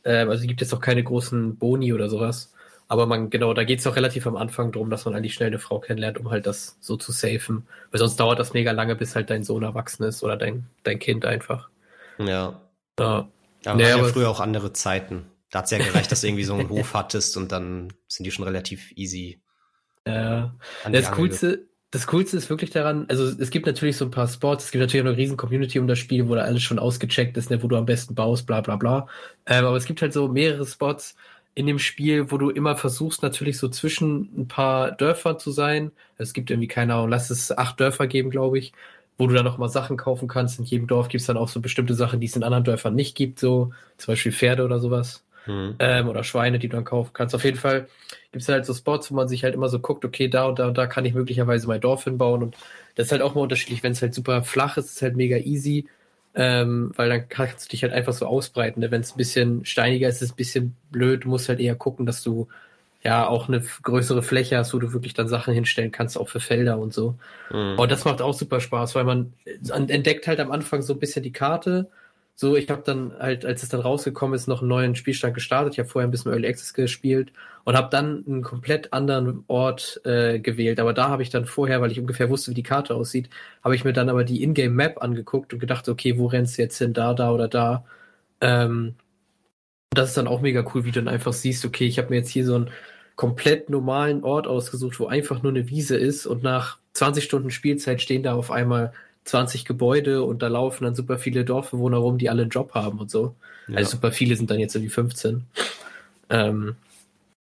[0.05, 2.53] Ähm, also gibt es auch keine großen Boni oder sowas.
[2.93, 5.47] Aber man, genau, da geht es auch relativ am Anfang drum, dass man eigentlich schnell
[5.47, 7.67] eine Frau kennenlernt, um halt das so zu safen.
[7.91, 10.99] Weil sonst dauert das mega lange, bis halt dein Sohn erwachsen ist oder dein, dein
[10.99, 11.71] Kind einfach.
[12.19, 12.61] Ja.
[13.01, 13.31] Ja.
[13.65, 15.25] Aber nee, ja früher auch andere Zeiten.
[15.51, 18.31] Da hat's ja gereicht, dass du irgendwie so einen Hof hattest und dann sind die
[18.31, 19.41] schon relativ easy.
[20.07, 20.55] Ja.
[20.91, 24.67] Das Coolste, das Coolste ist wirklich daran, also es gibt natürlich so ein paar Spots,
[24.67, 27.39] es gibt natürlich auch eine riesen Community um das Spiel, wo da alles schon ausgecheckt
[27.39, 29.09] ist, ne, wo du am besten baust, bla bla bla.
[29.47, 31.17] Ähm, aber es gibt halt so mehrere Spots
[31.55, 35.93] in dem Spiel, wo du immer versuchst, natürlich so zwischen ein paar Dörfern zu sein.
[36.17, 38.73] Es gibt irgendwie, keine Ahnung, lass es acht Dörfer geben, glaube ich
[39.19, 40.59] wo du dann noch mal Sachen kaufen kannst.
[40.59, 42.95] In jedem Dorf gibt es dann auch so bestimmte Sachen, die es in anderen Dörfern
[42.95, 45.25] nicht gibt, so zum Beispiel Pferde oder sowas.
[45.47, 45.77] Mhm.
[45.79, 47.35] Ähm, oder Schweine, die du dann kaufen kannst.
[47.35, 47.89] Auf jeden Fall
[48.31, 50.59] gibt es halt so Spots, wo man sich halt immer so guckt, okay, da und
[50.59, 52.43] da und da kann ich möglicherweise mein Dorf hinbauen.
[52.43, 52.57] Und
[52.95, 53.83] das ist halt auch mal unterschiedlich.
[53.83, 55.87] Wenn es halt super flach ist, ist es halt mega easy.
[56.35, 58.81] Ähm, weil dann kannst du dich halt einfach so ausbreiten.
[58.81, 58.91] Ne?
[58.91, 61.25] Wenn es ein bisschen steiniger ist, ist es ein bisschen blöd.
[61.25, 62.49] Du musst halt eher gucken, dass du
[63.03, 66.41] ja auch eine größere Fläche hast, wo du wirklich dann Sachen hinstellen kannst, auch für
[66.41, 67.17] Felder und so.
[67.51, 67.79] Mhm.
[67.79, 69.33] Und das macht auch super Spaß, weil man
[69.89, 71.91] entdeckt halt am Anfang so ein bisschen die Karte.
[72.35, 75.75] So, ich habe dann halt, als es dann rausgekommen ist, noch einen neuen Spielstand gestartet.
[75.75, 77.33] Ich habe vorher ein bisschen Early Access gespielt
[77.65, 80.81] und habe dann einen komplett anderen Ort äh, gewählt.
[80.81, 83.29] Aber da habe ich dann vorher, weil ich ungefähr wusste, wie die Karte aussieht,
[83.63, 86.63] habe ich mir dann aber die Ingame Map angeguckt und gedacht, okay, wo rennst du
[86.63, 86.95] jetzt hin?
[86.95, 87.85] Da, da oder da?
[88.41, 88.97] Ähm,
[89.91, 92.17] das ist dann auch mega cool, wie du dann einfach siehst, okay, ich habe mir
[92.17, 92.71] jetzt hier so ein
[93.17, 98.01] komplett normalen Ort ausgesucht, wo einfach nur eine Wiese ist und nach 20 Stunden Spielzeit
[98.03, 98.93] stehen da auf einmal
[99.25, 102.99] 20 Gebäude und da laufen dann super viele Dorfbewohner rum, die alle einen Job haben
[102.99, 103.35] und so.
[103.69, 103.77] Ja.
[103.77, 105.45] Also super viele sind dann jetzt irgendwie 15.
[106.31, 106.77] Ähm,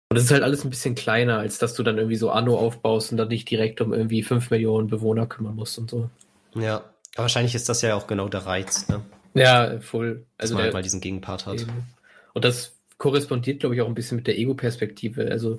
[0.08, 2.56] und es ist halt alles ein bisschen kleiner, als dass du dann irgendwie so Anno
[2.56, 6.08] aufbaust und dann dich direkt um irgendwie 5 Millionen Bewohner kümmern musst und so.
[6.54, 6.84] Ja,
[7.16, 9.02] wahrscheinlich ist das ja auch genau der Reiz, ne?
[9.34, 10.24] Ja, voll.
[10.38, 11.60] Also dass man halt mal diesen Gegenpart hat.
[11.60, 11.86] Eben.
[12.32, 15.30] Und das korrespondiert, glaube ich, auch ein bisschen mit der Ego-Perspektive.
[15.30, 15.58] Also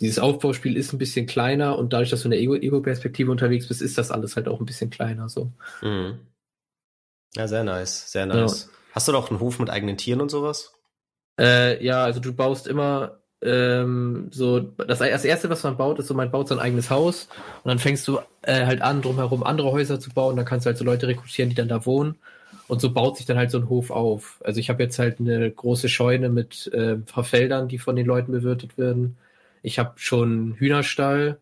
[0.00, 3.82] dieses Aufbauspiel ist ein bisschen kleiner und dadurch, dass du in der Ego-Perspektive unterwegs bist,
[3.82, 5.52] ist das alles halt auch ein bisschen kleiner so.
[5.82, 6.18] Mhm.
[7.34, 8.64] Ja, sehr nice, sehr nice.
[8.64, 8.78] Ja.
[8.92, 10.72] Hast du doch einen Hof mit eigenen Tieren und sowas?
[11.38, 16.06] Äh, ja, also du baust immer ähm, so, das, das erste, was man baut, ist
[16.08, 17.28] so, man baut sein eigenes Haus
[17.62, 20.68] und dann fängst du äh, halt an, drumherum andere Häuser zu bauen, dann kannst du
[20.68, 22.16] halt so Leute rekrutieren, die dann da wohnen
[22.68, 24.40] Und so baut sich dann halt so ein Hof auf.
[24.44, 27.96] Also ich habe jetzt halt eine große Scheune mit äh, ein paar Feldern, die von
[27.96, 29.16] den Leuten bewirtet werden.
[29.66, 31.40] Ich habe schon Hühnerstall,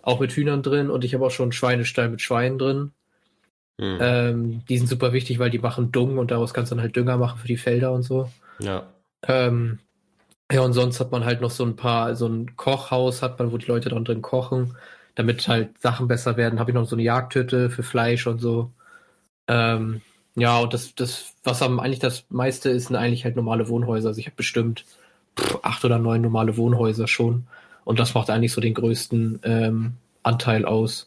[0.00, 2.92] auch mit Hühnern drin, und ich habe auch schon Schweinestall mit Schweinen drin.
[3.78, 3.98] Hm.
[4.00, 6.96] Ähm, die sind super wichtig, weil die machen Dung und daraus kannst du dann halt
[6.96, 8.30] Dünger machen für die Felder und so.
[8.60, 8.86] Ja.
[9.28, 9.78] Ähm,
[10.50, 13.52] ja, und sonst hat man halt noch so ein paar, so ein Kochhaus hat man,
[13.52, 14.74] wo die Leute dann drin kochen,
[15.14, 16.58] damit halt Sachen besser werden.
[16.58, 18.72] Habe ich noch so eine Jagdhütte für Fleisch und so.
[19.48, 20.00] Ähm,
[20.34, 24.08] ja, und das, das, was am eigentlich das meiste ist, sind eigentlich halt normale Wohnhäuser.
[24.08, 24.86] Also ich habe bestimmt
[25.38, 27.46] pff, acht oder neun normale Wohnhäuser schon.
[27.86, 29.92] Und das macht eigentlich so den größten ähm,
[30.24, 31.06] Anteil aus.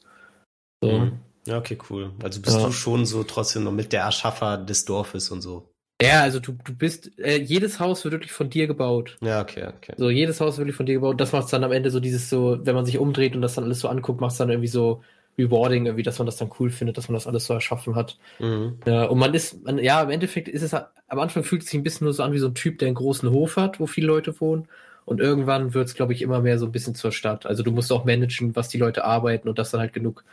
[0.81, 0.91] So.
[0.91, 1.19] Mhm.
[1.45, 2.11] Ja, okay, cool.
[2.23, 2.65] Also bist ja.
[2.65, 5.69] du schon so trotzdem noch mit der Erschaffer des Dorfes und so.
[6.01, 9.17] Ja, also du, du bist, äh, jedes Haus wird wirklich von dir gebaut.
[9.19, 9.93] Ja, okay, okay.
[9.97, 11.19] So, jedes Haus wird wirklich von dir gebaut.
[11.19, 13.65] Das macht dann am Ende so dieses so, wenn man sich umdreht und das dann
[13.65, 15.03] alles so anguckt, macht es dann irgendwie so
[15.37, 18.17] rewarding, irgendwie, dass man das dann cool findet, dass man das alles so erschaffen hat.
[18.39, 18.77] Mhm.
[18.85, 21.77] Ja, und man ist, man, ja, im Endeffekt ist es, am Anfang fühlt es sich
[21.77, 23.87] ein bisschen nur so an wie so ein Typ, der einen großen Hof hat, wo
[23.87, 24.69] viele Leute wohnen.
[25.09, 27.47] Und irgendwann wird es, glaube ich, immer mehr so ein bisschen zur Stadt.
[27.47, 30.23] Also du musst auch managen, was die Leute arbeiten und dass dann halt genug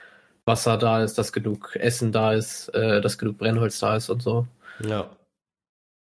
[0.45, 4.23] Wasser da ist, dass genug Essen da ist, äh, dass genug Brennholz da ist und
[4.23, 4.47] so.
[4.87, 5.17] Ja.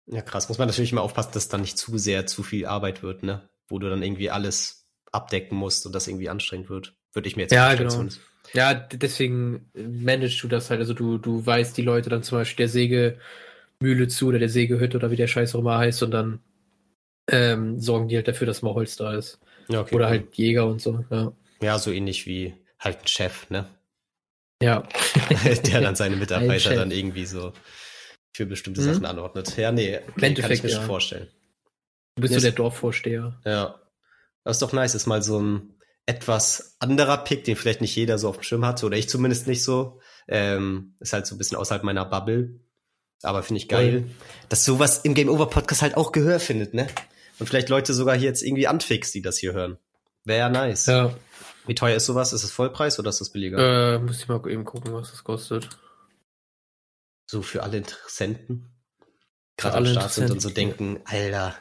[0.06, 0.48] Ja, krass.
[0.48, 3.40] Muss man natürlich immer aufpassen, dass dann nicht zu sehr zu viel Arbeit wird, ne?
[3.68, 6.92] Wo du dann irgendwie alles abdecken musst und das irgendwie anstrengend wird.
[7.12, 7.90] Würde ich mir jetzt Ja, genau.
[7.90, 8.20] Zumindest.
[8.52, 10.80] Ja, deswegen managst du das halt.
[10.80, 14.96] Also du, du weißt die Leute dann zum Beispiel der Sägemühle zu oder der Sägehütte
[14.96, 16.40] oder wie der Scheiß auch immer heißt und dann
[17.29, 19.39] ähm, sorgen die halt dafür, dass mal Holz da ist.
[19.68, 20.11] Ja, okay, oder cool.
[20.11, 21.33] halt Jäger und so, ja.
[21.61, 23.66] Ja, so ähnlich wie halt ein Chef, ne?
[24.62, 24.87] Ja.
[25.66, 27.53] der dann seine Mitarbeiter dann irgendwie so
[28.35, 28.93] für bestimmte mhm.
[28.93, 29.57] Sachen anordnet.
[29.57, 30.77] Ja, nee, okay, kann ich mir ja.
[30.77, 31.29] schon vorstellen.
[32.16, 33.41] Du bist so der Dorfvorsteher.
[33.45, 33.81] Ja.
[34.45, 35.74] Das ist doch nice, ist mal so ein
[36.07, 39.47] etwas anderer Pick, den vielleicht nicht jeder so auf dem Schirm hatte, oder ich zumindest
[39.47, 40.01] nicht so.
[40.29, 42.61] Ähm, ist halt so ein bisschen außerhalb meiner Bubble.
[43.22, 44.11] Aber finde ich geil, Voll.
[44.49, 46.87] dass sowas im Game Over Podcast halt auch Gehör findet, ne?
[47.39, 49.78] Und vielleicht Leute sogar hier jetzt irgendwie anfix, die das hier hören.
[50.24, 50.87] Wäre ja nice.
[50.87, 51.14] Ja.
[51.66, 52.32] Wie teuer ist sowas?
[52.32, 53.95] Ist es Vollpreis oder ist das billiger?
[53.95, 55.68] Äh, muss ich mal eben gucken, was das kostet.
[57.26, 58.72] So für alle Interessenten.
[59.57, 61.57] Gerade am Start sind und so denken, Alter.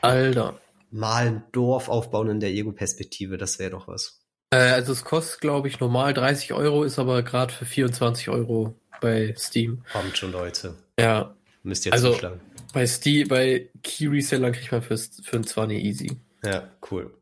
[0.00, 0.60] Alter.
[0.90, 4.20] Mal ein Dorf aufbauen in der Ego-Perspektive, das wäre doch was.
[4.50, 8.80] Äh, also es kostet, glaube ich, normal 30 Euro, ist aber gerade für 24 Euro
[9.00, 9.84] bei Steam.
[9.92, 10.74] Kommt schon, Leute.
[10.98, 11.34] Ja.
[11.62, 12.40] Müsst ihr jetzt also, zuschlagen.
[12.72, 16.20] Bei Steam, bei Key Resellern kriegt man für, für ein 20 easy.
[16.44, 17.12] Ja, cool.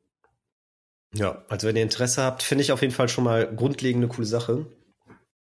[1.15, 4.13] Ja, also wenn ihr Interesse habt, finde ich auf jeden Fall schon mal grundlegend eine
[4.13, 4.67] coole Sache.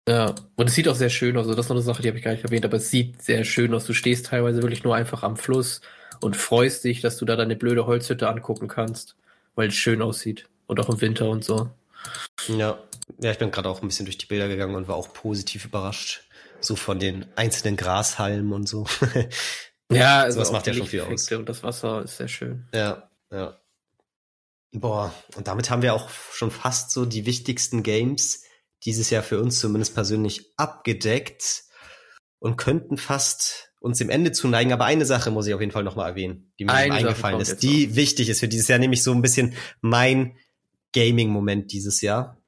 [0.08, 1.46] Ja, und es sieht auch sehr schön aus.
[1.46, 3.22] Also das ist noch eine Sache, die habe ich gar nicht erwähnt, aber es sieht
[3.22, 3.84] sehr schön aus.
[3.84, 5.80] Du stehst teilweise wirklich nur einfach am Fluss
[6.20, 9.16] und freust dich, dass du da deine blöde Holzhütte angucken kannst,
[9.56, 10.48] weil es schön aussieht.
[10.68, 11.70] Und auch im Winter und so.
[12.48, 12.78] Ja,
[13.18, 15.64] ja, ich bin gerade auch ein bisschen durch die Bilder gegangen und war auch positiv
[15.64, 16.22] überrascht.
[16.60, 18.86] So von den einzelnen Grashalmen und so.
[19.90, 21.30] ja, also das macht ja schon viel aus.
[21.30, 22.68] Und das Wasser ist sehr schön.
[22.72, 23.58] Ja, ja.
[24.72, 28.42] Boah, und damit haben wir auch schon fast so die wichtigsten Games
[28.84, 31.64] dieses Jahr für uns zumindest persönlich abgedeckt
[32.38, 34.72] und könnten fast uns dem Ende zuneigen.
[34.72, 37.86] Aber eine Sache muss ich auf jeden Fall nochmal erwähnen, die mir eingefallen ist, die
[37.86, 37.96] noch.
[37.96, 40.36] wichtig ist für dieses Jahr, nämlich so ein bisschen mein
[40.92, 42.38] Gaming-Moment dieses Jahr.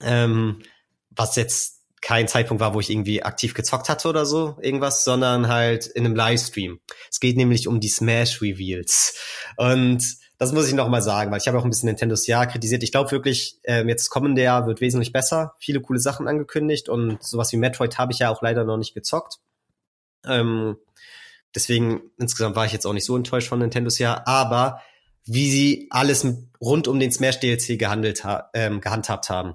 [0.00, 0.62] Ähm,
[1.10, 5.48] was jetzt kein Zeitpunkt war, wo ich irgendwie aktiv gezockt hatte oder so, irgendwas, sondern
[5.48, 6.78] halt in einem Livestream.
[7.10, 9.18] Es geht nämlich um die Smash Reveals.
[9.56, 10.04] Und
[10.36, 12.82] das muss ich noch mal sagen, weil ich habe auch ein bisschen Nintendos Jahr kritisiert.
[12.82, 15.54] Ich glaube wirklich, ähm, jetzt kommende Jahr wird wesentlich besser.
[15.58, 18.92] Viele coole Sachen angekündigt und sowas wie Metroid habe ich ja auch leider noch nicht
[18.92, 19.38] gezockt.
[20.26, 20.76] Ähm,
[21.54, 24.82] deswegen insgesamt war ich jetzt auch nicht so enttäuscht von Nintendos Jahr, aber
[25.24, 26.26] wie sie alles
[26.60, 29.54] rund um den Smash DLC gehandelt ha ähm, gehandhabt haben.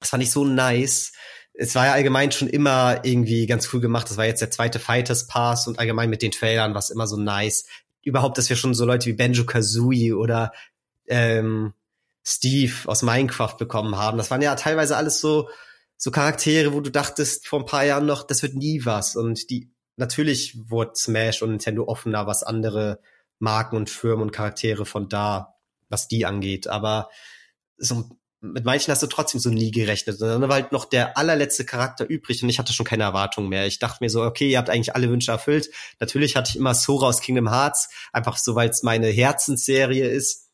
[0.00, 1.12] Das fand ich so nice.
[1.60, 4.08] Es war ja allgemein schon immer irgendwie ganz cool gemacht.
[4.08, 7.06] Das war jetzt der zweite Fighters Pass und allgemein mit den Trailern war es immer
[7.08, 7.66] so nice
[8.02, 10.52] überhaupt, dass wir schon so Leute wie Benjo Kazooie oder
[11.08, 11.74] ähm,
[12.24, 14.18] Steve aus Minecraft bekommen haben.
[14.18, 15.48] Das waren ja teilweise alles so
[15.96, 19.16] so Charaktere, wo du dachtest vor ein paar Jahren noch, das wird nie was.
[19.16, 23.00] Und die natürlich wurde Smash und Nintendo offener, was andere
[23.40, 25.56] Marken und Firmen und Charaktere von da,
[25.88, 26.68] was die angeht.
[26.68, 27.10] Aber
[27.76, 28.08] so
[28.40, 30.20] mit manchen hast du trotzdem so nie gerechnet.
[30.20, 33.48] Und dann war halt noch der allerletzte Charakter übrig und ich hatte schon keine Erwartung
[33.48, 33.66] mehr.
[33.66, 35.70] Ich dachte mir so, okay, ihr habt eigentlich alle Wünsche erfüllt.
[35.98, 40.50] Natürlich hatte ich immer Sora aus Kingdom Hearts, einfach so, weil es meine Herzensserie ist.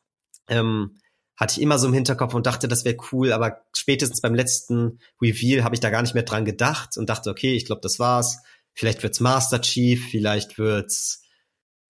[0.47, 0.97] Ähm,
[1.37, 4.99] hatte ich immer so im Hinterkopf und dachte, das wäre cool, aber spätestens beim letzten
[5.21, 7.99] Reveal habe ich da gar nicht mehr dran gedacht und dachte, okay, ich glaube, das
[7.99, 8.39] war's.
[8.73, 11.24] Vielleicht wird's Master Chief, vielleicht wird's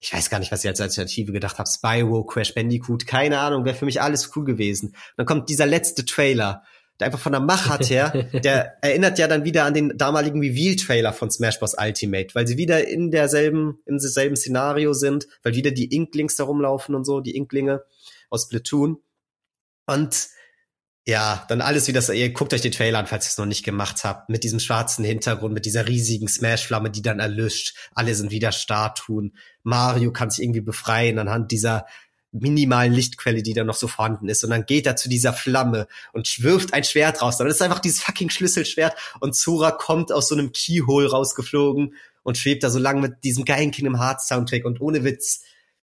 [0.05, 3.65] ich weiß gar nicht, was ich als Alternative gedacht habe, Spyro, Crash Bandicoot, keine Ahnung,
[3.65, 4.89] wäre für mich alles cool gewesen.
[4.89, 6.63] Und dann kommt dieser letzte Trailer
[6.99, 11.11] der einfach von der Machart her, der erinnert ja dann wieder an den damaligen Reveal-Trailer
[11.11, 11.75] von Smash Bros.
[11.77, 16.45] Ultimate, weil sie wieder in derselben, in derselben Szenario sind, weil wieder die Inklings da
[16.45, 17.83] rumlaufen und so, die Inklinge
[18.29, 18.99] aus Platoon.
[19.87, 20.29] Und
[21.07, 23.45] ja, dann alles wie das, ihr guckt euch den Trailer an, falls ihr es noch
[23.45, 27.75] nicht gemacht habt, mit diesem schwarzen Hintergrund, mit dieser riesigen Smash-Flamme, die dann erlischt.
[27.93, 29.37] Alle sind wieder Statuen.
[29.61, 31.85] Mario kann sich irgendwie befreien anhand dieser
[32.31, 34.43] minimalen Lichtquelle, die da noch so vorhanden ist.
[34.43, 37.37] Und dann geht er zu dieser Flamme und wirft ein Schwert raus.
[37.37, 42.37] Dann ist einfach dieses fucking Schlüsselschwert und Zora kommt aus so einem Keyhole rausgeflogen und
[42.37, 45.43] schwebt da so lang mit diesem geilen Kingdom Hearts Soundtrack und ohne Witz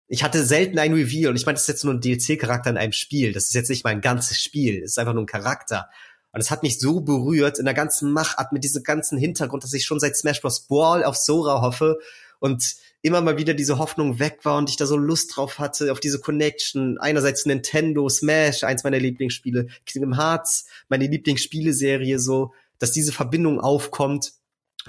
[0.10, 2.78] ich hatte selten ein Reveal und ich meine, das ist jetzt nur ein DLC-Charakter in
[2.78, 3.32] einem Spiel.
[3.32, 4.82] Das ist jetzt nicht mein ganzes Spiel.
[4.84, 5.88] Es ist einfach nur ein Charakter.
[6.32, 9.74] Und es hat mich so berührt in der ganzen Machart mit diesem ganzen Hintergrund, dass
[9.74, 10.62] ich schon seit Smash Bros.
[10.62, 12.00] Ball auf Sora hoffe
[12.40, 15.92] und immer mal wieder diese Hoffnung weg war und ich da so Lust drauf hatte,
[15.92, 16.98] auf diese Connection.
[16.98, 24.34] Einerseits Nintendo, Smash, eins meiner Lieblingsspiele, Kingdom Hearts, meine Lieblingsspieleserie so, dass diese Verbindung aufkommt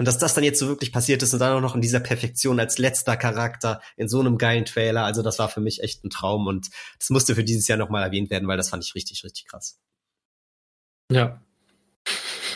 [0.01, 1.99] und dass das dann jetzt so wirklich passiert ist und dann auch noch in dieser
[1.99, 6.03] Perfektion als letzter Charakter in so einem geilen Trailer, also das war für mich echt
[6.03, 8.95] ein Traum und das musste für dieses Jahr nochmal erwähnt werden, weil das fand ich
[8.95, 9.79] richtig, richtig krass.
[11.11, 11.39] Ja,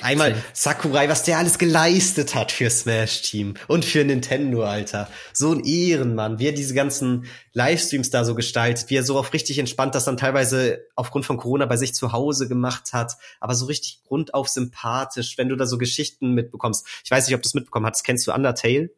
[0.06, 5.10] Einmal Sakurai, was der alles geleistet hat für Smash Team und für Nintendo, Alter.
[5.34, 9.34] So ein Ehrenmann, wie er diese ganzen Livestreams da so gestaltet, wie er so auf
[9.34, 13.56] richtig entspannt das dann teilweise aufgrund von Corona bei sich zu Hause gemacht hat, aber
[13.56, 16.86] so richtig grundauf sympathisch, wenn du da so Geschichten mitbekommst.
[17.04, 18.04] Ich weiß nicht, ob du es mitbekommen hast.
[18.04, 18.92] Kennst du Undertale?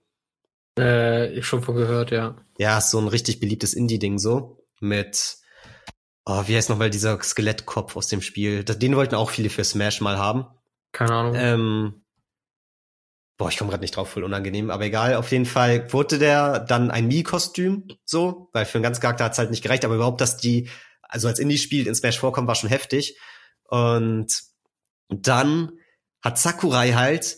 [0.78, 2.36] Äh, schon von gehört, ja.
[2.58, 5.38] Ja, ist so ein richtig beliebtes Indie-Ding so mit
[6.26, 8.66] Oh, wie heißt nochmal dieser Skelettkopf aus dem Spiel?
[8.66, 10.46] Den wollten auch viele für Smash mal haben.
[10.92, 11.36] Keine Ahnung.
[11.36, 12.06] Ähm,
[13.38, 16.60] boah, ich komme gerade nicht drauf, voll unangenehm, aber egal, auf jeden Fall wurde der
[16.60, 20.22] dann ein Mii-Kostüm, so, weil für einen ganzen Charakter hat's halt nicht gereicht, aber überhaupt,
[20.22, 20.70] dass die,
[21.04, 23.18] also als Indie-Spiel in Smash vorkommen, war schon heftig.
[23.66, 24.28] Und
[25.10, 25.72] dann
[26.24, 27.38] hat Sakurai halt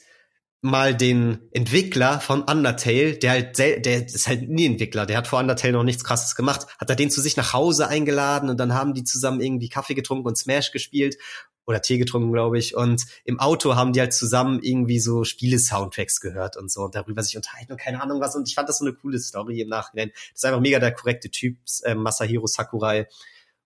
[0.62, 5.40] mal den Entwickler von Undertale, der halt, der ist halt nie Entwickler, der hat vor
[5.40, 8.74] Undertale noch nichts krasses gemacht, hat er den zu sich nach Hause eingeladen und dann
[8.74, 11.18] haben die zusammen irgendwie Kaffee getrunken und Smash gespielt
[11.66, 12.76] oder Tee getrunken, glaube ich.
[12.76, 17.22] Und im Auto haben die halt zusammen irgendwie so Spiele-Soundtracks gehört und so und darüber
[17.24, 18.36] sich unterhalten und keine Ahnung was.
[18.36, 20.10] Und ich fand das so eine coole Story im Nachhinein.
[20.10, 23.08] Das ist einfach mega der korrekte Typ, äh, Masahiro Sakurai.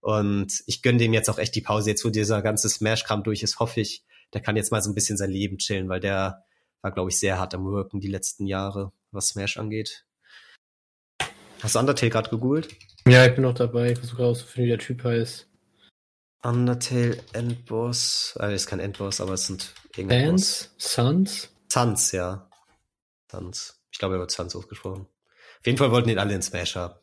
[0.01, 1.91] Und ich gönne dem jetzt auch echt die Pause.
[1.91, 4.03] Jetzt, wo dieser ganze Smash-Kram durch ist, hoffe ich,
[4.33, 6.43] der kann jetzt mal so ein bisschen sein Leben chillen, weil der
[6.83, 10.05] war, glaube ich, sehr hart am Worken die letzten Jahre, was Smash angeht.
[11.61, 12.75] Hast du Undertale gerade gegoogelt?
[13.07, 13.93] Ja, ich bin noch dabei.
[13.93, 15.49] Ich versuche herauszufinden, wie der Typ heißt.
[16.43, 18.37] Undertale Endboss.
[18.39, 20.71] Äh, ist kein Endboss, aber es sind irgendwas.
[20.77, 21.49] Suns?
[21.71, 22.49] Suns, ja.
[23.31, 23.81] Suns.
[23.91, 25.07] Ich glaube, er wird Suns ausgesprochen.
[25.59, 26.95] Auf jeden Fall wollten ihn alle in Smash haben.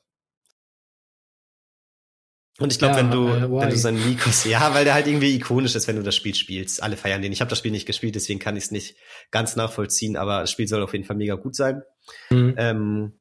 [2.60, 5.06] Und ich glaube, ja, wenn du, äh, wenn du seinen Nikos, ja, weil der halt
[5.06, 6.82] irgendwie ikonisch ist, wenn du das Spiel spielst.
[6.82, 7.32] Alle feiern den.
[7.32, 8.96] Ich habe das Spiel nicht gespielt, deswegen kann ich es nicht
[9.30, 11.82] ganz nachvollziehen, aber das Spiel soll auf jeden Fall mega gut sein.
[12.28, 12.54] Mhm.
[12.58, 13.20] Ähm,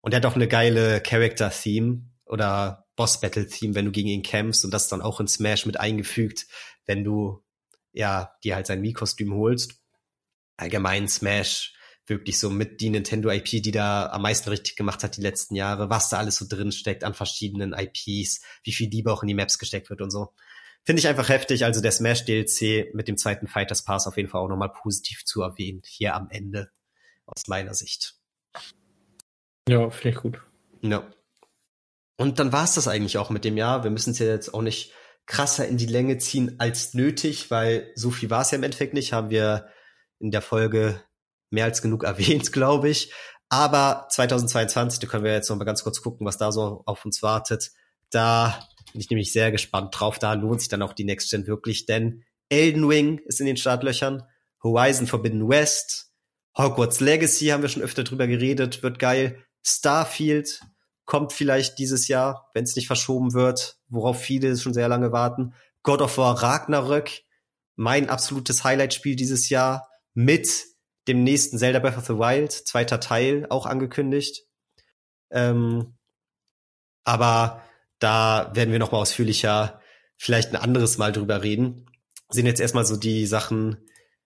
[0.00, 4.74] und er hat auch eine geile Character-Theme oder Boss-Battle-Theme, wenn du gegen ihn kämpfst und
[4.74, 6.46] das dann auch in Smash mit eingefügt,
[6.86, 7.44] wenn du
[7.92, 9.80] ja dir halt sein Mii-Kostüm holst.
[10.56, 11.75] Allgemein Smash
[12.06, 15.54] wirklich so mit die Nintendo IP, die da am meisten richtig gemacht hat die letzten
[15.54, 19.28] Jahre, was da alles so drin steckt an verschiedenen IPs, wie viel Liebe auch in
[19.28, 20.32] die Maps gesteckt wird und so.
[20.84, 21.64] Finde ich einfach heftig.
[21.64, 25.24] Also der Smash DLC mit dem zweiten Fighters Pass auf jeden Fall auch nochmal positiv
[25.24, 26.70] zu erwähnen, hier am Ende,
[27.26, 28.14] aus meiner Sicht.
[29.68, 30.40] Ja, finde ich gut.
[30.82, 31.10] Ja.
[32.16, 33.82] Und dann war es das eigentlich auch mit dem Jahr.
[33.82, 34.92] Wir müssen es ja jetzt auch nicht
[35.26, 38.94] krasser in die Länge ziehen als nötig, weil so viel war es ja im Endeffekt
[38.94, 39.68] nicht, haben wir
[40.20, 41.02] in der Folge
[41.50, 43.12] mehr als genug erwähnt, glaube ich.
[43.48, 47.04] Aber 2022, da können wir jetzt noch mal ganz kurz gucken, was da so auf
[47.04, 47.70] uns wartet.
[48.10, 48.60] Da
[48.92, 50.18] bin ich nämlich sehr gespannt drauf.
[50.18, 53.56] Da lohnt sich dann auch die Next Gen wirklich, denn Elden Ring ist in den
[53.56, 54.22] Startlöchern,
[54.62, 56.10] Horizon Forbidden West,
[56.56, 59.44] Hogwarts Legacy haben wir schon öfter drüber geredet, wird geil.
[59.62, 60.60] Starfield
[61.04, 65.54] kommt vielleicht dieses Jahr, wenn es nicht verschoben wird, worauf viele schon sehr lange warten.
[65.82, 67.10] God of War Ragnarök,
[67.76, 70.64] mein absolutes Highlight-Spiel dieses Jahr mit
[71.08, 74.44] dem nächsten Zelda Breath of the Wild, zweiter Teil, auch angekündigt.
[75.30, 75.96] Ähm,
[77.04, 77.62] aber
[77.98, 79.80] da werden wir noch mal ausführlicher
[80.16, 81.86] vielleicht ein anderes Mal drüber reden.
[82.30, 83.78] Sind jetzt erstmal so die Sachen,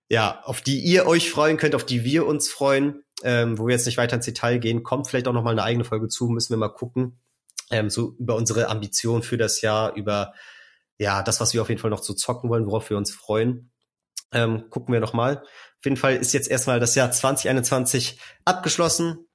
[0.09, 3.75] ja, auf die ihr euch freuen könnt, auf die wir uns freuen, ähm, wo wir
[3.75, 4.83] jetzt nicht weiter ins Detail gehen.
[4.83, 7.21] Kommt vielleicht auch noch mal eine eigene Folge zu, müssen wir mal gucken.
[7.71, 10.33] Ähm, so über unsere Ambition für das Jahr, über
[10.99, 13.71] ja das, was wir auf jeden Fall noch zu zocken wollen, worauf wir uns freuen.
[14.33, 15.43] Ähm, gucken wir noch mal.
[15.81, 19.27] Auf jeden Fall ist jetzt erstmal das Jahr 2021 abgeschlossen.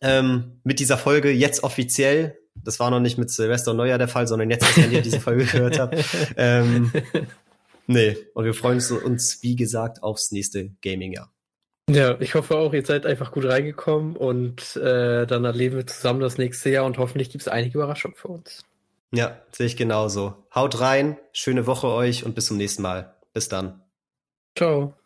[0.00, 2.38] Ähm, mit dieser Folge jetzt offiziell.
[2.54, 5.20] Das war noch nicht mit Silvester und Neujahr der Fall, sondern jetzt, als ihr diese
[5.20, 5.96] Folge gehört habt.
[6.36, 6.92] Ähm,
[7.88, 11.32] Nee, und wir freuen uns, wie gesagt, aufs nächste Gaming-Jahr.
[11.88, 16.20] Ja, ich hoffe auch, ihr seid einfach gut reingekommen und äh, dann erleben wir zusammen
[16.20, 18.62] das nächste Jahr und hoffentlich gibt es einige Überraschungen für uns.
[19.10, 20.34] Ja, sehe ich genauso.
[20.54, 23.16] Haut rein, schöne Woche euch und bis zum nächsten Mal.
[23.32, 23.80] Bis dann.
[24.54, 24.97] Ciao.